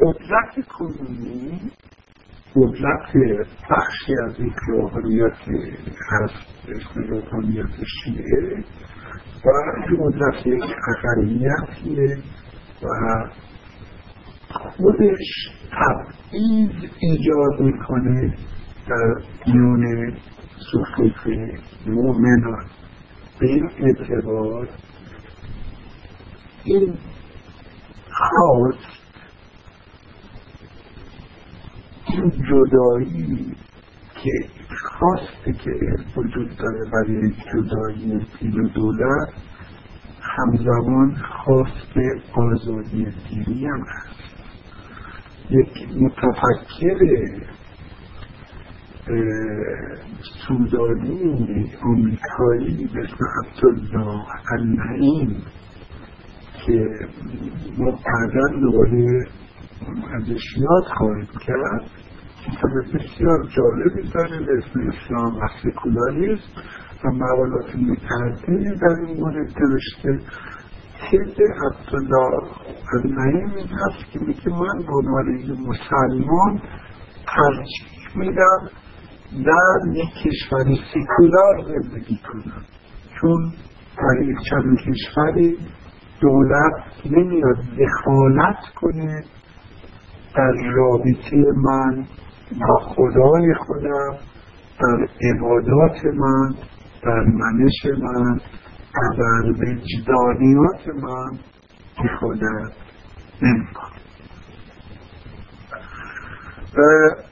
قدرت 0.00 0.66
کنونی 0.68 1.60
قدرت 2.54 3.16
بخشی 3.70 4.14
از 4.24 4.40
این 4.40 4.54
روحانیت 4.68 5.32
هست 6.10 6.68
اسم 6.68 7.00
روحانیت 7.02 7.66
شیعه 8.04 8.64
و 9.44 9.50
قدرت 9.98 10.46
یک 10.46 10.62
اقلیتیه 10.88 12.18
و 12.82 12.88
خودش 14.50 15.48
تبعیض 15.72 16.90
ایجاد 17.00 17.60
می‌کنه 17.60 18.36
در 18.88 19.14
میون 19.46 20.16
صفوف 20.72 21.26
مؤمنان. 21.86 22.64
به 23.40 23.46
این 23.46 23.70
اعتبار 23.78 24.68
این 26.64 26.94
خاص 28.10 28.74
این 32.06 32.30
جدایی 32.30 33.56
که 34.22 34.30
خواسته 34.80 35.52
که 35.52 35.70
وجود 36.16 36.56
داره 36.56 36.90
برای 36.92 37.30
جدایی 37.30 38.26
دین 38.40 38.60
و 38.60 38.68
دولت 38.68 39.28
همزمان 40.20 41.16
خواست 41.44 41.96
آزادی 42.34 43.06
دینی 43.28 43.66
هم 43.66 43.80
هست. 43.80 44.22
یک 45.50 45.88
متفکر 46.00 46.98
سودانی 50.46 51.72
امریکایی 51.82 52.86
به 52.94 53.00
اسم 53.00 53.16
عبدالله 53.44 54.24
النعیم 54.52 55.42
که 56.66 56.88
ما 57.78 57.90
بعدا 57.90 58.60
دوباره 58.60 59.26
ازش 60.14 60.42
یاد 60.58 60.84
خواهیم 60.96 61.28
کرد. 61.46 61.90
بسیار 62.94 63.46
جالبی 63.56 64.10
داره 64.14 64.38
به 64.38 64.52
اسم 64.58 64.80
اسلام 64.80 65.36
و 65.36 65.48
سکولاریسم 65.62 66.42
و 67.04 67.08
مقالات 67.10 67.76
متعددی 67.76 68.78
در 68.80 68.88
این 68.88 69.20
مورد 69.20 69.52
نوشته. 69.60 70.26
خیلی 71.10 71.44
عبدالله 71.66 72.42
نعیم 73.04 73.50
هست 73.50 74.12
که 74.12 74.20
میگه 74.20 74.48
من 74.48 74.86
به 74.86 74.92
عنوان 74.92 75.56
مسلمان 75.66 76.60
ترجیح 77.26 78.16
میدم 78.16 78.70
در 79.32 79.92
یک 79.94 80.08
کشور 80.24 80.64
سکولار 80.94 81.80
زندگی 81.82 82.20
کنم. 82.32 82.62
چون 83.20 83.52
در 83.98 84.22
یک 84.22 84.36
چند 84.50 84.78
کشوری 84.78 85.58
دولت 86.20 86.72
نمیاد 87.10 87.56
دخالت 87.56 88.58
کنه 88.76 89.24
در 90.36 90.52
رابطه 90.74 91.36
من 91.56 92.06
با 92.60 92.78
خدای 92.80 93.54
خودم 93.54 94.16
در 94.80 95.08
عبادات 95.20 96.04
من 96.04 96.54
در 97.02 97.20
منش 97.20 97.86
من 98.02 98.40
و 98.94 99.16
در 99.18 99.50
وجدانیات 99.50 100.88
من 101.02 101.38
دخالت 102.04 102.72
نمی‌کنم 103.42 103.92
و 106.76 106.80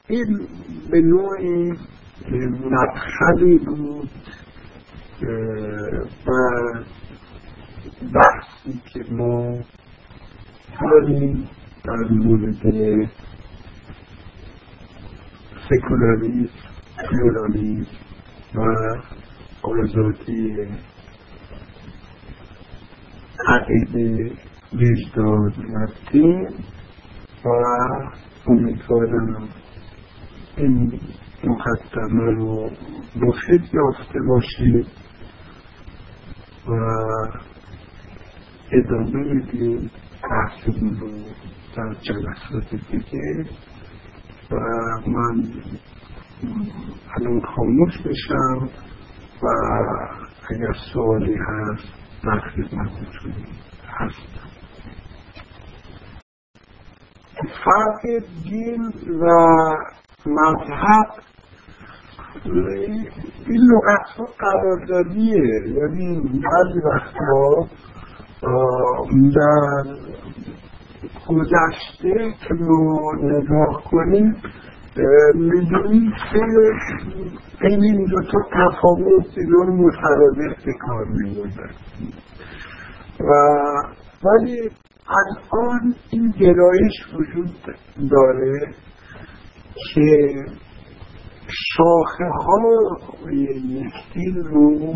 این 0.07 0.47
به 0.91 1.01
نوعی 1.01 1.73
مدخلی 2.71 3.57
بود 3.57 4.09
و 6.27 6.31
بحث 8.13 8.77
کنیم 10.79 11.49
در 11.83 12.11
مورد 12.11 12.55
سکولاریسم 15.71 16.51
پلورالیسم 16.97 17.97
و 18.55 18.61
آزادی 19.61 20.67
عقیده 23.47 24.31
وجدان 24.73 25.53
رفتیم 25.73 26.47
و 27.45 27.49
امیدوارم 28.47 29.49
این 30.57 30.99
مقدمه 31.43 32.31
رو 32.31 32.69
مفید 33.15 33.69
یافته 33.73 34.19
باشید 34.27 34.87
و 36.67 36.73
ادامه 38.71 39.33
میدیم 39.33 39.91
بحثمون 40.23 40.97
رو 40.99 41.09
در 41.75 41.93
جلسات 42.01 42.75
دیگه. 42.91 43.45
و 44.51 44.55
من 45.07 45.43
الان 47.17 47.41
خاموش 47.41 47.97
بشم 48.05 48.69
و 49.43 49.47
اگر 50.49 50.73
سوالی 50.93 51.35
هست 51.35 51.93
در 52.23 52.39
خدمتتون 52.39 53.33
هستم. 53.87 54.51
فرق 57.65 58.23
دین 58.43 58.93
و 59.21 59.25
مذهب 60.25 61.07
این 63.47 63.61
لغت 63.61 64.07
ها 64.17 64.25
قراردادیه. 64.39 65.43
یعنی 65.65 66.21
بعضی 66.21 66.79
وقتها 66.85 67.67
در 69.35 69.95
گذشته 71.27 72.33
که 72.47 72.53
ما 72.53 73.11
نگاه 73.23 73.83
کنیم 73.91 74.35
می‌دونیم 75.35 76.11
که 76.31 76.39
این 77.61 77.83
این 77.83 78.05
دوتا 78.05 78.37
تفاوت 78.51 79.37
اینا 79.37 79.83
مترادف 79.85 80.65
به 80.65 80.73
کار 80.79 81.05
میبودن 81.07 81.71
و 83.19 83.33
ولی 84.23 84.71
الان 85.07 85.95
این 86.11 86.33
گرایش 86.39 86.93
وجود 87.13 87.75
داره 88.11 88.73
که 89.93 90.35
شاخه 91.47 92.25
ها 92.25 92.91
یک 93.31 93.93
رو 94.43 94.93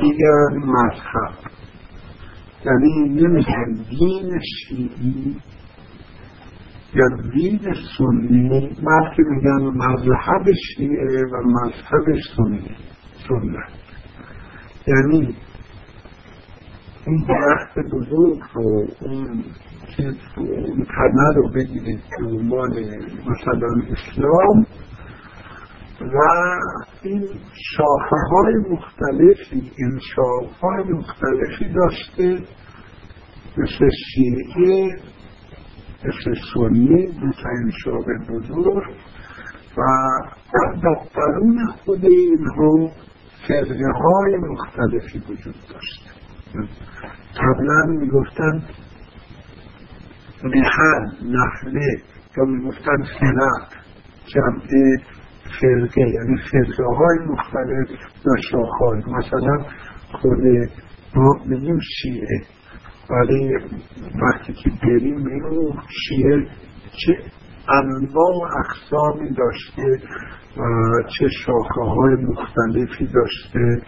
دیگر 0.00 0.48
مذهب. 0.56 1.50
یعنی 2.66 3.08
نمیگن 3.08 3.72
دین 3.90 4.40
شیعی 4.40 5.36
یا 6.94 7.04
دین 7.32 7.60
سنی 7.98 8.48
بلکه 8.58 9.22
میگن 9.30 9.62
مذهب 9.62 10.52
شیعه 10.76 11.22
و 11.32 11.42
مذهب 11.46 12.20
سنی 12.36 12.76
سنت. 13.28 13.72
یعنی 14.86 15.34
این 17.06 17.24
درخت 17.28 17.78
بزرگ 17.92 18.40
رو 18.54 18.86
اون 19.00 19.44
چیز 19.96 20.14
رو 20.36 20.44
اون 20.44 20.86
رو 21.36 21.50
بگیرید 21.54 22.00
که 22.00 22.24
عنوان 22.24 22.70
مثلا 23.26 23.68
اسلام 23.90 24.66
و 26.00 26.18
این 27.02 27.28
شاخه 27.76 28.16
های 28.30 28.54
مختلفی 28.70 29.72
این 29.78 30.00
شاخه 30.16 30.66
های 30.66 30.92
مختلفی 30.92 31.72
داشته 31.74 32.44
مثل 33.58 33.88
شیعه 34.14 35.00
مثل 36.04 36.34
سنی 36.54 37.06
دوترین 37.06 37.70
شاخه 37.84 38.12
بزرگ 38.30 38.82
و 39.76 39.82
در 40.82 40.96
درون 41.16 41.66
خود 41.84 42.04
اینها 42.04 42.90
فرقه 43.48 43.92
های 44.04 44.36
مختلفی 44.36 45.18
وجود 45.18 45.54
داشته 45.72 46.10
قبلا 47.36 47.86
می‌گفتن 47.86 48.62
نحل 50.44 51.06
نحله 51.22 52.02
یا 52.36 52.44
می‌گفتن 52.44 53.02
فرق 53.20 53.68
جمعه 54.26 54.96
فرقه 55.60 56.00
یعنی 56.00 56.36
فرقه 56.52 56.84
های 56.84 57.18
مختلف 57.26 57.90
یا 58.26 58.42
شاخهای 58.50 58.98
مثلا 58.98 59.64
خود 60.12 60.70
ما 61.14 61.34
میگیم 61.46 61.78
شیعه. 61.80 62.40
ولی 63.10 63.54
وقتی 64.22 64.52
که 64.52 64.70
بریم 64.82 65.16
میگیم 65.16 65.82
شیعه 66.08 66.46
چه 66.90 67.18
انواع 67.68 68.50
اقسامی 68.58 69.30
داشته 69.34 70.02
و 70.56 70.62
چه 71.18 71.28
شاخه 71.28 71.80
های 71.80 72.14
مختلفی 72.14 73.06
داشته 73.06 73.82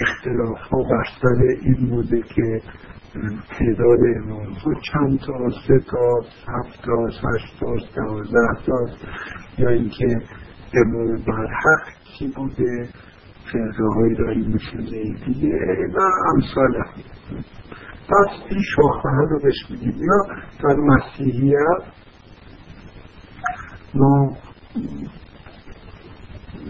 اختلاف 0.00 0.58
ها 0.58 0.82
بر 1.22 1.42
این 1.62 1.90
بوده 1.90 2.22
که 2.22 2.60
تعداد 3.58 4.00
موضوع 4.26 4.74
چند 4.92 5.18
تا 5.18 5.50
سه 5.66 5.78
تا 5.78 6.20
هفت 6.48 6.82
تا 6.82 7.06
هشت 7.06 7.60
تا 7.60 7.76
دوازده 7.94 8.64
تا 8.66 8.86
یا 9.58 9.68
اینکه 9.68 10.06
امام 10.74 11.16
برحق 11.16 11.84
کی 12.04 12.32
بوده 12.36 12.88
فرقه 13.52 13.84
هایی 13.94 14.14
داریم 14.14 14.54
مثل 14.54 14.90
دیگه 15.26 15.58
و 15.94 16.00
امثال 16.34 16.84
پس 18.08 18.42
این 18.50 18.62
شاخه 18.76 19.08
رو 19.30 19.38
بهش 19.42 19.70
میگیم. 19.70 19.94
یا 19.98 20.34
در 20.62 20.76
مسیحیت 20.76 21.82
ما 23.94 24.36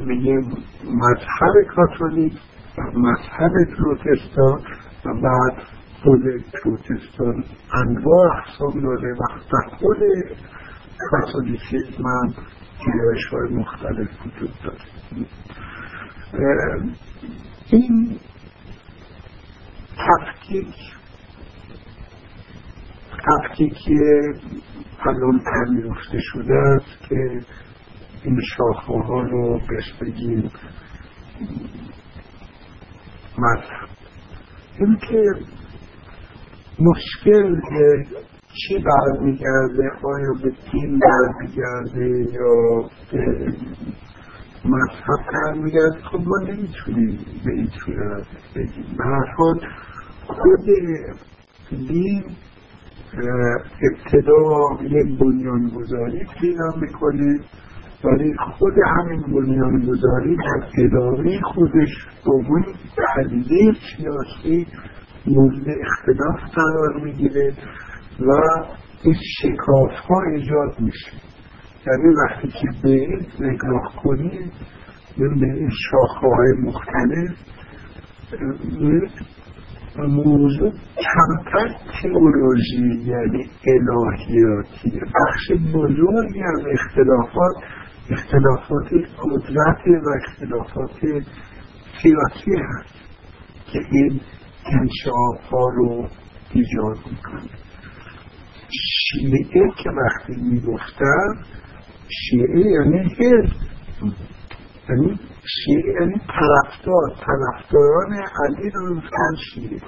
میگیم 0.06 0.40
مذهب 0.84 1.74
کاتولیک 1.76 2.32
مذهب 2.94 3.52
پروتستان 3.78 4.62
و 5.04 5.14
بعد 5.22 5.79
خود 6.02 6.22
پروتستان 6.62 7.44
انواع 7.74 8.36
اقسام 8.38 8.80
داره 8.82 9.12
و 9.14 9.24
خود 9.78 9.98
کاتولیسیزم 11.10 12.06
هم 12.06 12.34
جیرش 12.78 13.26
های 13.32 13.48
مختلف 13.54 14.08
وجود 14.26 14.50
داره. 14.64 14.78
این 17.70 18.18
تفکیک 19.96 20.74
تفکیکی 23.26 23.98
الان 25.06 25.40
پذیرفته 25.40 26.18
شده 26.20 26.54
است 26.54 27.08
که 27.08 27.40
این 28.24 28.40
شاخه 28.56 28.92
ها 28.92 29.22
رو 29.22 29.60
بهش 29.68 29.92
بگیم 30.00 30.50
مذهب. 33.38 33.88
این 34.78 34.96
که 34.96 35.22
مشکل 36.80 37.60
چی 38.52 38.84
برمیگرده؟ 38.84 39.90
آیا 40.02 40.32
به 40.42 40.52
دین 40.72 40.98
برمیگرده 40.98 42.32
یا 42.32 42.88
به 43.12 43.52
مذهب 44.64 45.20
برمیگرده؟ 45.34 46.00
خب 46.02 46.18
ما 46.18 46.38
نمی‌تونیم 46.48 47.18
به 47.44 47.52
این 47.52 47.68
صورت 47.84 48.26
بگیم. 48.56 48.84
به 48.98 49.04
هر 49.04 49.34
حال 49.36 49.60
خود 50.26 50.64
دین 51.70 52.24
ابتدا 53.82 54.40
یک 54.82 55.18
بنیانگذاری 55.18 56.26
پیدا 56.40 56.68
می‌کنه 56.80 57.40
ولی 58.04 58.34
خود 58.58 58.74
همین 58.96 59.22
بنیانگذاری 59.22 60.36
در 60.36 60.68
اداره 60.78 61.40
خودش 61.40 62.08
اون 62.24 62.64
پدیده 63.16 63.72
سیاسی 63.96 64.66
مورد 65.26 65.66
اختلاف 65.68 66.54
قرار 66.54 67.04
می‌گیره 67.04 67.52
و 68.20 68.30
این 69.02 69.16
شکاف 69.38 69.90
ها 70.08 70.22
ایجاد 70.34 70.80
میشه. 70.80 71.12
یعنی 71.86 72.14
وقتی 72.14 72.48
که 72.48 72.68
به 72.82 73.06
نگاه 73.40 73.94
کنید 74.02 74.52
به 75.16 75.24
این 75.24 75.70
شاخه 75.90 76.26
های 76.36 76.52
مختلف 76.62 77.36
موضوع 79.98 80.72
کمتر 80.96 81.76
تئولوژی 82.02 83.02
یعنی 83.04 83.50
الهیاتی. 83.66 85.00
بخش 85.00 85.50
بزرگی 85.74 86.42
از 86.42 86.64
اختلافات 86.72 87.56
اختلافات 88.10 88.92
قدرت 89.18 89.86
و 89.86 90.08
اختلافات 90.22 90.90
سیاسی 92.02 92.50
هست 92.50 92.94
که 93.72 93.78
این 93.90 94.20
انشاف 94.66 95.50
ها 95.50 95.68
رو 95.68 96.08
ایجاد 96.52 96.96
می‌کنه 97.10 97.50
شیعه 98.70 99.70
که 99.76 99.90
وقتی 99.90 100.42
می‌گفتن 100.42 101.44
شیعه 102.08 102.58
یعنی 102.58 102.98
حزب 102.98 103.52
یعنی 104.88 105.18
شیعه 105.64 105.94
یعنی 106.00 106.14
طرفدار 106.18 107.10
طرفداران 107.26 108.12
علی 108.12 108.70
رو 108.70 108.96
گفتن 108.96 109.36
شیعه. 109.54 109.80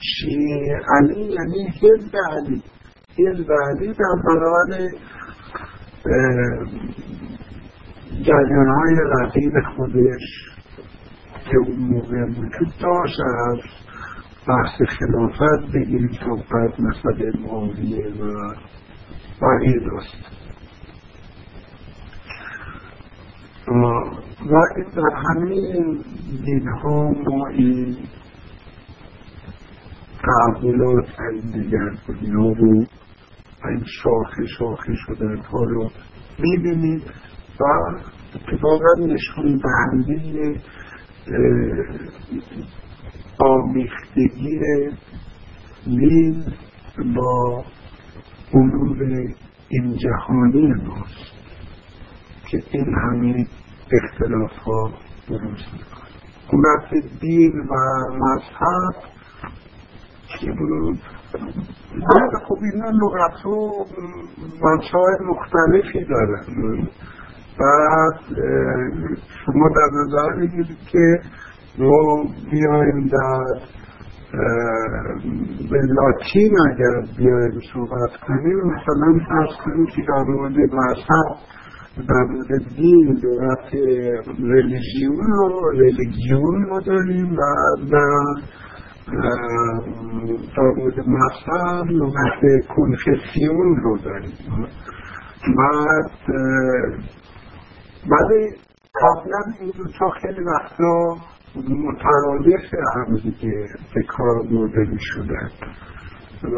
شیعه 0.00 0.80
علی 0.98 1.20
یعنی 1.20 1.68
حزب 1.68 2.16
علی. 2.30 2.62
حزب 3.18 3.52
علی 3.52 3.92
در 3.92 4.16
برابر 4.24 4.88
جریان 8.22 8.68
های 8.68 8.96
رقیب 9.06 9.52
خودش. 9.76 10.50
که 11.50 11.56
اون 11.66 11.78
موقع 11.78 12.24
وجود 12.24 12.72
داشت 12.80 13.20
از 13.20 13.58
بحث 14.48 14.82
خلافت 14.98 15.72
بگیریم 15.74 16.10
صحبت 16.24 16.80
مثل 16.80 17.38
معاویه 17.38 18.08
و 18.08 18.54
بقیه 19.42 19.80
داشت 19.90 20.30
و 23.68 24.10
در 24.96 25.16
همین 25.16 26.04
دین 26.44 26.68
ها 26.68 27.10
ما 27.10 27.48
این 27.48 27.96
تحولات 30.22 31.06
این 31.20 31.62
دیگر 31.62 31.90
ها 32.36 32.52
رو 32.52 32.84
این 33.64 33.84
شاخه 34.02 34.46
شاخه 34.58 34.94
شدن 35.06 35.36
ها 35.36 35.64
رو 35.64 35.90
می‌بینید 36.38 37.02
و 37.60 37.64
اتفاقا 38.34 38.94
نشون 38.98 39.60
دهنده 39.62 40.60
آمیختگی 43.38 44.60
دین 45.86 46.44
با 47.16 47.64
امور 48.54 49.02
این 49.68 49.96
جهانی 49.96 50.66
ماست 50.66 51.32
که 52.46 52.62
این 52.70 52.94
همین 52.94 53.46
اختلاف 53.92 54.52
ها 54.52 54.90
بروز 55.28 55.64
می‌کنه. 55.72 56.00
حکومت 56.46 57.20
دین 57.20 57.60
و 57.60 57.74
مذهب 58.16 59.10
که 60.40 60.52
بود؟ 60.52 60.98
خب 62.48 62.58
اینا 62.62 62.90
لغت 62.90 63.46
و 63.46 63.86
مختلفی 65.20 66.04
دارن. 66.04 66.88
بعد 67.60 68.20
شما 69.44 69.68
در 69.68 69.90
نظر 69.92 70.40
بگیرید 70.40 70.78
که 70.92 71.20
ما 71.78 72.24
بیایم 72.50 73.06
در 73.06 73.44
به 75.70 75.78
لاتین 75.82 76.52
اگر 76.70 77.16
بیایم 77.18 77.60
صحبت 77.72 78.16
کنیم 78.26 78.56
مثلا 78.56 79.20
فرض 79.28 79.56
کنیم 79.64 79.86
که 79.86 80.02
در 80.08 80.22
مورد 80.22 80.56
مذهب 80.58 81.36
در 82.08 82.22
مورد 82.22 82.68
دین 82.76 83.20
لغت 83.24 83.74
ریلیژیون 84.38 85.26
رو 85.26 85.70
ریلیژیون 85.70 86.64
رو 86.64 86.80
داریم 86.80 87.32
و 87.32 87.36
در 87.90 88.40
در 90.56 90.70
مورد 90.76 90.98
مذهب 91.08 91.86
لغت 91.90 92.66
کنفسیون 92.76 93.76
رو 93.82 93.98
داریم. 93.98 94.66
بعد 95.56 96.10
ولی 98.08 98.56
قبلا 99.02 99.42
این 99.60 99.72
دو 99.76 99.84
تا 99.98 100.10
خیلی 100.10 100.44
وقتا 100.44 101.16
مترادف 101.56 102.74
هم 102.94 103.16
دیگه 103.16 103.66
به 103.94 104.02
کار 104.02 104.42
برده 104.42 104.90
می 104.90 104.98
شدن 105.00 105.50
و 106.42 106.56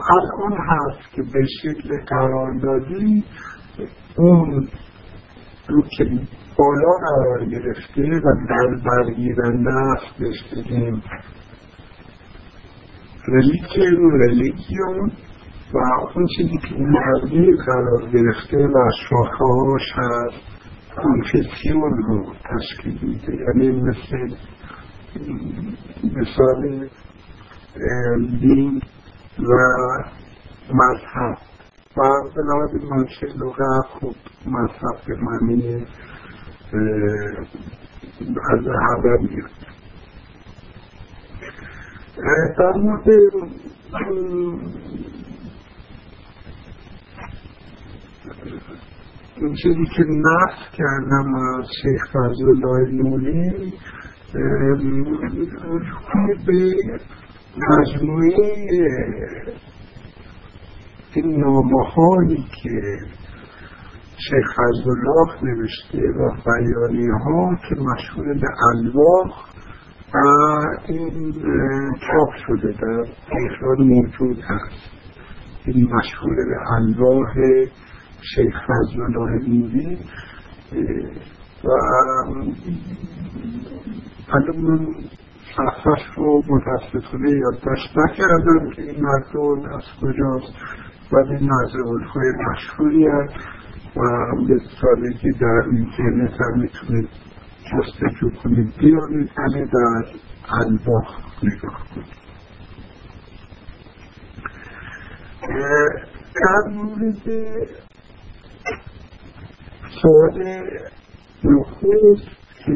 الان 0.00 0.58
هست 0.58 1.12
که 1.12 1.22
به 1.22 1.46
شکل 1.62 2.04
قراردادی 2.06 3.24
اون 4.16 4.68
رو 5.68 5.82
که 5.82 6.04
بالا 6.58 6.90
قرار 7.00 7.44
گرفته 7.44 8.02
و 8.02 8.46
در 8.48 8.82
برگیرنده 8.84 9.70
است 9.70 10.18
بهش 10.18 10.44
بگیم 10.52 11.02
ریلیجن 13.28 14.20
ریلیجیون 14.20 15.12
و 15.74 15.78
اون 16.14 16.26
چیزی 16.36 16.58
که 16.58 16.74
اون 16.74 16.90
مرگی 16.90 17.52
قرار 17.66 18.10
گرفته 18.10 18.66
و 18.66 18.90
شاخه 19.08 19.44
هاش 19.44 19.92
هست 19.94 20.54
کنفسیون 20.96 22.02
رو 22.08 22.32
تشکیل 22.44 22.98
میده. 23.02 23.34
یعنی 23.34 23.80
مثل 23.80 24.34
مثال 26.16 26.88
دین 28.40 28.82
و 29.38 29.54
مذهب. 30.72 31.38
و 31.96 32.02
لحاظ 32.36 32.74
منشه 32.90 33.26
لغت 33.26 33.86
خب 34.00 34.14
مذهب 34.46 34.96
به 35.06 35.16
معنی 35.16 35.86
از 38.50 38.66
هوا 38.66 39.16
میاد. 39.20 39.50
در 42.58 42.72
مورد 42.76 43.06
این 49.36 49.54
چیزی 49.54 49.84
که 49.96 50.04
نفت 50.08 50.72
کردم 50.72 51.34
از 51.34 51.64
شیخ 51.82 52.02
فضل 52.12 52.44
الله 52.48 52.90
نوری 52.92 53.72
به 56.46 56.74
مجموعه 57.70 58.34
این 61.14 61.40
نامه 61.40 61.88
هایی 61.96 62.46
که 62.62 62.80
شیخ 64.16 64.52
فضل 64.56 64.90
الله 64.90 65.44
نوشته 65.44 65.98
و 65.98 66.30
بیانی 66.46 67.08
ها 67.08 67.56
که 67.68 67.74
مشهور 67.74 68.34
به 68.34 68.48
الواح 68.74 69.44
و 70.14 70.18
این 70.88 71.32
چاپ 72.00 72.30
شده 72.46 72.72
در 72.72 73.04
تهران 73.04 73.88
موجود 73.88 74.38
هست. 74.38 74.90
این 75.66 75.84
مشهور 75.94 76.36
به 76.36 76.72
الواح 76.72 77.34
شیخ 78.34 78.54
فضل 78.66 79.02
الله 79.02 79.48
نوری 79.48 79.98
و 81.64 81.68
حالا 84.28 84.52
من 84.58 84.86
صفحش 85.56 86.02
رو 86.16 86.42
متاسفانه 86.48 87.30
یادداشت 87.30 87.96
نکردم 87.96 88.70
که 88.76 88.82
این 88.82 89.02
مردم 89.02 89.74
از 89.74 89.84
کجاست 90.00 90.54
ولی 91.12 91.46
نازل 91.46 92.04
های 92.04 92.32
مشهوری 92.50 93.06
هست 93.06 93.34
و 93.96 94.00
به 94.48 94.60
سالگی 94.80 95.30
در 95.40 95.62
اینترنت 95.72 96.40
هم 96.40 96.60
می‌تونید 96.60 97.08
جستجو 97.64 98.30
کنید. 98.30 98.74
بیارید 98.78 99.30
همه 99.36 99.64
در 99.64 100.04
الباخ 100.50 101.18
نگاه 101.42 101.86
کنید. 101.94 102.24
در 106.34 106.72
مورد 106.72 107.83
سوال 110.02 110.42
نخست 111.44 112.28
که 112.66 112.72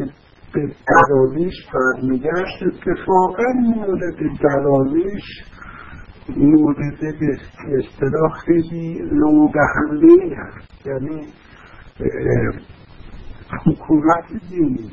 به 0.53 0.75
دراویش 0.87 1.53
برمیگشت 1.73 2.63
اتفاقا 2.63 3.53
مورد 3.53 4.17
دراویش 4.41 5.23
مورد 6.37 6.99
به 6.99 7.37
اصطلاح 7.77 8.33
خیلی 8.45 8.99
نودهنده 9.11 10.35
هست. 10.35 10.87
یعنی 10.87 11.27
حکومت 13.65 14.49
دینی 14.49 14.91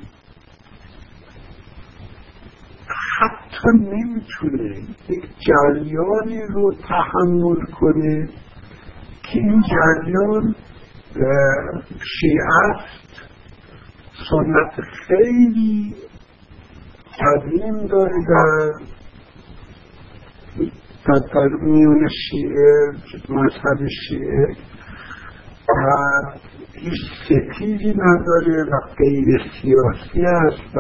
حتی 3.19 3.69
نمی‌تونه 3.79 4.77
یک 5.09 5.25
جریانی 5.39 6.43
رو 6.55 6.75
تحمل 6.89 7.65
کنه 7.81 8.29
که 9.23 9.39
این 9.39 9.63
جریان 9.63 10.55
شیعه 12.21 12.77
سنت 14.31 14.81
خیلی 15.07 15.95
قدیم 17.21 17.87
داره 17.87 18.25
در 18.29 18.73
در 21.35 21.49
میون 21.63 22.09
شیعه 22.09 22.93
مذهب 23.29 23.89
شیعه 24.09 24.57
و 25.69 25.93
هیچ 26.73 27.01
ستیزی 27.25 27.95
نداره 27.99 28.65
و 28.65 28.81
غیر 28.99 29.41
سیاسی 29.63 30.23
است 30.23 30.77
و 30.77 30.79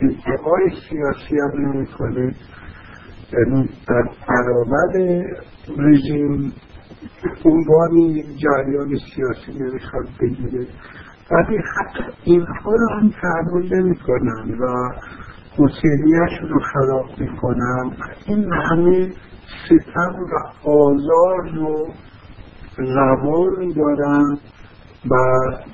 ادعای 0.00 0.70
سیاسی 0.88 1.38
هم 1.38 1.66
نمی 1.66 1.86
کنه 1.86 2.34
یعنی 3.32 3.68
در 3.88 4.02
برابر 4.28 5.24
رژیم 5.78 6.52
عنوان 7.44 7.96
یک 7.96 8.26
جریان 8.38 8.88
سیاسی 8.88 9.64
نمی‌خواد 9.64 10.08
بگیره. 10.20 10.66
ولی 11.30 11.56
حتی 11.56 12.04
اینها 12.24 12.70
رو 12.70 12.88
هم 12.90 13.10
تحمل 13.22 13.74
نمی 13.74 13.96
کنن 13.96 14.58
و 14.60 14.90
حسینیش 15.52 16.40
رو 16.50 16.60
خراب 16.60 17.20
می‌کنن. 17.20 17.96
این 18.26 18.52
همه 18.52 19.12
ستم 19.66 20.16
و 20.20 20.68
آزار 20.70 21.50
رو 21.54 21.92
زبان 22.76 23.72
دارن 23.76 24.38
و 25.10 25.16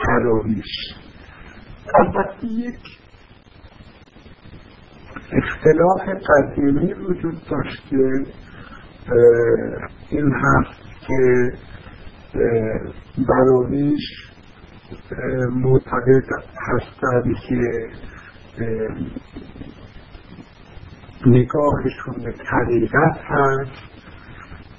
تراویش. 0.07 0.95
البته 1.95 2.47
یک 2.47 2.99
اختلاف 5.33 6.23
قدیمی 6.29 6.95
وجود 6.95 7.35
داشته. 7.51 8.25
این 10.11 10.33
هست 10.33 10.88
که 11.09 11.53
براویش 13.29 14.01
معتقد 15.55 16.25
هستند 16.69 17.35
که 17.49 17.89
نگاهشون 21.27 22.25
به 22.25 22.33
طریقت 22.51 23.19
هست 23.25 23.89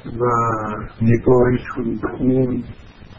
و 0.05 0.25
نگاهشون 1.01 1.99
به 2.01 2.11
اون 2.19 2.63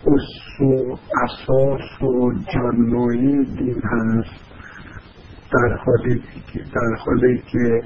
اصل 0.07 0.65
و 0.65 0.97
اساس 1.23 2.03
و 2.03 2.33
جانوی 2.55 3.45
دین 3.45 3.83
هست 3.85 4.41
در 5.53 5.77
حالی 5.77 6.23
که 6.53 6.59
در 6.75 6.95
حالی 6.99 7.43
که 7.53 7.83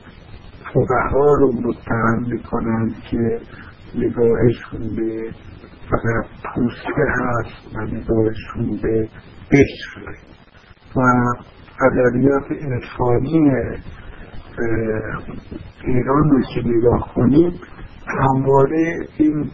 فقها 0.74 1.34
رو 1.40 1.52
متهم 1.52 2.26
می‌کنند 2.30 2.94
که 3.10 3.40
نگاهشون 3.97 4.97
به 4.97 5.31
فقط 5.91 6.27
پوسته 6.55 7.05
هست 7.11 7.77
و 7.77 7.81
نگاهشون 7.81 8.81
به 8.83 9.09
قشر 9.51 10.16
و 10.97 11.01
ادبیات 11.81 12.45
انسانی 12.51 13.51
ایران 15.85 16.31
رو 16.31 16.43
که 16.55 16.69
نگاه 16.69 17.12
کنیم 17.15 17.61
همواره 18.07 19.07
این 19.19 19.51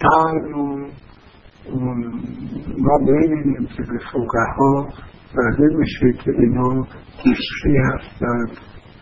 تر 0.00 0.56
و 0.56 0.88
ما 2.78 2.98
ببینیم 2.98 3.66
که 3.76 3.82
به 3.82 3.98
ها 4.58 4.88
برده 5.36 5.76
میشه 5.76 6.12
که 6.24 6.30
اینا 6.30 6.86
کشفی 7.18 7.76
هستند 7.76 8.50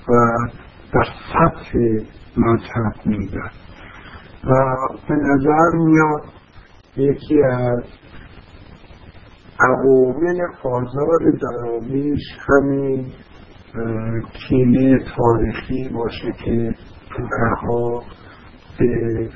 و 0.08 0.12
در 0.92 1.04
سطح 1.32 1.78
مذهب 2.36 3.06
میدن. 3.06 3.50
و 4.44 4.76
به 5.08 5.14
نظر 5.14 5.76
میاد 5.76 6.22
یکی 6.96 7.42
از 7.42 7.82
عوامل 9.60 10.40
آزار 10.62 11.32
درآمیز 11.40 12.18
همین 12.48 13.06
کینه 14.32 14.98
تاریخی 15.16 15.88
باشه 15.88 16.32
که 16.44 16.74
ها 17.62 18.02
به 18.78 19.30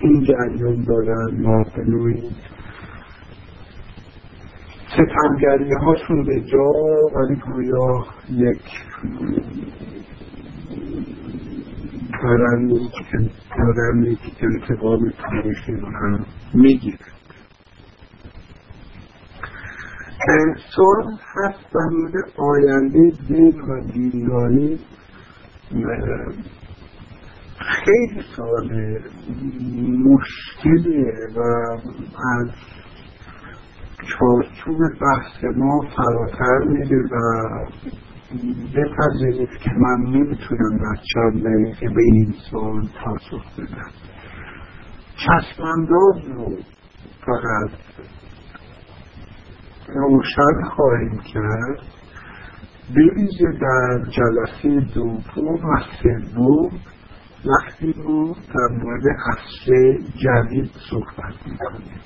این 0.00 0.24
جریان 0.24 0.84
دارن 0.84 1.42
ما 1.42 1.64
بنوی 1.76 2.30
ستمگری 4.88 5.72
هاشون 5.72 6.24
به 6.24 6.40
جا 6.40 6.70
ولی 7.14 7.36
گویا 7.36 8.04
یک 8.30 8.62
دارن 12.22 12.70
یک 14.00 14.34
انتقام 14.40 15.10
تاریخی 15.10 15.72
رو 15.72 15.86
هم 15.86 16.26
می‌گیرن 16.54 17.14
سرم 20.76 21.18
هست 21.34 21.72
در 21.74 21.88
مورد 21.92 22.14
آینده 22.36 23.12
دین 23.28 23.60
و 23.60 23.80
دینداری 23.92 24.78
خیلی 27.58 28.22
سال 28.36 28.98
مشکلیه 30.04 31.12
و 31.36 31.40
از 32.40 32.48
چارچوب 34.18 34.78
بحث 34.78 35.44
ما 35.56 35.80
فراتر 35.96 36.58
میره 36.68 37.02
و 37.02 37.16
بپذیرید 38.74 39.48
که 39.48 39.70
من 39.76 40.10
نمی‌تونم 40.10 40.78
بچه 40.78 41.74
که 41.80 41.88
به 41.88 42.02
این 42.02 42.34
سوال 42.50 42.88
پاسخ 43.04 43.44
بدم. 43.58 43.90
چشمانداز 45.16 46.24
رو 46.26 46.56
فقط 47.20 47.70
روشن 49.88 50.68
خواهیم 50.76 51.20
کرد. 51.34 51.80
بریزه 52.96 53.58
در 53.60 54.04
جلسه 54.10 54.94
دوم 54.94 55.54
و 55.54 55.80
سوم. 56.02 56.70
وقتی 57.46 57.92
رو 57.92 58.34
در 58.34 58.76
مورد 58.82 59.02
عصر 59.32 59.98
جدید 60.16 60.70
صحبت 60.90 61.34
می‌کنیم 61.46 62.00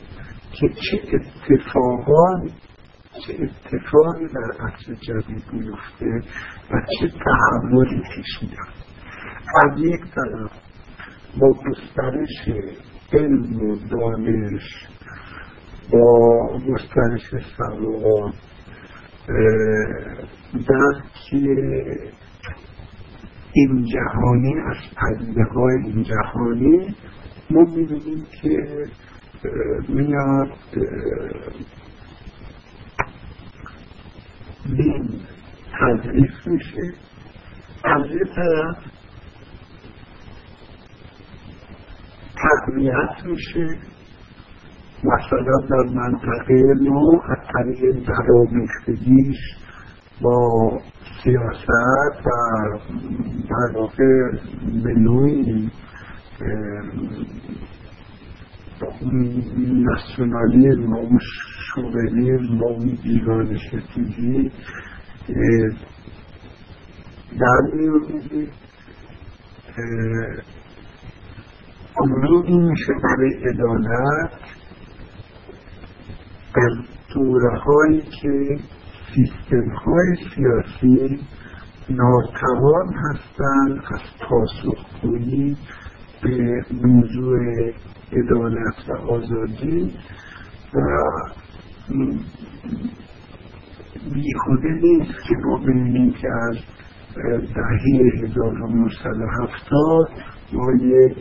که 0.53 0.69
چه 0.69 1.03
اتفاقان 1.13 2.51
چه 3.27 3.33
اتفاقی 3.33 4.27
در 4.27 4.67
عصر 4.67 4.95
جدید 4.95 5.45
میفته 5.53 6.07
و 6.71 6.81
چه 7.01 7.09
تحولی 7.09 8.03
پیش 8.15 8.43
میاد 8.43 8.75
از 9.65 9.81
یک 9.81 10.01
طرف 10.01 10.51
با 11.41 11.49
گسترش 11.49 12.49
علم 13.13 13.57
و 13.57 13.77
دانش 13.77 14.87
با 15.93 16.61
گسترش 16.69 17.31
سلوان 17.57 18.33
درک 20.53 21.33
این 23.53 23.85
جهانی 23.85 24.55
از 24.71 24.77
پدیده 24.97 25.45
های 25.45 25.77
این 25.85 26.03
جهانی 26.03 26.95
ما 27.51 27.61
می‌بینیم 27.61 28.27
که 28.43 28.87
میاد 29.89 30.53
دین 34.77 35.11
تدریس 35.81 36.47
میشه 36.47 36.93
از 37.85 38.07
یه 38.11 38.25
طرف 38.37 38.77
تقویت 42.37 43.25
میشه 43.25 43.79
مثلا 45.05 45.61
در 45.71 45.95
منطقه 45.95 46.75
نو 46.81 47.21
از 47.29 47.39
طریق 47.55 48.07
برامیختگیش 48.07 49.39
با 50.23 50.79
سیاست 51.25 52.27
و 52.27 52.79
در 53.51 53.79
واقع 53.79 54.31
به 54.85 54.93
نوعی 54.93 55.71
اون 58.87 59.87
شوونیزم 61.75 62.61
و 62.61 62.65
اون 62.65 62.99
دیوان 63.03 63.57
ستیزی 63.57 64.51
در 67.41 67.75
میومده 67.75 68.49
امروزی 72.03 72.59
میشه 72.59 72.93
برای 73.03 73.35
عدالت 73.35 74.33
از 76.55 76.73
دوره 77.15 77.59
هایی 77.59 78.01
که 78.01 78.59
سیستم 79.15 79.71
های 79.71 80.17
سیاسی 80.35 81.21
ناتوان 81.91 82.95
هستند 82.95 83.83
از 83.95 84.01
پاسخگویی 84.29 85.57
به 86.23 86.65
موضوع 86.83 87.39
عدالت 88.13 88.89
و 88.89 88.93
آزادی 89.11 89.93
و 90.75 90.81
بیخوده 94.15 94.69
نیست 94.83 95.13
که 95.29 95.35
ما 95.45 95.57
ببینیم 95.59 96.13
که 96.13 96.29
از 96.49 96.57
دهه 97.55 97.83
1970 98.23 100.09
ما 100.53 100.73
یک 100.73 101.17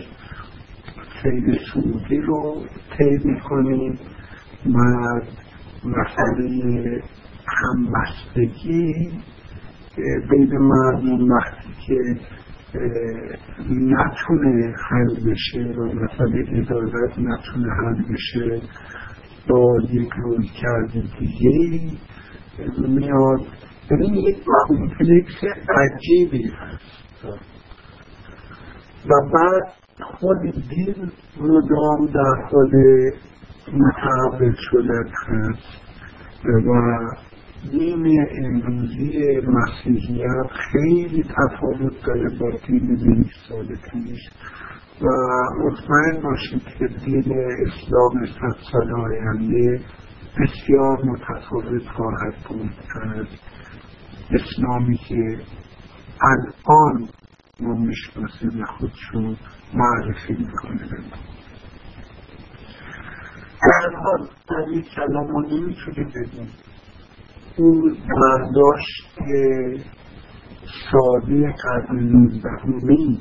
سیر 1.23 1.59
سعودی 1.73 2.22
رو 2.22 2.64
طی 2.97 3.18
می‌کنیم 3.23 3.99
و 4.65 4.80
مسئله 5.85 7.03
همبستگی 7.47 9.11
بین 10.30 10.57
مردم 10.57 11.31
وقتی 11.31 11.69
که 11.88 12.19
نتونه 13.69 14.76
حل 14.89 15.31
بشه 15.31 15.80
و 15.80 15.85
مسئله 15.85 16.45
ادارت 16.61 17.19
نتونه 17.19 17.73
حل 17.73 18.14
بشه 18.14 18.61
با 19.49 19.77
یک 19.89 20.10
روی 20.23 20.48
کرده 20.61 21.03
دیگه. 21.19 21.98
میاد. 22.88 23.41
ببین 23.91 24.14
یک 24.14 24.38
کمپلکس 24.68 25.44
عجیبی 25.69 26.44
هست. 26.44 27.26
و 29.06 29.10
بعد 29.34 29.73
خود 29.99 30.41
دین 30.69 31.11
رو 31.38 31.61
دام 31.61 32.06
در 32.06 32.48
حال 32.52 32.72
متعقل 33.73 34.53
شدن 34.72 35.10
هست. 35.27 35.88
و 36.45 36.72
دین 37.63 38.27
امروزی 38.45 39.41
مسیحیت 39.47 40.47
خیلی 40.71 41.23
تفاوت 41.23 42.05
داره 42.05 42.29
با 42.39 42.51
دین 42.67 42.95
بیست 42.95 43.49
سال 43.49 43.65
پیش 43.65 44.29
و 45.01 45.07
مطمئن 45.63 46.21
باشید 46.21 46.63
که 46.79 46.88
دین 46.88 47.34
اسلام 47.67 48.25
صد 48.25 48.57
سال 48.71 48.91
آینده 48.93 49.81
بسیار 50.39 51.05
متفاوت 51.05 51.88
خواهد 51.88 52.34
بود 52.49 52.71
از 53.03 53.27
اسلامی 54.31 54.97
که 54.97 55.39
الان 56.21 57.09
ما 57.59 57.73
می‌شناسیم 57.73 58.65
خودشون 58.65 59.38
معرفی 59.73 60.34
می‌کنه 60.34 60.88
در 63.61 63.95
حال 64.03 64.27
در 64.49 64.77
یک 64.77 64.85
کلام 64.95 65.31
ما 65.31 65.41
نمی‌تونیم 65.41 66.11
بگیم 66.15 66.49
اون 67.57 67.97
برداشت 68.21 69.07
ساده 70.91 71.53
قرن 71.63 71.99
نوزدهمی 71.99 73.19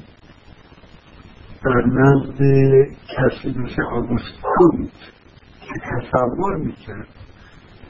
در 1.65 1.87
نزد 1.87 2.39
کسی 3.09 3.49
مثل 3.59 3.83
آگوستون 3.83 4.89
که 5.61 5.75
تصور 5.91 6.57
می‌کرد 6.57 7.09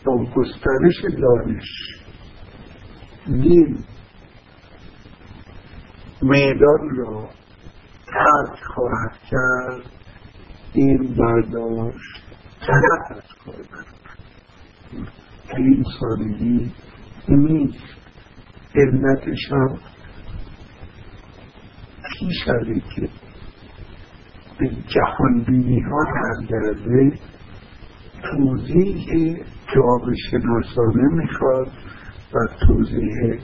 با 0.05 0.25
گسترش 0.37 1.05
دانش 1.21 1.69
دین 3.27 3.79
میدان 6.23 6.97
را 6.97 7.29
ترک 8.07 8.61
خواهد 8.75 9.19
کرد 9.31 9.91
این 10.73 11.15
برداشت 11.19 12.23
غلط 12.61 13.17
از 13.17 13.35
کار 13.45 13.57
این 15.57 15.85
سادگی 16.01 16.73
نیست. 17.29 17.85
علتش 18.75 19.53
هم 19.53 19.79
پیش 22.19 22.49
از 22.49 22.67
که 22.97 23.09
به 24.59 24.71
جهانبینی 24.89 25.81
ها 25.81 26.05
برگرده 26.15 27.19
توضیح 28.23 29.37
جواب 29.75 30.15
شناسانه 30.31 31.15
می‌خواد 31.15 31.69
و 32.35 32.39
توضیح 32.67 33.41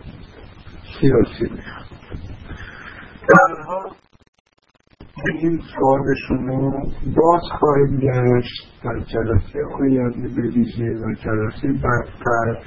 سیاسی 1.00 1.54
می‌خواد. 1.54 1.81
به 5.24 5.32
این 5.38 5.60
سوال 5.74 6.14
شما 6.28 6.70
باز 7.16 7.42
خواهیم 7.58 7.96
گشت 7.96 8.82
در 8.84 8.98
جلسه 8.98 9.58
آینده 9.80 10.28
ویژه 10.28 10.90
و 10.90 11.14
جلسه 11.14 11.72
برتر 11.82 12.62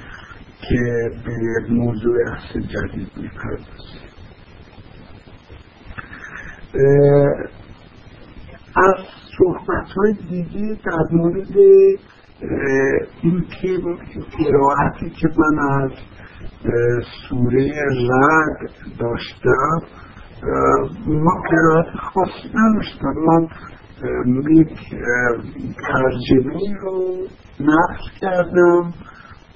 که 0.60 1.10
به 1.24 1.72
موضوع 1.74 2.16
اصل 2.32 2.60
جدید 2.60 3.10
می‌پردازیم. 3.16 4.06
از 8.76 8.94
صحبت 9.38 9.86
های 9.96 10.12
دیگه 10.12 10.78
در 10.84 11.02
مورد 11.12 11.56
این 13.22 13.44
که 13.62 13.78
قرائتی 14.38 15.10
که 15.10 15.28
من 15.38 15.58
از 15.58 15.90
سوره 17.28 17.72
رد 18.10 18.70
داشتم 18.98 19.80
ما 21.06 21.42
قرائت 21.50 21.86
خاصی 21.96 22.50
نداشتم. 22.54 23.14
من 23.26 23.48
یک 24.50 24.78
ترجمه 25.88 26.74
رو 26.82 27.26
نقل 27.60 28.04
کردم 28.20 28.94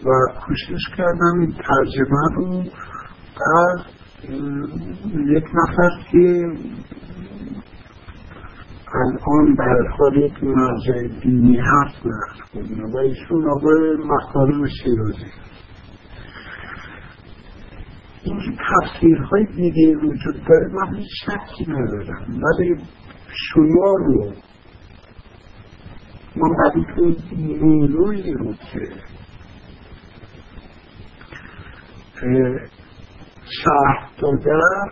و 0.04 0.10
کوشش 0.46 0.96
کردم 0.96 1.40
این 1.40 1.54
ترجمه 1.68 2.34
رو 2.34 2.62
از 3.56 3.80
یک 5.26 5.44
نفر 5.54 5.90
که 6.12 6.52
الان 8.94 9.54
در 9.54 9.88
حال 9.98 10.16
یک 10.16 10.44
مرجع 10.44 11.08
دینی 11.22 11.56
هست 11.56 12.06
نقل 12.06 12.40
کنه 12.52 12.94
و 12.94 12.96
ایشون 12.96 13.50
آقای 13.50 13.96
مختارم 13.96 14.66
شیرازی. 14.66 15.26
این 18.22 18.58
تفسیرهای 18.70 19.44
دیگه 19.44 19.96
وجود 19.96 20.44
داره 20.48 20.68
من 20.72 20.96
هیچ 20.96 21.08
شکی 21.24 21.70
ندارم. 21.72 22.40
ولی 22.42 22.76
شما 23.28 23.94
رو 23.98 24.32
ما 26.36 26.48
برای 26.58 27.16
نیروی 27.32 28.32
رو 28.32 28.54
که 28.54 28.88
شرح 33.64 34.10
دادن 34.18 34.90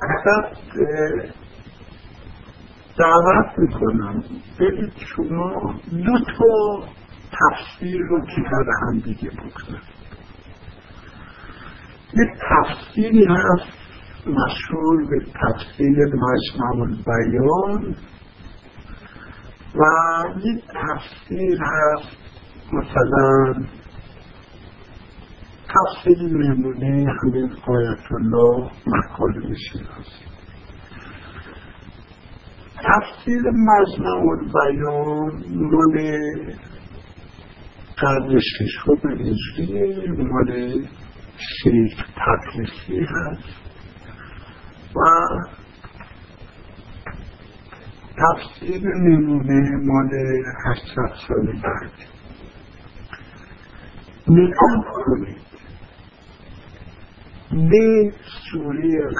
فقط 0.00 0.56
دعوت 2.98 3.58
می‌کنم. 3.58 4.24
ببینید 4.60 4.92
شما 4.96 5.74
دو 5.90 6.18
تا 6.38 6.82
تفسیر 7.32 8.00
رو 8.00 8.20
کنار 8.20 8.66
هم 8.82 8.98
دیگه 8.98 9.30
بکنید 9.30 9.95
یک 12.14 12.28
تفسیری 12.50 13.24
هست 13.24 13.86
مشهور 14.26 15.06
به 15.10 15.18
تفسیر 15.20 15.96
مجمع 15.98 16.82
البیان 16.82 17.96
و 19.74 19.84
یک 20.44 20.64
تفسیر 20.64 21.58
هست 21.60 22.16
مثلا 22.72 23.54
تفسیر 25.68 26.22
نمونه 26.22 27.12
همین 27.22 27.50
آیت 27.68 28.12
الله 28.12 28.70
مکالم 28.86 29.54
شیرازی 29.54 30.26
تفسیر 32.76 33.42
مجمع 33.42 34.22
البیان 34.30 35.44
مال 35.54 36.36
قرن 37.96 38.38
ششم 38.40 39.08
هجری 39.08 40.08
مال 40.08 40.86
شیخ 41.38 42.04
تقلیسی 42.16 43.00
هست. 43.00 43.66
و 44.96 45.00
تفسیر 48.16 48.82
نمونه 48.88 49.70
مال 49.84 50.10
هشتصد 50.66 51.14
سال 51.28 51.46
بعد 51.46 51.92
نگاه 54.28 54.84
کنید. 54.94 55.46
به 57.70 58.12
سوره 58.52 59.10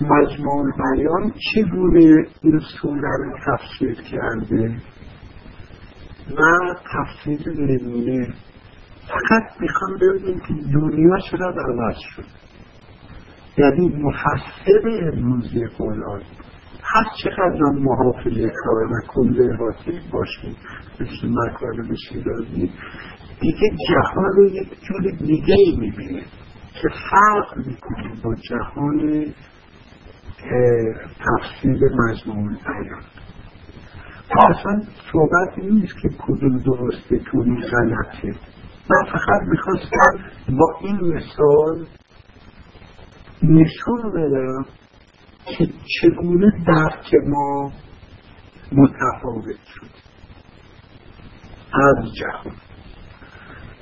مجموع 0.00 0.72
بیان 0.76 1.32
چگونه 1.54 2.26
این 2.42 2.60
سوره 2.80 3.10
رو 3.18 3.38
تفسیر 3.46 4.02
کرده؟ 4.02 4.76
و 6.30 6.74
تفسیر 6.92 7.52
نمونه. 7.58 8.34
فقط 9.08 9.60
می‌خوام 9.60 9.98
ببینیم 10.00 10.40
که 10.40 10.54
دنیا 10.74 11.18
چرا 11.30 11.48
عوض 11.48 11.96
شد. 12.16 12.24
یعنی 13.58 13.88
مفسر 13.88 15.10
امروزی 15.12 15.66
قرآن. 15.78 16.22
هر 16.82 17.04
چقدر 17.22 17.58
هم 17.66 17.78
محافظه 17.78 18.52
کار 18.64 18.84
و 18.84 19.00
کنده 19.08 19.56
حاصل 19.56 19.98
باشیم 20.12 20.56
مثل 21.00 21.28
مکارم 21.28 21.94
شیرازی 22.08 22.72
دیگه 23.40 23.68
جهان 23.88 24.48
یک 24.52 24.68
جور 24.82 25.10
دیگه 25.10 25.54
ای 25.58 25.76
می‌بینه 25.78 26.22
که 26.82 26.88
فرق 27.10 27.56
می‌کنه 27.66 28.22
با 28.24 28.34
جهان 28.34 29.26
تفسیر 31.24 31.78
مجموع 31.98 32.48
بیان 32.48 33.02
اصلا 34.38 34.82
صحبت 35.12 35.58
نیست 35.58 35.94
که 36.02 36.08
کدوم 36.08 36.58
درسته 36.58 37.18
کدوم 37.18 37.60
غلطه 37.60 38.28
من 38.90 39.04
فقط 39.12 39.42
می‌خواستم 39.48 40.18
با 40.58 40.78
این 40.80 40.96
مثال 40.96 41.86
نشون 43.42 44.12
بدم 44.14 44.64
که 45.44 45.66
چگونه 46.00 46.52
درک 46.66 47.14
ما 47.26 47.72
متفاوت 48.72 49.60
شد 49.74 49.90
از 51.74 52.14
جهان. 52.14 52.54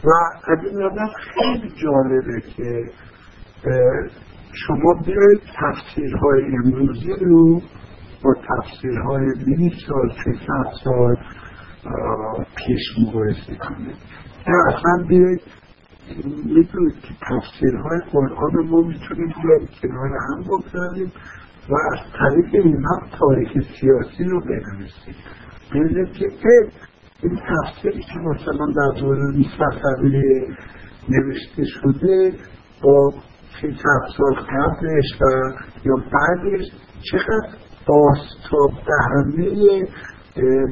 و 0.05 0.11
از 0.53 0.59
این 0.65 0.83
نظر 0.83 1.07
خیلی 1.35 1.73
جالبه 1.83 2.41
که 2.57 2.85
شما 4.53 4.95
بیایید 5.07 5.41
تفسیرهای 5.41 6.43
امروزی 6.65 7.13
رو 7.21 7.61
با 8.25 8.35
تفسیرهای 8.35 9.27
20 9.47 9.87
سال 9.89 10.13
300 10.25 10.47
سال 10.85 11.17
پیش 12.57 12.81
مقایسه 13.03 13.55
کنید. 13.55 13.97
اصلا 14.47 15.07
بیایید. 15.09 15.41
می‌دونید 16.45 17.01
که 17.03 17.15
تفسیرهای 17.21 18.01
قرآن 18.13 18.67
ما 18.69 18.81
می‌تونیم 18.81 19.35
بیایید 19.43 19.71
کنار 19.83 20.11
هم 20.29 20.43
بگذاریم 20.43 21.13
و 21.69 21.75
از 21.93 21.99
طریق 22.19 22.65
اینها 22.65 23.01
تاریخ 23.19 23.53
سیاسی 23.53 24.25
رو 24.25 24.41
بنویسیم. 24.41 25.15
ببینید 25.75 26.13
که 26.13 26.27
این 27.23 27.41
تفسیری 27.49 28.03
که 28.03 28.19
مثلا 28.19 28.67
در 28.77 29.01
دوره 29.01 29.33
صفوی 29.59 30.23
نوشته 31.09 31.65
شده 31.65 32.33
با 32.83 33.13
سی 33.61 33.77
سال 34.17 34.35
قبلش 34.35 35.21
و 35.21 35.25
یا 35.85 35.95
بعدش 35.97 36.67
چقدر 37.13 37.70
باستاب 37.87 38.71
دهنده 38.87 39.89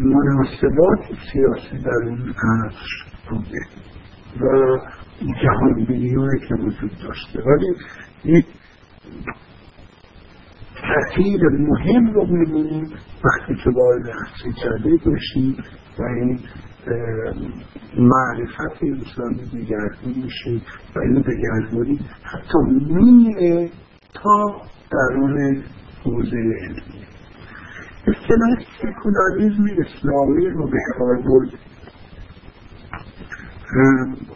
مناسبات 0.01 1.01
سیاسی 1.33 1.85
در 1.85 2.09
اون 2.09 2.29
عصر 2.29 2.87
بوده 3.31 3.61
و 4.41 4.79
جهانبینی 5.43 6.15
هایی 6.15 6.41
که 6.49 6.55
وجود 6.55 6.91
داشته. 7.03 7.43
ولی 7.47 7.75
یک 8.25 8.47
تأثیر 10.83 11.41
مهم 11.49 12.13
رو 12.13 12.27
می‌بینیم 12.27 12.85
وقتی 13.25 13.55
که 13.65 13.71
وارد 13.71 14.07
هستی 14.07 14.53
کرده 14.53 15.11
باشیم 15.11 15.57
و 15.99 16.03
این 16.03 16.41
معرفت 17.99 18.83
انسانی 18.83 19.65
دگرگون 19.65 20.25
میشه 20.25 20.67
و 20.97 20.99
این 20.99 21.21
دگرگونی 21.23 22.01
حتی 22.23 22.59
میره 22.91 23.71
تا 24.15 24.63
درون 24.91 25.63
حوزه 26.05 26.37
علمی 26.37 27.07
اصطلاح 28.07 28.59
سکولاریزم 28.83 29.65
اسلامی 29.87 30.47
رو 30.51 30.67
به 30.67 30.79
کار 30.99 31.17
برد. 31.17 31.49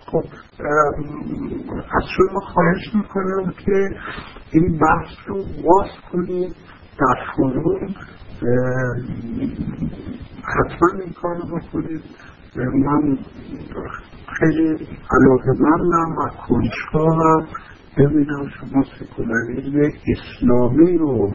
خب 0.06 0.24
از 1.96 2.04
شما 2.16 2.40
خواهش 2.40 2.94
می‌کنم 2.94 3.52
که 3.58 3.90
این 4.50 4.78
بحث 4.78 5.16
رو 5.26 5.36
باز 5.36 5.90
کنید 6.12 6.54
در 6.98 7.16
فروم 7.36 7.94
حتما 10.42 10.88
این 11.02 11.12
کار 11.12 11.36
رو 11.36 11.58
بکنید. 11.58 12.02
من 12.56 13.18
خیلی 14.38 14.68
علاقه 15.10 15.52
مندم 15.60 16.12
و 16.18 16.28
کنشگاهم 16.48 17.46
ببینم 17.98 18.48
شما 18.48 18.84
سکولاریزم 19.00 19.92
اسلامی 20.08 20.98
رو 20.98 21.32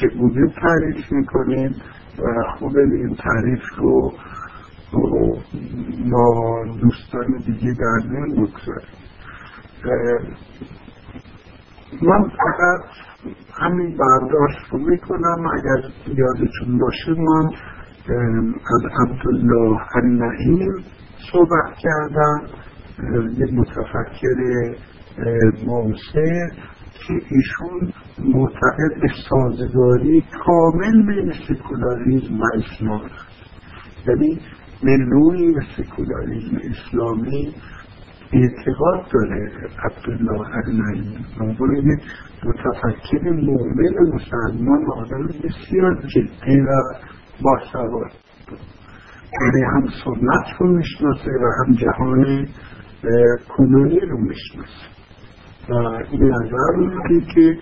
چگونه 0.00 0.52
تعریف 0.62 1.12
می‌کنید 1.12 1.76
و 2.18 2.22
خوب 2.58 2.76
این 2.76 3.16
تعریف 3.16 3.62
رو 3.76 4.12
با 6.10 6.64
دوستان 6.80 7.36
دیگه 7.46 7.72
در 7.72 8.08
میان 8.08 8.30
بگذاریم. 8.30 8.88
من 12.02 12.22
فقط 12.28 12.80
همین 13.54 13.96
برداشت 13.96 14.58
رو 14.70 14.78
می‌کنم. 14.78 15.46
اگر 15.46 15.90
یادتون 16.06 16.78
باشه 16.78 17.14
من 17.18 17.50
از 18.48 18.82
عبدالله 19.00 19.80
النعیم 19.96 20.84
صحبت 21.32 21.74
کردم. 21.78 22.46
یک 23.38 23.52
متفکر 23.52 24.74
معاصر 25.66 26.50
که 27.06 27.14
ایشون 27.14 27.92
معتقد 28.18 29.00
به 29.02 29.08
سازگاری 29.30 30.24
کامل 30.44 31.06
بین 31.06 31.32
سکولاریزم 31.48 32.40
و 32.40 32.44
اسلام 32.54 33.00
یعنی 34.08 34.40
ملوی 34.82 35.52
به 35.52 35.60
سکولاریزم 35.76 36.56
اسلامی 36.56 37.54
اعتقاد 38.32 39.06
داره 39.12 39.52
عبدالله 39.84 40.56
النعیم 40.56 41.26
عنوان 41.40 41.98
متفکر 42.44 43.30
مؤمن 43.30 44.14
مسلمان 44.14 44.90
آدم 44.90 45.26
بسیار 45.26 46.02
جدی 46.06 46.60
و 46.60 46.82
باسواد. 47.42 48.12
یعنی 49.40 49.62
هم 49.64 49.88
سنت 50.04 50.60
رو 50.60 50.76
می‌شناسه 50.76 51.30
و 51.30 51.50
هم 51.58 51.74
جهان 51.74 52.48
کنونی 53.56 54.00
رو 54.00 54.18
می‌شناسه. 54.18 55.01
و 55.68 55.74
این 56.10 56.22
نظر 56.22 56.76
میده 56.76 57.26
که 57.34 57.58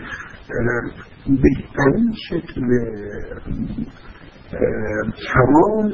بهترین 1.27 2.13
شکل 2.29 2.67
تمام 5.33 5.93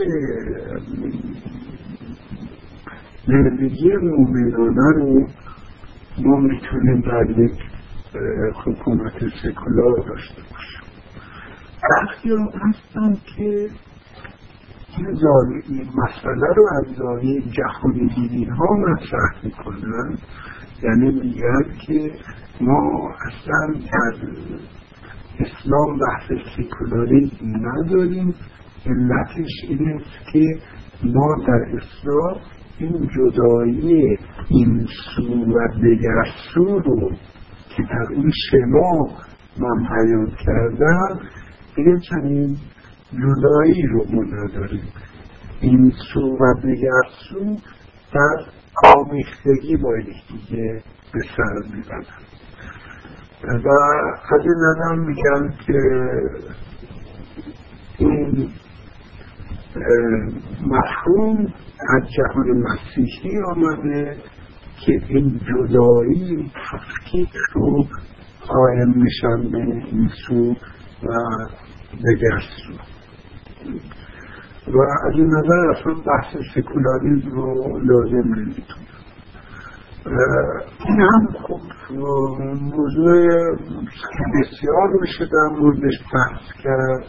زندگی 3.26 3.96
مومنانه 3.96 4.92
رو 4.96 5.26
ما 6.18 6.36
می‌تونیم 6.36 7.00
در 7.00 7.30
یک 7.30 7.58
حکومت 8.64 9.18
سکولار 9.42 9.96
داشته 10.08 10.42
باشیم. 10.52 10.86
وقتی 11.90 12.28
رو 12.28 12.50
هستن 12.54 13.16
که 13.36 13.70
این 14.96 15.88
مسئله 15.94 16.54
رو 16.56 16.68
از 16.78 16.96
زاویه 16.96 17.40
دینی 18.16 18.44
ها 18.44 18.66
مطرح 18.74 19.44
می‌کنن 19.44 20.18
یعنی 20.82 21.20
میگن 21.20 21.62
که 21.86 22.10
ما 22.60 23.10
اصلا 23.26 23.74
در 23.92 24.28
اسلام 25.38 25.98
بحث 25.98 26.32
سکولاریزم 26.56 27.46
نداریم. 27.46 28.34
علتش 28.86 29.50
این 29.68 29.88
است 29.88 30.32
که 30.32 30.58
ما 31.04 31.36
در 31.46 31.64
اسلام 31.76 32.40
این 32.78 33.08
جدایی 33.16 34.18
این 34.48 34.86
سو 35.16 35.44
و 35.44 35.68
دگر 35.82 36.24
سو 36.54 36.64
رو 36.64 37.10
که 37.76 37.82
در 37.82 38.06
این 38.10 38.32
شما 38.50 39.08
من 39.58 39.88
بیان 39.88 40.32
کردم 40.46 41.20
این 41.76 42.00
چنین 42.00 42.56
جدایی 43.12 43.82
رو 43.82 44.04
ما 44.10 44.22
نداریم. 44.22 44.84
این 45.60 45.92
سو 46.14 46.20
و 46.20 46.54
دگر 46.62 47.02
سو 47.30 47.56
در 48.12 48.55
آمیختگی 48.84 49.76
با 49.76 49.92
دیگه 49.96 50.82
به 51.12 51.20
سر 51.36 51.76
می‌برن 51.76 52.04
و 53.64 53.68
از 54.34 54.40
این 54.40 54.54
نظر 54.54 54.94
میگن 54.94 55.54
که 55.66 55.80
این 57.98 58.50
مفهوم 60.66 61.52
از 61.88 62.02
جهان 62.16 62.62
مسیحی 62.62 63.38
آمده 63.56 64.16
که 64.86 64.92
این 65.08 65.40
جدایی 65.48 66.52
تفکیک 66.54 67.32
رو 67.52 67.86
قائم 68.46 68.92
میشن 68.96 69.50
به 69.50 69.58
این 69.58 70.10
سو 70.26 70.54
و 71.02 71.08
دگر 71.92 72.40
سو 72.40 72.95
و 74.76 74.80
از 75.06 75.12
این 75.14 75.26
نظر 75.26 75.70
اصلا 75.70 75.94
بحث 75.94 76.36
سکولاریزم 76.54 77.30
رو 77.30 77.78
لازم 77.78 78.34
نمی‌تونه 78.34 78.86
این 80.88 81.00
هم 81.00 81.26
خوب 81.42 81.60
موضوع 82.74 83.28
بسیار 84.34 84.88
میشه 85.00 85.24
در 85.24 85.58
موردش 85.60 85.94
بحث 86.14 86.62
کرد 86.62 87.04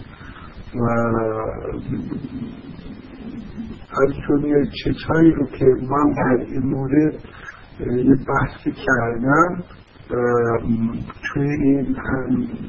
و 0.76 0.84
از 3.91 4.14
جمعی 4.27 4.68
چیزهایی 4.84 5.31
رو 5.31 5.45
که 5.45 5.65
من 5.65 6.11
در 6.11 6.45
این 6.45 6.65
مورد 6.65 7.14
یه 7.80 8.15
بحثی 8.15 8.72
کردم 8.72 9.64
توی 11.34 11.49
این 11.49 11.95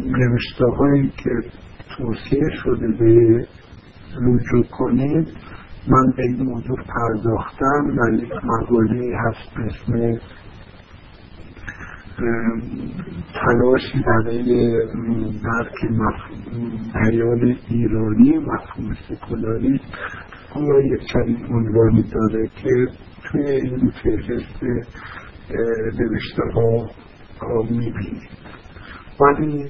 نوشته 0.00 0.66
هایی 0.78 1.12
که 1.16 1.30
توصیه 1.96 2.50
شده 2.64 2.88
به 2.88 3.46
رجوع 4.16 4.64
کنید. 4.70 5.28
من 5.88 6.12
به 6.16 6.22
این 6.22 6.42
موضوع 6.42 6.76
پرداختم. 6.76 7.96
در 7.96 8.24
یک 8.24 8.32
مقاله 8.44 9.16
هست 9.18 9.54
به 9.56 9.62
اسم 9.64 10.20
تلاشی 13.34 14.02
برای 14.06 14.70
درک 15.44 15.78
بیان 16.94 17.56
ایرانی 17.68 18.38
مفهوم 18.38 18.94
سکولاری. 19.08 19.80
اما 20.56 20.80
یک 20.80 21.02
چنین 21.12 21.46
عنوانی 21.50 22.02
داره 22.02 22.48
که 22.48 22.86
توی 23.24 23.46
این 23.46 23.92
فهرست 24.02 24.62
نوشته 25.98 26.42
ها 26.54 27.62
می‌بینید. 27.62 28.28
ولی 29.20 29.64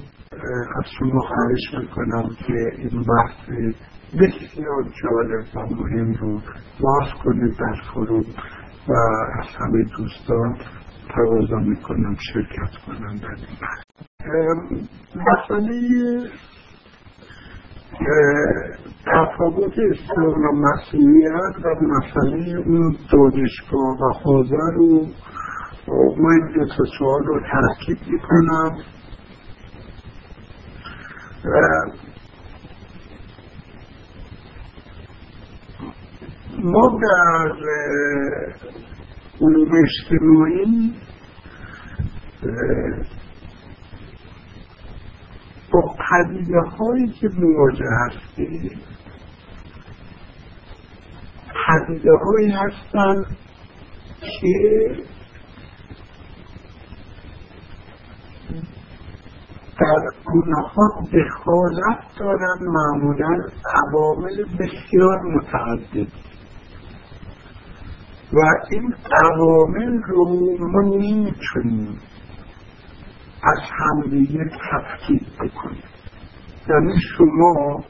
از 0.77 0.85
شما 0.99 1.21
خواهش 1.21 1.73
می‌کنم 1.81 2.29
که 2.47 2.53
این 2.77 3.03
بحث 3.03 3.73
بسیار 4.13 4.83
جالب 5.03 5.45
و 5.55 5.75
مهم 5.75 6.13
رو 6.13 6.41
باز 6.79 7.07
کنید 7.23 7.57
در 7.57 7.75
فروم 7.93 8.25
و 8.87 8.93
از 9.39 9.45
همه 9.59 9.83
دوستان 9.97 10.57
تقاضا 11.09 11.55
می‌کنم 11.55 12.15
شرکت 12.33 12.77
کنم 12.85 13.15
در 13.15 13.35
این 14.69 14.87
مسئله 15.15 16.29
تفاوت 19.05 19.73
اسلام 19.91 20.41
و 20.41 20.51
مسیحیت 20.51 21.65
و 21.65 21.75
مسئله 21.81 22.57
اون 22.57 22.95
دانشگاه 23.11 23.97
و 24.01 24.13
حوزه 24.23 24.55
رو 24.75 25.05
من 26.17 26.51
دو 26.55 26.65
تا 26.65 26.83
سوال 26.99 27.23
رو 27.23 27.41
ترکیب 27.51 27.97
می‌کنم. 28.07 28.77
ما 36.63 36.99
در 37.01 37.53
علوم 39.41 39.71
اجتماعی 39.83 40.93
با 45.73 45.95
پدیده 46.09 46.59
هایی 46.59 47.07
که 47.07 47.29
مواجه 47.37 47.85
هستیم 48.05 48.71
پدیده 51.67 52.11
هایی 52.25 52.51
هستن 52.51 53.23
که 54.21 54.95
در 59.79 60.09
اونها 60.33 61.07
دخالت 61.13 61.99
دارن 62.19 62.57
معمولا 62.61 63.37
عوامل 63.75 64.43
بسیار 64.59 65.19
متعدد 65.21 66.07
و 68.33 68.39
این 68.69 68.95
عوامل 69.23 70.01
رو 70.07 70.25
ما 70.59 70.81
نمی‌تونیم 70.81 71.99
از 73.43 73.59
همدیگه 73.71 74.45
تفکیک 74.45 75.23
بکنیم. 75.33 75.83
یعنی 76.69 76.93
شما 77.17 77.83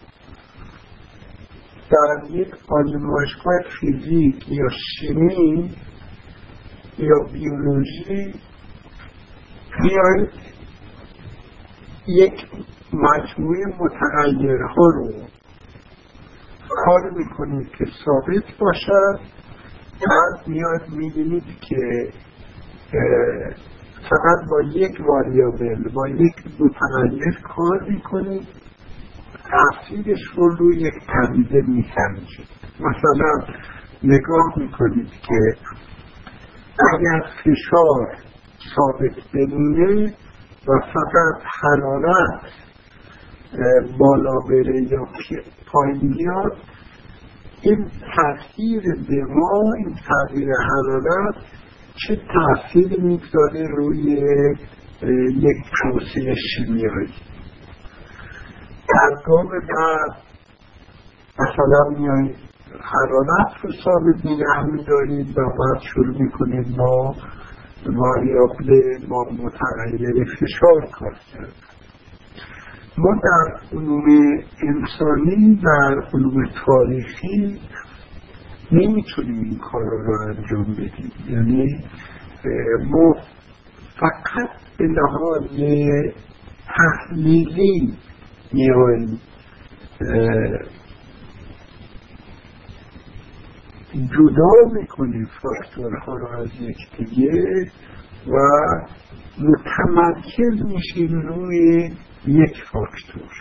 در 1.91 2.36
یک 2.36 2.53
آزمایشگاه 2.70 3.53
فیزیک 3.80 4.49
یا 4.49 4.68
شیمی 4.70 5.76
یا 6.98 7.16
بیولوژی 7.34 8.34
بیاید 9.82 10.30
یک 12.07 12.48
مجموعه 12.94 13.66
متغیرها 13.80 14.86
رو 14.95 15.11
کار 16.70 17.10
می‌کنید 17.18 17.70
که 17.70 17.86
ثابت 18.06 18.57
باشد. 18.60 19.20
میاد 20.48 20.90
می‌بینید 20.90 21.44
که 21.62 22.12
فقط 24.10 24.50
با 24.50 24.62
یک 24.62 24.98
واریابل 25.08 25.90
با 25.94 26.08
یک 26.08 26.36
متغیر 26.60 27.40
کار 27.56 27.84
می‌کنید 27.90 28.48
تاثیرش 29.52 30.20
رو 30.36 30.50
روی 30.50 30.78
یک 30.78 30.94
پدیده 31.08 31.62
میسنجید 31.68 32.48
مثلا 32.80 33.56
نگاه 34.04 34.54
می‌کنید 34.58 35.10
که 35.10 35.56
اگر 36.94 37.22
فشار 37.44 38.18
ثابت 38.76 39.16
بمونه 39.34 40.14
و 40.68 40.80
فقط 40.94 41.42
حرارت 41.62 42.42
بالا 44.00 44.40
بره 44.50 44.82
یا 44.82 45.08
پایین 45.72 46.14
بیاد 46.14 46.58
این 47.61 47.91
تاثیر 48.15 48.81
دما 48.81 49.73
این 49.77 49.95
تغییر 50.10 50.49
حرارت 50.69 51.36
چه 52.07 52.22
تاثیر 52.34 53.02
می‌گذاره 53.02 53.68
روی 53.68 54.02
یک 55.31 55.57
پروسه 55.81 56.36
شیمیایی؟ 56.36 57.14
در 58.90 59.22
گام 59.26 59.48
بعد 59.49 60.18
مثلا 61.40 61.99
میایید 61.99 62.36
حرارت 62.81 63.64
رو 63.64 63.72
ثابت 63.84 64.26
نگه 64.26 64.64
میدارید 64.72 65.38
و 65.38 65.41
بعد 65.41 65.81
شروع 65.94 66.22
می‌کنید 66.22 66.77
با 66.77 67.15
واریابل 67.86 69.07
با 69.10 69.23
متغیر 69.23 70.26
فشار 70.40 70.86
کار 70.91 71.14
کرد. 71.34 71.69
ما 73.00 73.16
در 73.24 73.78
علوم 73.78 74.06
انسانی 74.64 75.56
در 75.56 76.02
علوم 76.14 76.50
تاریخی 76.66 77.60
نمی‌تونیم 78.72 79.44
این 79.44 79.58
کار 79.58 79.84
رو 79.84 80.18
انجام 80.28 80.74
بدیم. 80.74 81.12
یعنی 81.30 81.84
ما 82.92 83.16
فقط 84.00 84.50
به 84.78 84.86
لحاظ 84.86 85.44
تحلیلی 86.68 87.94
میایم. 88.54 89.20
جدا 93.94 94.80
می‌کنیم 94.80 95.28
فاکتورها 95.42 96.16
رو 96.16 96.28
از 96.28 96.48
یکدیگه 96.60 97.72
و 98.28 98.38
متمرکز 99.40 100.66
میشیم 100.66 101.22
روی 101.22 101.92
یک 102.28 102.64
فاکتور. 102.72 103.32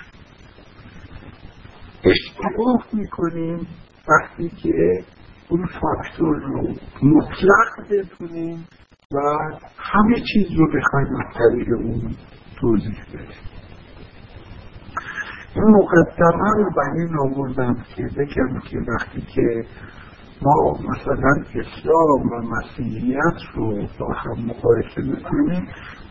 اشتباه 2.04 2.84
می‌کنیم 2.92 3.66
وقتی 4.08 4.48
که 4.48 5.04
اون 5.48 5.66
فاکتور 5.66 6.36
رو 6.36 6.74
مطلق 7.02 7.90
بتونیم 7.90 8.68
و 9.12 9.18
همه 9.76 10.14
چیز 10.14 10.46
رو 10.56 10.66
بخوایم 10.78 11.16
از 11.16 11.34
طریق 11.34 11.68
اون 11.68 12.14
توضیح 12.60 13.04
بدیم. 13.14 13.48
این 15.54 15.64
مقدمه 15.64 16.50
رو 16.56 16.70
به 16.74 16.82
این 16.94 17.18
آوردم 17.18 17.84
که 17.96 18.02
بگم 18.02 18.60
که 18.60 18.78
وقتی 18.78 19.20
که 19.20 19.64
ما 20.42 20.72
مثلا 20.72 21.44
اسلام 21.54 22.32
و 22.32 22.54
مسیحیت 22.56 23.38
رو 23.54 23.76
با 23.98 24.14
هم 24.14 24.44
مقایسه 24.46 25.02
می‌کنیم. 25.02 25.68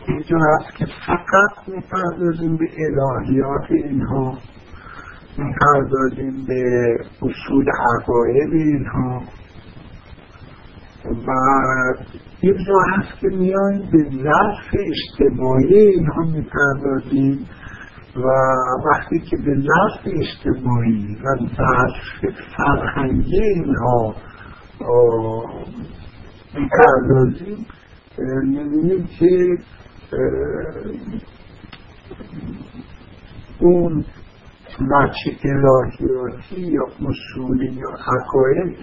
اینجا 0.08 0.36
هست 0.36 0.76
که 0.76 0.86
فقط 1.06 1.68
می‌پردازیم 1.68 2.56
به 2.56 2.66
الهیات 2.78 3.70
اینها. 3.70 4.38
می‌پردازیم 5.38 6.44
به 6.48 6.62
اصول 7.22 7.66
عقاید 7.94 8.52
اینها. 8.52 9.22
و 11.26 11.30
اینجا 12.40 12.74
هست 12.92 13.20
که 13.20 13.28
میایم 13.28 13.90
به 13.92 14.22
ظرف 14.22 14.74
اجتماعی 14.90 15.78
اینها 15.78 16.22
می‌پردازیم. 16.22 17.46
و 18.16 18.20
وقتی 18.90 19.18
که 19.20 19.36
به 19.36 19.54
لفظ 19.54 20.06
اجتماعی 20.06 21.16
و 21.24 21.36
فرهنگی 22.56 23.40
اینها 23.40 24.14
می‌پردازیم 26.54 27.66
می‌بینیم 28.44 29.08
که 29.18 29.58
اون 33.60 34.04
بچه 34.78 35.36
الهیاتی 35.44 36.60
یا 36.60 36.82
اصولی 36.84 37.72
یا 37.72 37.90
حقایق 37.90 38.76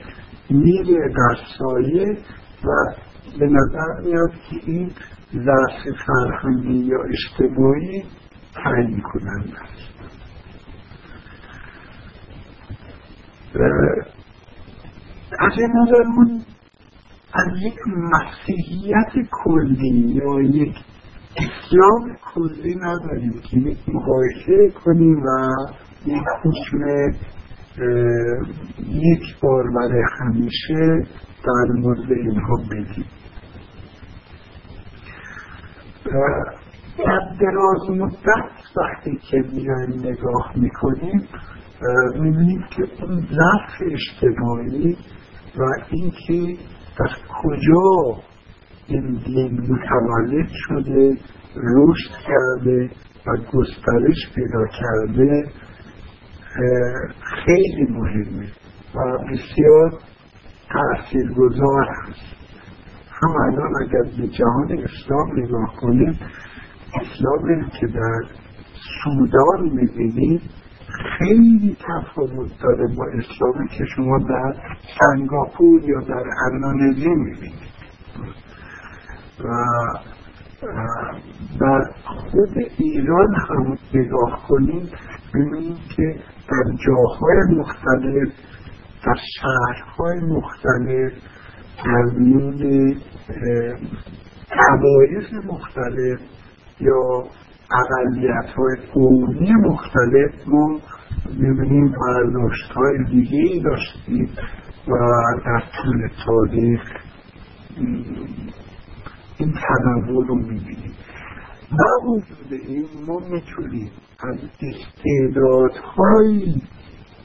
میره 0.50 1.10
در 1.10 1.38
سایه 1.58 2.18
و 2.64 2.94
به 3.40 3.46
نظر 3.46 4.02
میاد 4.04 4.32
که 4.32 4.72
این 4.72 4.92
ظرف 5.34 5.98
فرهنگی 6.08 6.78
یا 6.78 6.98
اجتماعی 7.04 8.04
تعیین 8.64 9.02
کنند 9.02 9.54
از 15.40 15.54
این 15.58 15.72
نظر 15.82 16.04
من 16.18 16.42
از 17.34 17.48
یک 17.62 17.76
مسیحیت 17.88 19.28
کلی 19.32 20.14
یا 20.14 20.42
یک 20.42 20.76
اسلام 21.38 22.18
کلی 22.34 22.76
نداریم 22.76 23.42
که 23.50 23.58
یک 23.58 23.78
مقایسه 23.88 24.70
کنیم 24.86 25.24
و 25.24 25.50
یک 26.06 26.24
حکم 26.44 26.80
یک 28.80 29.40
بار 29.42 29.64
برای 29.76 30.04
همیشه 30.20 31.08
در 31.44 31.74
مورد 31.74 32.12
اینها 32.12 32.56
بدیم 32.72 33.06
در 36.98 37.20
دراز 37.40 37.90
مدت 37.90 38.52
وقتی 38.78 39.20
که 39.32 39.38
میایم 39.38 40.00
نگاه 40.00 40.52
می‌کنیم 40.56 41.28
می‌بینیم 42.20 42.66
که 42.70 42.84
اون 43.04 43.20
ضعف 43.20 43.92
اجتماعی 43.92 44.98
و 45.58 45.64
اینکه 45.90 46.62
از 47.00 47.12
کجا 47.44 48.22
این 48.88 49.22
دین 49.26 49.62
متولد 49.62 50.48
شده 50.68 51.18
رشد 51.56 52.12
کرده 52.28 52.90
و 53.28 53.38
گسترش 53.54 54.34
پیدا 54.36 54.66
کرده 54.80 55.52
خیلی 57.46 57.88
مهمه 57.90 58.48
و 58.96 59.18
بسیار 59.32 60.00
تأثیر 60.70 61.34
گذار 61.34 61.86
هست. 61.90 62.36
هم 63.22 63.32
الان 63.32 63.72
اگر 63.82 64.22
به 64.22 64.28
جهان 64.28 64.72
اسلام 64.72 65.44
نگاه 65.44 65.76
کنیم 65.82 66.20
اسلامی 67.02 67.70
که 67.80 67.88
در 67.88 68.22
سودان 69.04 69.70
می‌بینید 69.72 70.42
خیلی 71.20 71.78
تفاوت 71.80 72.52
داره 72.64 72.96
با 72.98 73.06
اسلامی 73.06 73.68
که 73.78 73.86
شما 73.96 74.18
در 74.18 74.56
سنگاپور 75.00 75.82
یا 75.84 76.00
در 76.00 76.24
اندونزی 76.46 77.10
می‌بینید. 77.10 77.76
و 79.40 79.66
در 81.60 81.84
خود 82.06 82.58
ایران 82.78 83.36
هم 83.50 83.78
نگاه 83.94 84.46
کنید 84.48 84.94
ببینید 85.34 85.78
که 85.96 86.16
در 86.50 86.72
جاهای 86.86 87.58
مختلف 87.58 88.34
در 89.06 89.16
شهرهای 89.36 90.20
مختلف 90.20 91.14
در 91.86 92.18
میون 92.18 92.96
قبایل 94.52 95.46
مختلف 95.46 96.20
یا 96.80 97.24
اقلیت 97.72 98.50
های 98.58 98.76
قومی 98.94 99.52
مختلف 99.52 100.48
ما 100.48 100.80
می‌بینیم 101.38 101.92
برداشت 101.92 102.72
های 102.72 103.04
دیگه 103.12 103.38
ای 103.38 103.60
داشتیم 103.60 104.30
و 104.88 104.94
در 105.46 105.64
طول 105.78 106.08
تاریخ 106.26 106.82
این 109.38 109.54
تنوع 109.54 110.28
رو 110.28 110.36
می‌بینیم. 110.36 110.92
با 111.72 112.10
وجود 112.10 112.62
این 112.68 112.86
ما 113.08 113.20
می‌تونیم 113.20 113.92
از 114.20 114.38
استعدادهایی 114.62 116.62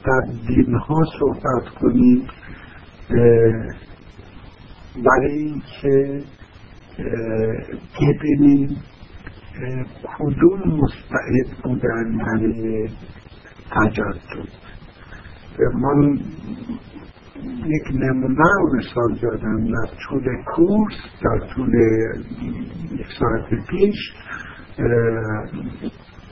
در 0.05 0.21
دینها 0.47 1.03
صحبت 1.19 1.69
کنیم 1.81 2.27
برای 5.05 5.37
اینکه 5.37 6.23
ببینیم 8.01 8.77
کدوم 10.17 10.59
مستعد 10.81 11.63
بودن 11.63 12.17
برای 12.17 12.89
تجدد؟ 13.71 14.49
من 15.73 16.19
یک 17.65 17.87
نمونه 17.93 18.43
مثال 18.77 19.15
دادم 19.21 19.65
در 19.65 19.89
طول 20.09 20.43
کورس 20.55 20.95
در 21.23 21.47
طول 21.55 21.73
یک 22.91 23.07
ساعت 23.19 23.67
پیش 23.69 24.13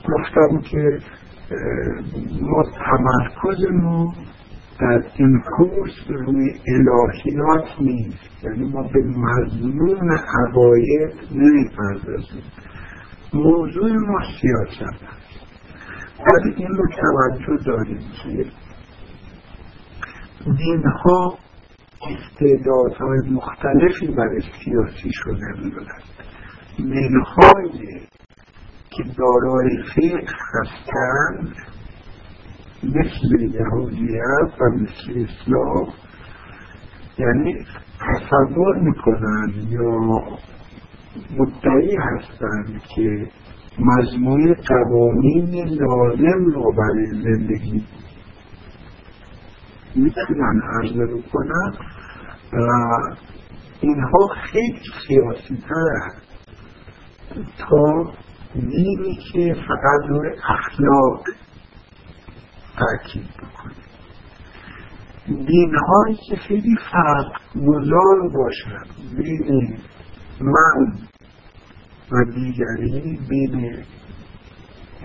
گفتم 0.08 0.60
که 0.70 0.98
ما 2.42 2.62
تمرکزمون 2.62 4.12
در 4.80 5.02
این 5.16 5.40
کورس 5.56 5.92
روی 6.08 6.50
الهیات 6.68 7.80
نیست. 7.80 8.44
یعنی 8.44 8.72
ما 8.72 8.82
به 8.82 9.02
مضمون 9.04 10.10
عقاید 10.10 11.14
نمی‌پردازیم. 11.34 12.42
موضوع 13.34 13.92
ما 13.92 14.18
سیاست 14.40 15.04
ولی 16.18 16.54
این 16.56 16.68
رو 16.68 16.86
توجه 16.88 17.64
داریم 17.64 18.00
که 18.22 18.50
دینها 20.58 21.38
استعدادهای 22.02 23.18
مختلفی 23.30 24.06
برای 24.06 24.40
سیاسی 24.64 25.10
شده 25.12 25.52
می‌دونند 25.64 26.02
منهای 26.78 28.00
که 28.90 29.02
دارای 29.02 29.82
فقه 29.94 30.34
هستند 30.54 31.56
مثل 32.82 33.40
یهودیت 33.40 34.60
و 34.60 34.64
مثل 34.74 35.26
اسلام 35.28 35.88
یعنی 37.18 37.66
تصور 38.00 38.78
می‌کنن 38.78 39.52
یا 39.68 40.00
مدعی 41.38 41.96
هستند 41.96 42.82
که 42.94 43.28
مجموعه 43.78 44.54
قوانین 44.54 45.54
لازم 45.54 46.44
رو 46.44 46.72
برای 46.72 47.06
زندگی 47.22 47.84
می‌تونن 49.94 50.60
عرضه 50.80 51.04
رو 51.04 51.22
کنن 51.22 51.72
اینها 53.80 54.28
خیلی 54.42 54.80
سیاسی 55.06 55.62
تر 55.68 56.10
تا 57.58 58.12
دینی 58.54 59.18
که 59.32 59.54
فقط 59.54 60.08
روی 60.08 60.28
اخلاق 60.28 61.22
تاکید 62.78 63.28
بکنه. 63.30 63.74
دین 65.46 65.74
هایی 65.88 66.16
که 66.28 66.36
خیلی 66.36 66.76
فرق 66.92 67.32
گذار 67.66 68.28
باشن 68.34 68.84
بین 69.16 69.78
من 70.40 70.92
و 72.12 72.24
دیگری 72.24 73.18
بین 73.28 73.84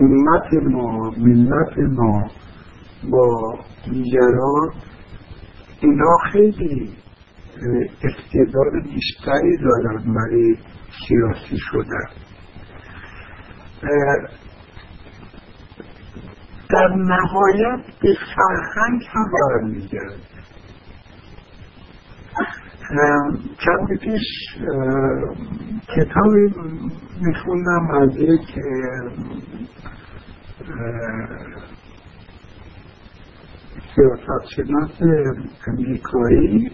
امت 0.00 0.64
ما 0.64 1.10
ملت 1.10 1.78
ما 1.78 2.30
با 3.10 3.58
دیگران 3.84 4.72
اینا 5.80 6.16
خیلی 6.32 6.96
استعداد 8.02 8.72
بیشتری 8.82 9.56
دارن 9.56 10.14
برای 10.14 10.56
سیاسی 11.08 11.56
شدن. 11.58 12.08
در 16.70 16.88
نهایت 16.96 17.84
به 18.02 18.16
فرهنگ 18.36 19.02
هم 19.08 19.24
برمیگرد 19.32 20.20
چند 22.88 23.98
پیش 24.00 24.22
کتابی 25.96 26.54
میخوندم 27.20 27.90
از 27.90 28.16
یک 28.16 28.58
سیاست 33.94 34.46
شناس 34.56 34.90
امریکایی. 35.66 36.70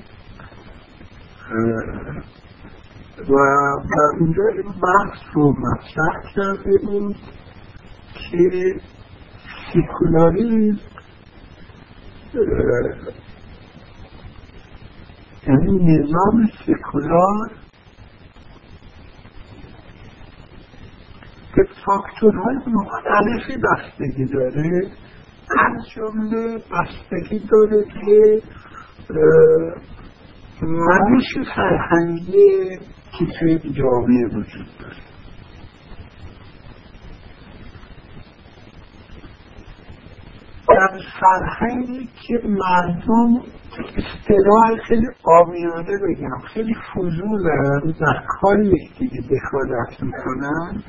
و 3.28 3.34
در 3.90 4.18
اونجا 4.20 4.42
این 4.52 4.62
بحث 4.62 5.18
رو 5.32 5.54
مطرح 5.58 6.32
کرده 6.34 6.78
بود 6.86 7.16
که 8.14 8.74
سیکولاریزم 9.72 10.78
یعنی 15.48 15.84
نظام 15.84 16.50
سکولار 16.66 17.50
به 21.56 21.68
فاکتورهای 21.86 22.56
مختلفی 22.66 23.60
بستگی 23.62 24.24
داره 24.24 24.90
از 25.58 25.88
جمله 25.94 26.58
بستگی 26.58 27.38
داره 27.38 27.84
که 27.84 28.42
منش 30.62 31.48
فرهنگی 31.54 32.78
که 33.18 33.26
توی 33.38 33.58
جامعه 33.58 34.26
وجود 34.26 34.66
داره. 34.80 34.96
در 40.68 41.00
فرهنگی 41.20 42.08
که 42.28 42.40
مردم 42.44 43.42
اصطلاح 43.78 44.86
خیلی 44.88 45.06
آمیانه 45.24 45.98
بگم. 46.08 46.38
خیلی 46.54 46.74
فضولن 46.74 47.94
در 48.00 48.22
کار 48.40 48.62
یکدیگه 48.62 49.20
دخالت 49.20 50.02
می‌کنن. 50.02 50.82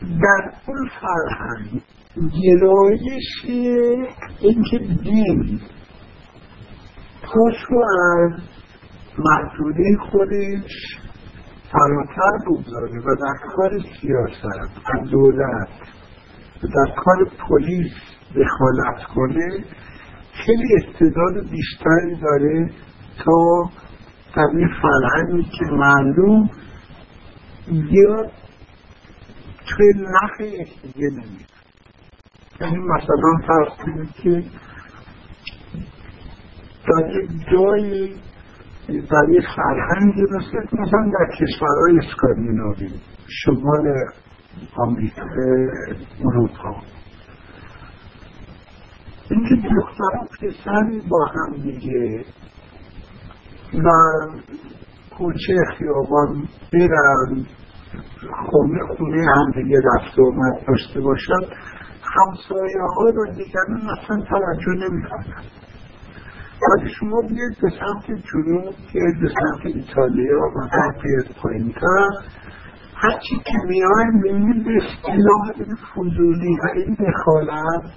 در 0.00 0.52
اون 0.66 0.88
فرهنگ 1.00 1.82
گرایش 2.16 3.44
اینکه 4.40 4.78
دین 4.78 5.60
پاش 7.22 7.54
از 7.70 8.32
محدوده 9.18 9.96
خودش 10.10 10.98
فراتر 11.72 12.38
بگذاره 12.46 12.98
و 12.98 13.14
در 13.14 13.46
کار 13.56 13.70
سیاست 14.00 14.44
و 14.94 15.06
دولت 15.10 15.68
و 16.62 16.66
در 16.66 16.94
کار 16.96 17.24
پلیس 17.24 17.92
دخالت 18.36 19.04
کنه 19.14 19.64
خیلی 20.32 20.68
استعداد 20.76 21.50
بیشتری 21.50 22.20
داره 22.22 22.70
تا 23.24 23.70
در 24.36 24.46
این 24.56 24.68
فرهنگی 24.82 25.42
که 25.42 25.64
معلوم 25.64 26.50
یا 27.68 28.30
توی 29.66 29.92
نخ 29.96 30.40
یکدیگه 30.40 31.10
نمید 31.10 31.52
یعنی 32.60 32.78
مثلا 32.78 33.46
فرض 33.46 33.84
کنید 33.84 34.12
که 34.12 34.44
در 36.88 37.10
یک 37.10 37.30
جایی 37.52 38.14
برای 38.88 39.40
فرهنگی 39.56 40.22
مثل 40.22 40.58
مثلا 40.72 41.10
در 41.12 41.36
کشورهای 41.36 41.98
اسکاندیناوی 41.98 42.90
شمال 43.26 43.94
آمریکا 44.76 45.22
اروپا. 46.24 46.76
اینکه 49.30 49.54
دختر 49.54 50.16
و 50.22 50.26
پسری 50.40 51.02
با 51.08 51.26
هم 51.26 51.52
دیگه 51.62 52.24
و 53.84 53.90
کوچه 55.18 55.54
خیابان 55.78 56.48
برن 56.72 57.46
خونه 58.50 58.78
خونه 58.96 59.26
هم 59.36 59.62
دیگه 59.62 59.78
رفت 59.78 60.18
و 60.18 60.22
آمد 60.22 60.66
داشته 60.68 61.00
باشن 61.00 61.40
همسایه 62.02 62.80
ها 62.96 63.04
رو 63.04 63.26
دیگران 63.26 63.98
اصلا 63.98 64.24
توجه 64.28 64.72
نمی 64.72 65.02
کنن 65.02 65.42
ولی 66.70 66.90
شما 67.00 67.20
بیاید 67.28 67.56
به 67.62 67.70
سمت 67.70 68.06
جنوب 68.06 68.74
بیاید 68.92 69.20
به 69.20 69.28
سمت 69.28 69.76
ایتالیا 69.76 70.38
و 70.38 70.68
سمت 70.70 71.36
پایینتر 71.42 72.08
هرچی 72.94 73.36
که 73.44 73.58
میایم 73.68 74.12
می‌بینید 74.12 74.64
به 74.64 74.70
اصطلاح 74.76 75.50
این 75.54 75.76
فضولی 75.94 76.56
و 76.62 76.68
این 76.74 76.94
دخالت 76.94 77.92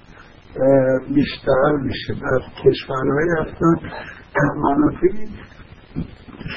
بیشتر 1.14 1.72
میشه. 1.82 2.14
در 2.14 2.38
کشورهای 2.64 3.28
هستن 3.40 3.74
در 4.34 4.50
مناطقی 4.56 5.28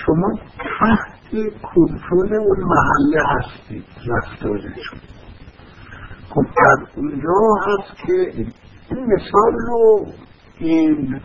شما 0.06 0.40
تحت 0.58 1.32
کنترل 1.62 2.34
اون 2.34 2.58
محله 2.64 3.24
هستید 3.28 3.86
رفتارشون. 4.08 5.00
خب 6.30 6.44
در 6.58 6.86
اونجا 6.96 7.40
هست 7.68 8.08
که 8.08 8.14
این 8.34 9.14
مثال 9.14 9.54
رو 9.68 10.06
این 10.60 11.22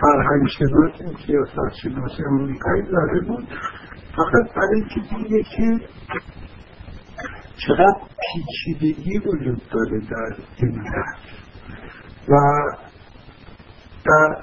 فرهنگ 0.00 0.48
شناس 0.58 1.16
سیاست 1.26 1.76
شناس 1.82 2.12
امریکایی 2.30 2.82
داره 2.82 3.20
بود. 3.20 3.48
فقط 4.16 4.54
برای 4.56 4.74
اینکه 4.74 5.16
دیگه 5.16 5.42
که 5.42 5.88
چقدر 7.66 7.96
پیچیدگی 8.20 9.18
وجود 9.18 9.62
داره 9.70 10.00
در 10.00 10.36
این 10.56 10.82
و 12.28 12.34
در 14.04 14.36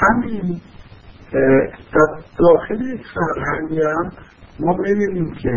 همین 0.00 0.60
در 1.92 2.22
داخل 2.38 2.96
فرهنگی 3.14 3.80
هم 3.80 4.10
ما 4.60 4.76
می‌بینیم 4.76 5.34
که 5.34 5.52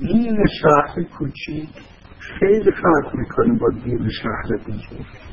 دین 0.00 0.46
شهر 0.62 1.02
کوچیک 1.18 1.70
خیلی 2.18 2.70
فرق 2.70 3.14
می‌کنه 3.14 3.58
با 3.58 3.68
دین 3.84 4.08
شهر 4.22 4.56
بزرگ 4.56 5.29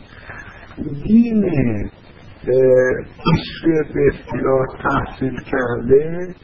دین 0.78 1.44
ایشوی 2.46 3.94
به 3.94 4.02
اصطلاح 4.08 4.66
تحصیل 4.84 5.40
کرده 5.52 6.36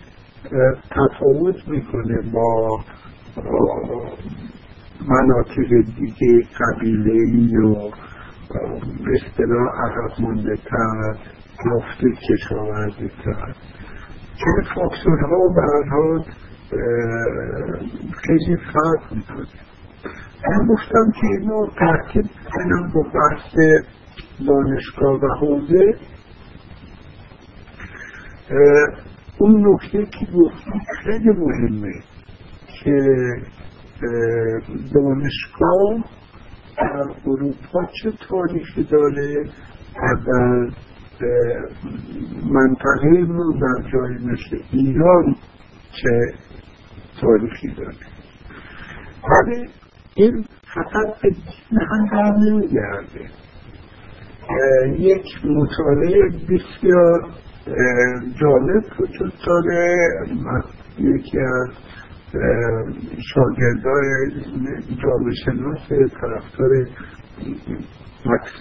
تفاوت 0.91 1.67
می‌کنه 1.67 2.31
با 2.33 2.79
مناطق 5.07 5.69
دیگه 5.99 6.47
قبیله 6.59 7.59
و 7.59 7.91
به 9.05 9.11
اصطلاح 9.13 9.67
عقب 9.83 10.21
مونده 10.21 10.55
تر 10.55 11.15
یافته 11.65 12.07
کشاورزی 12.29 13.09
تر 13.25 13.55
چون 14.39 14.63
فاکتورها 14.75 15.47
برها 15.57 16.25
خیلی 18.13 18.57
فرق 18.57 19.13
می‌کنه. 19.13 19.47
من 20.49 20.67
گفتم 20.67 21.11
که 21.21 21.27
اینو 21.27 21.67
ترکیب 21.79 22.25
کنم 22.53 22.91
با 22.95 23.01
بحث 23.01 23.55
دانشگاه 24.47 25.19
و 25.21 25.27
حوزه. 25.39 25.95
اون 29.37 29.67
نکته 29.67 30.05
که 30.05 30.25
گفتم 30.25 30.79
خیلی 31.03 31.29
مهمه 31.29 31.93
که 32.83 32.99
دانشگاه 34.93 36.09
در 36.77 37.05
اروپا 37.25 37.85
چه 38.01 38.11
تاریخی 38.29 38.83
داره؟ 38.83 39.43
و 40.01 40.71
در 41.19 41.69
منطقه 42.51 43.25
رو 43.27 43.53
در 43.53 43.91
جای 43.91 44.13
مثل 44.13 44.63
ایران 44.71 45.35
چه 45.91 46.33
تاریخی 47.21 47.67
داره؟ 47.67 47.95
ولی 49.23 49.69
این 50.15 50.45
فقط 50.75 51.21
به 51.21 51.29
دین 51.29 51.79
هم 51.79 52.05
در 52.61 53.42
یک 54.99 55.25
مطالعه 55.45 56.29
بسیار 56.29 57.29
جالب 58.41 58.83
وجود 58.99 59.33
داره. 59.47 60.09
یکی 60.99 61.39
از 61.39 61.69
شاگردای 63.33 64.31
جامعه 65.03 65.33
شناس 65.45 65.87
طرفدار 65.89 66.87
مکس 68.25 68.53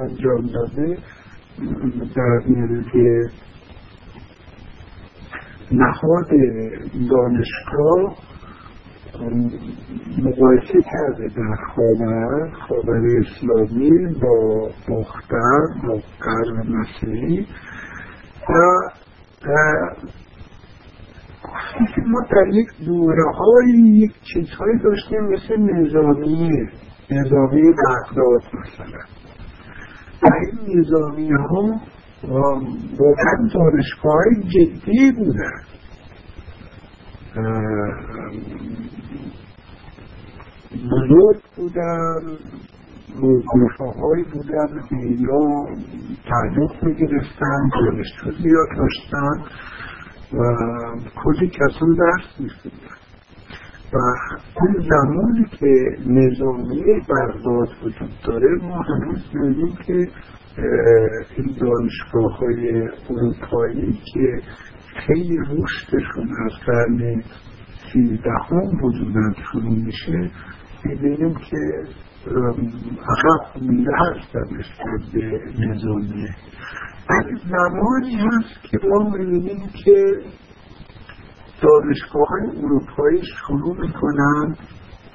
انجام 0.00 0.46
داده 0.54 0.98
در 2.16 2.40
میره 2.46 3.30
نهاد 5.72 6.30
دانشگاه. 7.10 8.29
مقایسه 10.18 10.82
کرده 10.92 11.28
در 11.36 11.56
خاور 11.74 12.50
خاور 12.68 13.02
اسلامی 13.20 14.14
با 14.22 14.68
باختر 14.88 15.60
با 15.86 15.98
قرن 16.20 16.66
مسیحی 16.68 17.46
و 18.48 18.90
ما 22.06 22.20
در 22.30 22.48
یک 22.52 22.68
دوره 22.86 23.24
های 23.34 23.70
یک 23.78 24.12
چیزهایی 24.22 24.78
داشتیم 24.84 25.20
مثل 25.20 25.58
نظامیه 25.58 26.68
نظامی 27.10 27.62
بغداد 27.62 28.42
مثلا. 28.54 29.00
و 30.22 30.28
این 30.34 30.78
نظامی 30.78 31.30
ها 31.30 31.80
واقعا 32.98 33.48
دانشگاه 33.54 34.14
های 34.14 34.42
جدی 34.48 35.12
بودن. 35.12 35.79
بزرگ 40.92 41.42
بودن 41.56 42.36
گروه 43.18 43.94
هایی 44.00 44.24
بودن 44.24 44.82
که 44.88 44.96
اینا 44.96 45.66
تعلیق 46.28 46.84
می‌گرفتن 46.84 47.70
دانشجو 47.74 48.30
زیاد 48.30 48.68
داشتن 48.76 49.42
و 50.32 50.42
کلی 51.24 51.48
کسان 51.48 51.94
درس 51.94 52.40
میخوندن. 52.40 52.96
و 53.92 53.96
اون 54.60 54.86
زمانی 54.90 55.44
که 55.50 55.96
نظامی 56.06 56.82
بغداد 57.08 57.68
وجود 57.82 58.12
داره 58.24 58.48
ما 58.62 58.82
هنوز 58.82 59.24
میدیم 59.34 59.76
که 59.86 60.08
این 61.36 61.56
دانشگاه 61.60 62.38
های 62.38 62.88
اروپایی 63.10 64.00
که 64.14 64.42
خیلی 65.06 65.38
رشدشون 65.38 66.28
از 66.46 66.52
قرن 66.66 67.22
سیزدهم 67.92 68.84
وجودن 68.84 69.34
شروع 69.52 69.74
میشه. 69.74 70.30
می‌بینیم 70.84 71.34
که 71.34 71.56
عقب 73.08 73.62
مونده 73.62 73.90
هستن 73.98 74.56
نسبت 74.56 75.12
به 75.12 75.40
نظامیه. 75.58 76.34
ولی 77.10 77.36
زمانی 77.50 78.16
هست 78.16 78.62
که 78.62 78.78
ما 78.88 79.10
می‌بینیم 79.10 79.70
که 79.84 80.04
دانشگاه 81.62 82.28
اروپایی 82.64 83.22
شروع 83.46 83.80
می‌کنن 83.80 84.56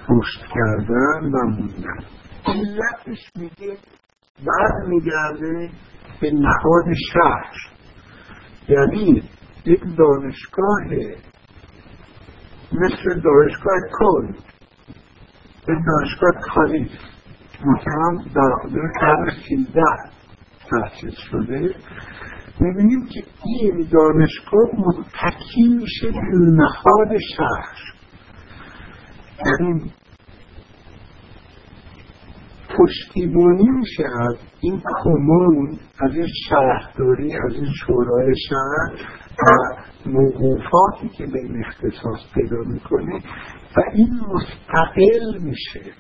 رشد 0.09 0.41
کردن 0.53 1.25
و 1.33 1.47
موندن. 1.47 2.05
علتش 2.45 3.31
میگه 3.35 3.77
بعد 4.45 4.87
میگرده 4.87 5.69
به 6.21 6.31
نهاد 6.31 6.93
شهر. 7.13 7.75
یعنی 8.69 9.23
یک 9.65 9.81
دانشگاه 9.97 10.83
مثل 12.71 13.21
دانشگاه 13.21 13.79
کل 13.99 14.27
یک 15.67 15.79
دانشگاه 15.87 16.31
کالیس 16.41 16.91
مثلا 17.65 18.23
در 18.35 18.51
حدود 18.63 18.91
قرن 18.99 19.31
سیزده 19.47 19.81
تأسیس 20.69 21.13
شده. 21.31 21.75
می‌بینیم 22.59 23.05
که 23.05 23.23
این 23.45 23.87
دانشگاه 23.91 24.69
متکی 24.77 25.69
میشه 25.69 26.11
به 26.11 26.37
نهاد 26.37 27.17
شهر. 27.37 27.95
یعنی 29.45 29.91
پشتیبانی 32.77 33.69
میشه 33.69 34.03
از 34.21 34.35
این 34.61 34.81
کمون 35.03 35.79
از 35.99 36.15
این 36.15 36.27
شهرداری 36.49 37.33
از 37.33 37.53
این 37.53 37.71
شورای 37.85 38.33
شهر 38.49 39.24
موقوفاتی 40.05 41.09
که 41.17 41.25
به 41.25 41.39
این 41.39 41.65
اختصاص 41.65 42.19
پیدا 42.33 42.57
می‌کنه 42.65 43.15
و 43.77 43.81
این 43.93 44.19
مستقل 44.27 45.39
میشه. 45.41 45.93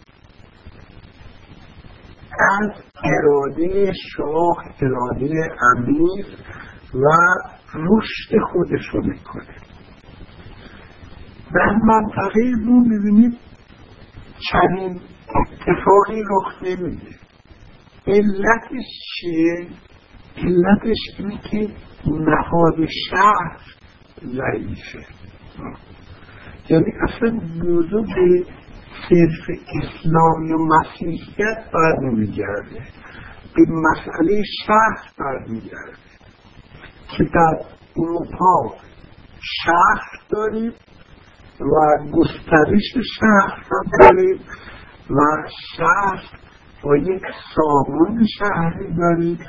از 2.61 2.71
اراده 3.03 3.93
شاه 4.15 4.57
اراده 4.81 5.49
امیر 5.75 6.25
و 6.93 7.07
رشد 7.73 8.43
خودش 8.53 8.85
رو 8.93 9.05
می‌کنه. 9.05 9.55
در 11.53 11.75
منطقه 11.83 12.41
ما 12.65 12.79
می‌بینیم 12.79 13.37
چنین 14.51 14.99
اتفاقی 15.35 16.23
رخ 16.31 16.63
نمیده. 16.63 17.15
علتش 18.07 18.85
چیه؟ 19.15 19.67
علتش 20.37 20.97
اینه 21.17 21.39
که 21.51 21.69
نهاد 22.05 22.87
شهر 23.09 23.59
ضعیفه 24.21 25.05
یعنی 26.69 26.91
اصلا 27.03 27.31
موضوع 27.63 28.05
به 28.15 28.45
صرف 29.09 29.57
اسلامی 29.83 30.53
و 30.53 30.57
مسیحیت 30.57 31.71
برنمیگرده 31.73 32.81
به 33.55 33.65
مسئله 33.69 34.43
شهر 34.65 35.11
برمیگرده 35.19 35.97
که 37.17 37.23
در 37.23 37.59
اروپا 37.97 38.75
شهر 39.39 40.01
داریم 40.29 40.73
و 41.59 42.03
گسترش 42.11 43.05
شهر 43.19 43.63
را 43.69 43.81
داریم 43.99 44.39
و 45.09 45.49
شهر 45.77 46.23
با 46.83 46.97
یک 46.97 47.21
سامان 47.55 48.25
شهری 48.39 48.93
داریم. 48.97 49.39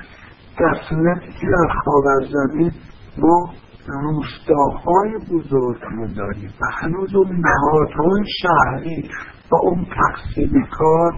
در 0.58 0.74
صورتی 0.88 1.32
که 1.40 1.46
در 1.46 1.74
خاورزمین 1.84 2.72
ما 3.18 3.54
روستاهای 3.86 5.18
بزرگ 5.30 5.82
رو 5.90 6.06
داریم 6.16 6.50
و 6.60 6.64
هنوز 6.80 7.14
اون 7.14 7.42
نهادهای 7.44 8.24
شهری 8.42 9.10
با 9.50 9.58
اون 9.62 9.84
تقسیم 9.84 10.66
کار 10.78 11.12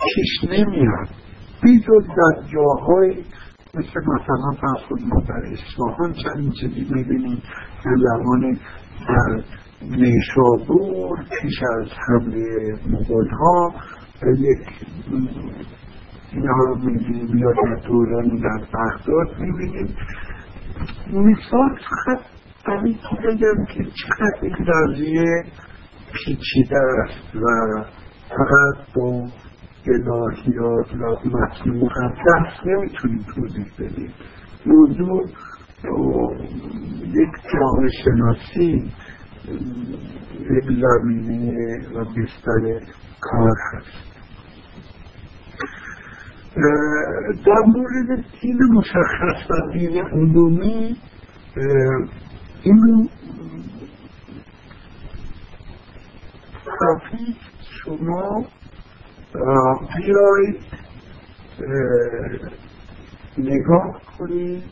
پیش 0.00 0.50
نمیاد. 0.50 1.08
بیجز 1.62 2.06
در 2.06 2.48
جاهای 2.52 3.24
مثل 3.74 4.00
مثلا 4.00 4.50
فرسون 4.60 5.08
ما 5.08 5.20
در 5.28 5.42
اصفهان 5.52 6.12
چند 6.12 6.52
چیزی 6.60 6.94
می‌بینیم. 6.94 7.42
در 7.84 7.96
زمان 8.02 8.58
در 9.08 9.42
نیشابور 9.82 11.18
پیش 11.42 11.62
از 11.78 11.86
حمله 12.08 12.74
مغول 12.86 13.28
ها 13.30 13.72
یک 14.38 14.58
اینها 16.32 16.64
رو 16.64 16.76
می‌بینیم 16.78 17.38
یا 17.38 17.52
در 17.52 17.88
دوران 17.88 18.28
در 18.28 18.64
بغداد 18.72 19.38
می‌بینیم. 19.38 19.96
مثال 21.12 21.78
فقط 21.90 22.20
برای 22.66 22.94
که 22.94 23.16
بگم 23.24 23.64
که 23.64 23.84
چقدر 23.84 24.38
این 24.42 24.56
قضیه 24.68 25.44
پیچیده 26.12 26.78
است 27.04 27.36
و 27.36 27.40
فقط 28.28 28.94
با 28.96 29.28
الهیات 29.86 30.94
و 30.94 31.28
متن 31.28 31.70
مقدس 31.70 32.66
نمی‌تونیم 32.66 33.24
توضیح 33.34 33.66
بدیم. 33.78 34.14
موضوع 34.66 35.26
یک 37.04 37.30
جامعه 37.52 37.90
شناسی 38.04 38.90
یک 40.50 40.64
زمینه 40.64 41.78
و 41.94 42.04
بستر 42.04 42.80
کار 43.20 43.56
هست. 43.72 44.09
در 47.46 47.62
مورد 47.66 48.24
دین 48.40 48.58
مشخص 48.72 49.50
و 49.50 49.72
دین 49.72 50.02
عمومی 50.02 50.96
این 52.62 53.08
کافی 56.64 57.36
شما 57.84 58.44
بیایید 59.96 60.60
نگاه 63.38 64.00
کنید. 64.18 64.62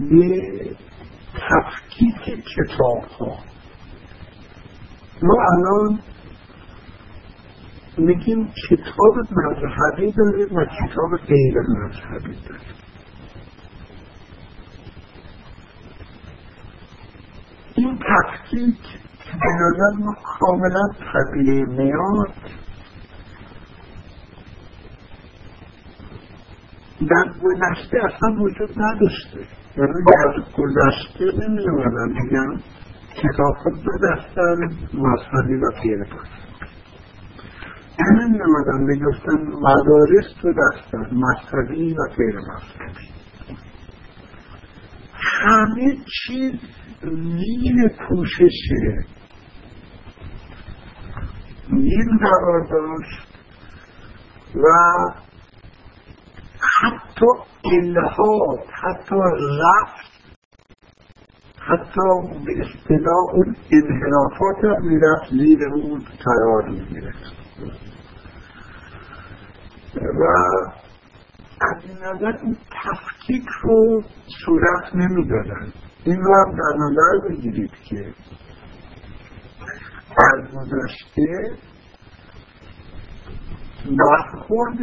به 0.00 0.76
تفکیک 1.34 2.44
کتاب 2.56 3.04
ها. 3.18 3.36
ما 5.22 5.36
الان 5.52 6.00
میگیم 7.98 8.52
کتاب 8.68 9.16
مذهبی 9.30 10.12
داریم 10.12 10.56
و 10.56 10.64
کتاب 10.64 11.16
غیر 11.26 11.54
مذهبی 11.68 12.36
داریم 12.48 12.80
این 17.74 17.98
تفکیک 17.98 18.78
به 19.32 19.48
نظر 19.48 20.04
ما 20.04 20.14
کاملا 20.38 20.88
طبیعی 21.12 21.64
میاد 21.64 22.34
در 27.00 27.24
گذشته 27.42 27.98
اصلا 28.04 28.42
وجود 28.42 28.70
نداشته. 28.76 29.40
یعنی 29.76 29.92
در 30.06 30.42
گذشته 30.56 31.24
نمیومدن 31.24 32.08
میگن 32.08 32.60
کتاب 33.14 33.56
دو 33.84 33.92
دستن 34.08 34.58
مذهبی 34.94 35.54
و 35.54 35.70
غیر 35.82 36.04
نمیومدن 38.18 38.80
می‌گفتن 38.80 39.38
مدارس 39.52 40.34
دو 40.42 40.52
دستن 40.52 41.16
مذهبی 41.16 41.94
و 41.94 41.96
غیر 42.16 42.36
مذهبی 42.38 43.08
همه 45.14 45.96
چیز 46.26 46.52
زیر 47.02 47.88
پوششه 48.08 49.04
این 51.72 52.18
قرار 52.18 52.66
داشت 52.70 53.30
و 54.54 54.68
حتی 56.82 57.26
الهاد 57.64 58.66
حتی 58.72 59.16
رفت 59.60 60.10
حتی 61.58 62.00
به 62.46 62.52
اصطلاح 62.60 63.34
اون 63.34 63.56
انحرافات 63.70 64.64
هم 64.64 64.86
می‌رفت 64.88 65.30
زیر 65.30 65.64
اون 65.74 66.02
قرار 66.24 66.68
می‌گرفت. 66.68 67.40
و 69.94 70.24
از 71.60 71.82
این 71.84 71.96
نظر 71.96 72.38
این 72.42 72.56
تفکیک 72.84 73.44
رو 73.62 74.02
صورت 74.44 74.94
نمی‌دادن. 74.94 75.72
این 76.04 76.16
رو 76.22 76.34
هم 76.34 76.52
در 76.52 76.78
نظر 76.78 77.28
بگیرید 77.28 77.72
که 77.84 78.14
در 80.16 80.48
گذشته 80.54 81.56
برخورد 83.86 84.78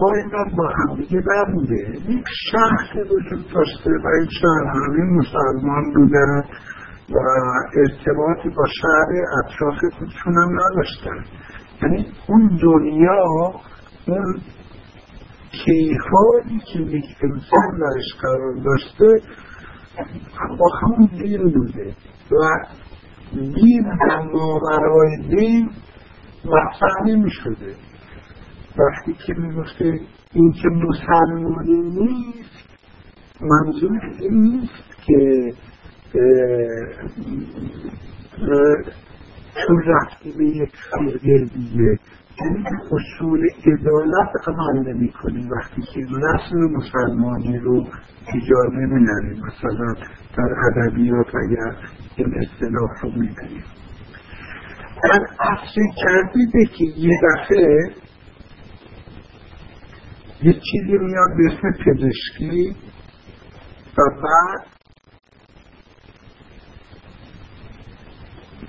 های 0.00 0.22
من 0.32 0.56
با 0.56 0.68
همدیگه 0.68 1.22
نبوده. 1.26 1.98
یک 2.08 2.24
شخصی 2.52 3.00
وجود 3.00 3.52
داشته 3.54 3.90
و 3.90 4.06
این 4.06 4.28
شهر 4.40 4.64
همین 4.66 5.18
مسلمان 5.18 5.94
بودن 5.94 6.42
و 7.10 7.18
ارتباطی 7.76 8.48
با 8.56 8.64
شهر 8.82 9.24
اطراف 9.38 9.78
هم 10.14 10.60
نداشتن. 10.60 11.24
یعنی 11.82 12.12
اون 12.28 12.58
دنیا 12.62 13.52
اون 14.08 14.40
کیفایی 15.50 16.60
که 16.72 16.96
یک 16.96 17.04
انسان 17.22 17.78
درش 17.80 18.20
قرار 18.22 18.54
داشته 18.54 19.28
با 20.58 20.68
همون 20.82 21.08
دین 21.22 21.42
بوده. 21.42 21.94
و 22.30 22.64
دین 23.32 23.82
در 24.08 24.22
ماورای 24.22 25.16
دین 25.28 25.70
مطرح 26.44 27.06
نمی 27.06 27.30
شده 27.30 27.74
وقتی 28.78 29.12
که 29.26 29.34
می 29.34 29.54
گفته 29.54 30.00
این 30.32 30.52
که 30.52 30.68
مسلمانی 30.68 31.82
نیست 31.82 32.64
منظور 33.40 34.00
این 34.20 34.40
نیست 34.40 35.06
که 35.06 35.52
چون 39.66 39.82
رفتی 39.86 40.32
به 40.38 40.44
یک 40.44 40.70
فرقه 40.90 41.44
دیگه. 41.54 41.98
یعنی 42.40 42.64
اصول 42.92 43.40
عدالت 43.66 44.48
عمل 44.48 44.92
نمی 44.92 45.08
کنی 45.08 45.48
وقتی 45.48 45.82
که 45.82 46.00
نسل 46.00 46.56
مسلمانی 46.56 47.58
رو 47.58 47.86
ایجاد 48.34 48.72
نمی 48.72 49.40
مثلا 49.40 49.94
در 50.36 50.54
ادبیات 50.66 51.26
اگر 51.34 51.76
این 52.16 52.34
اصطلاح 52.34 52.90
رو 53.02 53.10
می 53.10 53.30
من 55.04 55.26
اصلی 55.40 55.92
کردیده 55.96 56.64
که 56.64 56.84
یه 56.96 57.20
دفعه 57.22 57.90
یه 60.42 60.52
چیزی 60.52 60.98
میاد 60.98 61.30
به 61.36 61.54
اسم 61.54 61.72
پزشکی 61.84 62.76
و 63.98 64.02
بعد 64.22 64.66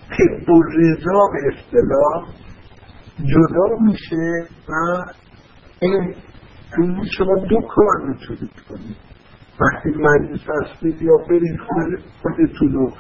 طب 0.10 0.50
و 0.50 0.62
رضا 0.64 1.28
به 1.34 1.54
اصطلاح 1.54 2.45
جدا 3.18 3.76
میشه 3.82 4.48
و 4.70 5.04
این 5.82 6.16
شما 7.18 7.36
دو 7.50 7.62
کار 7.76 8.08
می‌تونید 8.08 8.52
کنید. 8.70 8.96
وقتی 9.60 9.90
مریض 9.90 10.40
هستید 10.48 11.02
یا 11.02 11.18
برید 11.30 11.60
خودتون 12.22 12.74
رو 12.74 12.92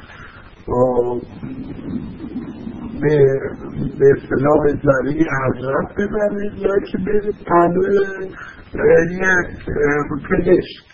به 3.01 3.39
به 3.99 4.05
اصطلاح 4.15 4.67
ذریع 4.67 5.27
حضرت 5.45 5.95
ببرید 5.97 6.57
یا 6.57 6.79
که 6.91 6.97
برید 6.97 7.35
پنو 7.47 7.83
یک 9.11 9.49
پزشک. 10.29 10.85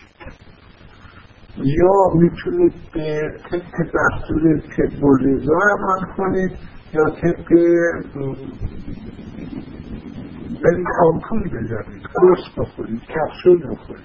یا 1.57 2.13
می‌تونید 2.15 2.73
به 2.93 3.21
طبق 3.51 3.75
دستور 3.93 4.59
طب 4.59 5.03
و 5.03 5.07
عمل 5.71 6.15
کنید. 6.17 6.51
یا 6.93 7.09
طبق 7.21 7.47
برید 10.63 10.87
آمپول 11.03 11.49
بزنید 11.49 12.03
قرص 12.13 12.57
بخورید 12.57 13.01
کپسول 13.01 13.71
بخورید 13.71 14.03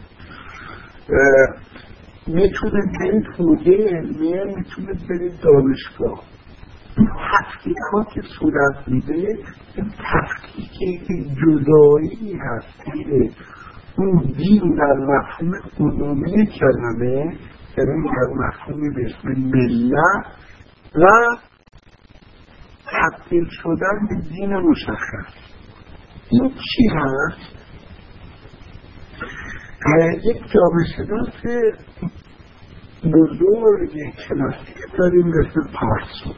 می‌تونید 2.26 2.98
برید 3.00 3.26
حوزه 3.38 3.70
علمیه 3.70 4.44
می‌تونید 4.44 5.08
برید 5.08 5.40
دانشگاه. 5.40 6.22
تفکیکات 6.96 8.26
صورت 8.38 8.88
میده 8.88 9.38
تفکیک 9.76 11.06
جدایی 11.08 12.38
هست 12.40 12.82
اون 13.98 14.22
دین 14.36 14.74
در 14.74 14.94
مفهوم 14.94 15.52
عمومی 15.80 16.46
کلمه 16.46 17.36
یعنی 17.78 18.02
در 18.02 18.32
مفهوم 18.34 18.94
به 18.94 19.04
اسم 19.06 19.28
ملت 19.28 20.26
و 20.94 21.06
تبدیل 22.92 23.48
شدن 23.50 24.06
به 24.08 24.28
دین 24.28 24.56
مشخص. 24.56 25.34
این 26.30 26.48
چی 26.50 26.88
هست؟ 26.88 27.56
یک 30.24 30.36
جامعه 30.52 30.86
شناس 30.96 31.64
بزرگ 33.04 33.92
کلاسیک 34.28 34.76
داریم 34.98 35.26
مثل 35.26 35.72
پارسو 35.72 36.34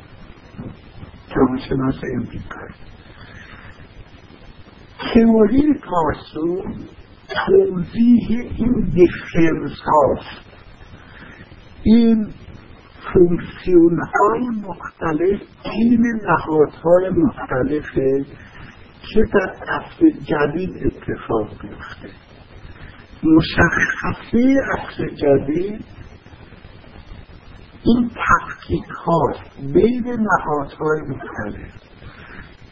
جامعشناس 1.35 2.01
امریکایی 2.15 2.75
تئوری 5.15 5.75
پارسو 5.85 6.65
توضیح 7.47 8.29
این 8.57 8.91
دیفرنس 8.95 9.79
هاست. 9.87 10.47
این 11.83 12.33
فونکسیون 13.13 13.99
های 14.15 14.49
مختلف 14.69 15.41
این 15.65 16.07
نهادهای 16.25 17.11
مختلفه 17.11 18.25
که 19.15 19.25
در 19.35 19.55
اصل 19.69 20.11
جدید 20.11 20.71
اتفاق 20.87 21.65
میفته 21.65 22.09
مشخصه 23.23 24.57
اصل 24.79 25.09
جدید 25.09 25.85
این 27.85 28.11
تفکیک 28.11 28.85
هاست 29.07 29.73
بین 29.75 30.05
نهادهای 30.07 31.01
مختلف. 31.01 31.73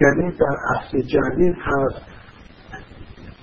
یعنی 0.01 0.33
در 0.33 0.57
اصل 0.77 1.01
جدید 1.01 1.57
هست 1.63 2.03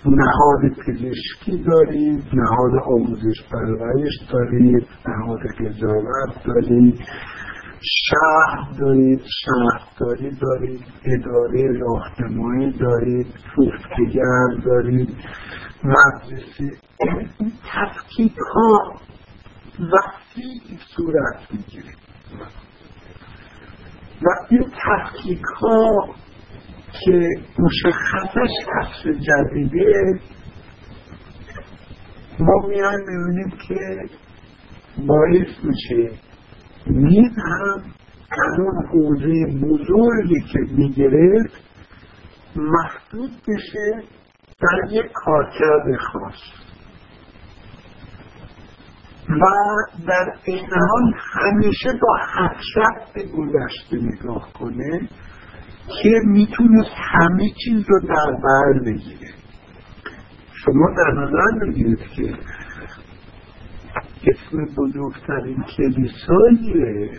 نهاد 0.06 0.74
پزشکی 0.88 1.64
دارید 1.64 2.24
نهاد 2.34 2.72
آموزش 2.86 3.44
پرورش 3.52 4.14
دارید 4.32 4.88
نهاد 5.08 5.40
قضاوت 5.60 6.44
دارید 6.46 7.00
شهر 7.82 8.80
دارید 8.80 9.22
شهرداری 9.46 10.38
دارید 10.42 10.86
اداره 11.06 11.80
راهنمایی 11.80 12.72
دارید 12.72 13.28
پوستگر 13.56 14.64
دارید 14.66 15.16
مدرسه 15.84 16.78
تفکیک 17.74 18.36
ها 18.56 18.94
وسیع 19.80 20.78
صورت 20.96 21.52
می‌گیره. 21.52 21.94
و 24.22 24.28
این 24.50 24.72
تفکیک 24.86 25.42
ها 25.62 26.16
که 27.02 27.30
مشخصش 27.60 28.52
اصل 28.82 29.14
جدیده. 29.14 30.20
ما 32.40 32.68
میان 32.68 33.00
می‌بینیم 33.08 33.58
که 33.68 34.10
باعث 35.08 35.64
میشه. 35.64 36.18
نیز 36.88 37.32
هم 37.38 37.84
از 38.32 38.60
اون 38.60 38.86
حوزه 38.92 39.46
بزرگی 39.66 40.42
که 40.54 40.60
می‌گرفت 40.78 41.64
محدود 42.56 43.32
بشه 43.48 44.04
در 44.62 44.92
یک 44.92 45.12
کارکرد 45.14 45.98
خاص. 46.00 46.64
و 49.30 49.46
در 50.08 50.34
این 50.46 50.66
حال 50.66 51.14
همیشه 51.34 51.90
با 52.02 52.18
حسرت 52.34 53.14
به 53.14 53.24
گذشته 53.24 53.98
نگاه 53.98 54.54
کنه 54.54 55.10
که 55.88 56.10
می‌تونست 56.26 56.92
همه 56.96 57.50
چیز 57.64 57.86
رو 57.88 58.00
در 58.00 58.38
بر 58.44 58.80
بگیره. 58.86 59.30
شما 60.54 60.90
در 60.98 61.22
نظر 61.22 61.66
بگیرید 61.66 62.00
که 62.00 62.34
اسم 64.28 64.76
بزرگترین 64.78 65.64
کلیسای 65.78 67.10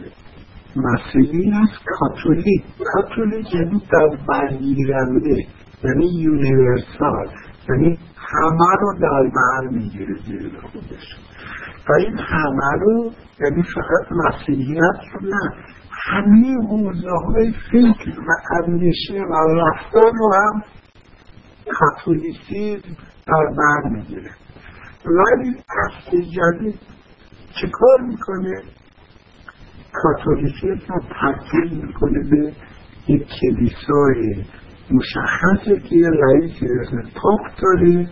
مسیحی 0.77 1.51
هست 1.51 1.85
کاتولیک. 1.87 2.65
کاتولیک 2.85 3.55
یعنی 3.55 3.83
در 3.93 4.17
برگیرنده 4.29 5.47
یعنی 5.85 6.07
یونیورسال 6.07 7.29
یعنی 7.69 7.99
همه 8.17 8.77
رو 8.81 8.99
در 9.01 9.31
بر 9.35 9.69
می‌گیره 9.71 10.15
زیر 10.27 10.61
خودش. 10.73 11.17
و 11.89 11.93
این 11.99 12.19
همه 12.19 12.81
رو 12.81 13.11
یعنی 13.41 13.63
فقط 13.63 14.13
مسیحیت 14.13 15.01
رو 15.13 15.29
نه. 15.29 15.53
همه 16.03 16.69
حوزه 16.69 17.11
های 17.27 17.53
فکر 17.73 18.21
و 18.21 18.63
اندیشه 18.63 19.23
و 19.23 19.35
رفتار 19.35 20.13
رو 20.15 20.35
هم 20.35 20.63
کاتولیسیزم 21.73 22.97
در 23.27 23.47
بر 23.57 23.89
می‌گیره. 23.91 24.31
ولی 25.07 25.57
اصل 25.87 26.21
جدید 26.21 26.81
چه 27.61 27.69
کار 27.73 28.01
می‌کنه؟ 28.01 28.63
کاتولیسیزم 29.93 30.95
رو 30.95 31.01
تبدیل 31.01 31.87
می‌کنه 31.87 32.31
به 32.31 32.53
یک 33.09 33.29
کلیسای 33.41 34.45
مشخصه 34.91 35.81
که 35.81 35.97
یه 35.97 36.11
رئیس 36.11 36.53
پاپ 37.15 37.41
داره 37.63 38.09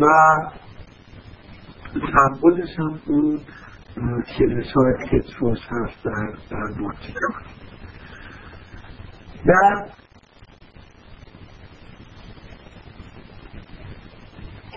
و 0.00 0.06
سمبولش 1.94 2.78
هم 2.78 3.00
اون 3.06 3.40
کلیسای 4.38 4.92
پتروس 5.10 5.58
هست 5.58 6.04
در, 6.04 6.32
در 6.50 6.82
واتیکان 6.82 7.42
در 9.46 9.86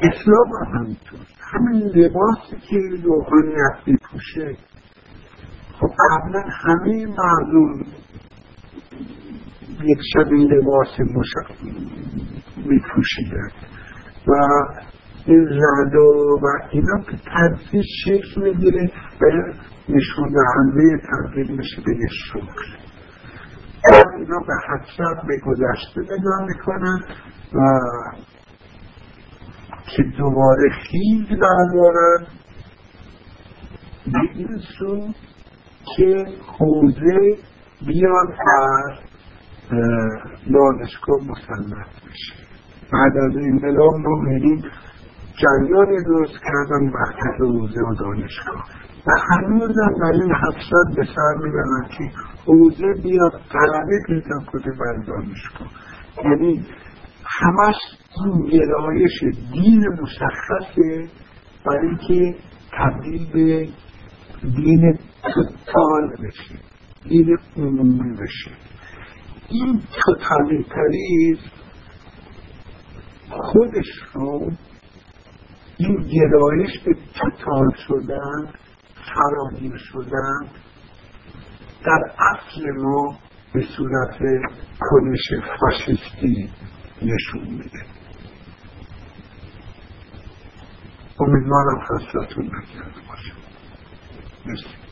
اسلام 0.02 0.50
هم 0.62 0.80
همینطور. 0.80 1.20
همین 1.40 1.84
لباسی 1.84 2.56
که 2.70 2.78
روحانیت 3.04 3.88
میپوشه. 3.88 4.58
خب 5.80 5.88
قبلا 5.88 6.44
همه 6.50 7.06
مردم 7.06 7.86
یک 9.84 10.00
شبیه 10.14 10.48
لباس 10.48 11.00
میپوشیدن. 12.58 13.50
و 14.28 14.34
این 15.28 15.46
زدو 15.46 16.40
و 16.44 16.48
اینا 16.72 17.00
که 17.00 17.18
تدریج 17.18 17.86
شکل 18.06 18.42
می‌گیره 18.42 18.92
به 19.20 19.54
نشون 19.90 20.30
دهنده 20.30 21.02
تبدیل 21.12 21.58
میشه 21.58 21.82
به 21.86 21.96
یه 21.96 22.08
شکل. 22.32 22.78
اینا 24.18 24.40
به 24.48 24.54
حسرت 24.68 25.18
به 25.28 25.38
گذشته 25.46 26.02
نگاه 26.02 26.48
می‌کنن 26.48 27.04
و 27.54 27.80
که 29.96 30.04
دوباره 30.18 30.70
خیز 30.70 31.40
بردارن 31.40 32.28
به 34.06 34.20
این 34.36 34.62
سو 34.80 35.14
که 35.96 36.26
حوزه 36.60 37.38
بیان 37.88 38.28
از 38.58 38.98
دانشگاه 40.54 41.20
مسلط 41.28 41.88
بشه 42.10 42.34
بعد 42.94 43.18
از 43.18 43.38
انقلاب 43.38 43.94
ما 43.96 44.22
میریم 44.22 44.64
جریانی 45.38 46.04
درست 46.04 46.40
کردن 46.44 46.84
مرکز 46.84 47.42
حوزه 47.42 47.82
و 47.82 47.96
دانشگاه. 47.96 48.66
و 49.08 49.12
هنوز 49.32 49.76
هم 49.86 49.94
در 50.02 50.22
این 50.22 50.36
حفظت 50.36 50.96
به 50.96 51.06
سر 51.16 51.36
می‌برن 51.44 51.88
که 51.98 52.12
حوزه 52.46 53.02
بیاد 53.04 53.42
قراره 53.50 54.00
پیدا 54.08 54.40
کنه 54.52 54.76
بر 54.80 55.06
دانشگاه. 55.08 55.68
یعنی 56.26 56.66
همش 57.26 57.76
این 58.26 58.46
گرایش 58.46 59.24
دین 59.54 59.88
مشخصه 60.02 61.08
برای 61.66 61.96
که 62.08 62.36
تبدیل 62.78 63.32
به 63.34 63.70
دین 64.56 65.00
توتال 65.22 66.16
بشه. 66.24 66.56
دین 67.10 67.38
عمومی 67.58 68.18
بشه. 68.18 68.52
این 69.50 69.82
توتالیتریزم 70.06 71.52
خودش 73.30 73.86
رو 74.14 74.52
این 75.78 75.96
گرایش 75.96 76.80
به 76.86 76.94
توتال 76.94 77.70
شدن 77.88 78.54
فراگیر 79.14 79.78
شدن 79.78 80.48
در 81.86 82.02
اصل 82.20 82.72
ما 82.78 83.20
به 83.54 83.66
صورت 83.78 84.18
کنش 84.80 85.44
فاشisتی 85.60 86.50
نشون 87.02 87.48
میده. 87.50 87.86
امیدوارم 91.20 91.80
خستتون 91.80 92.46
نکرده 92.46 93.02
باشه 93.10 93.34
مرسی. 94.46 94.87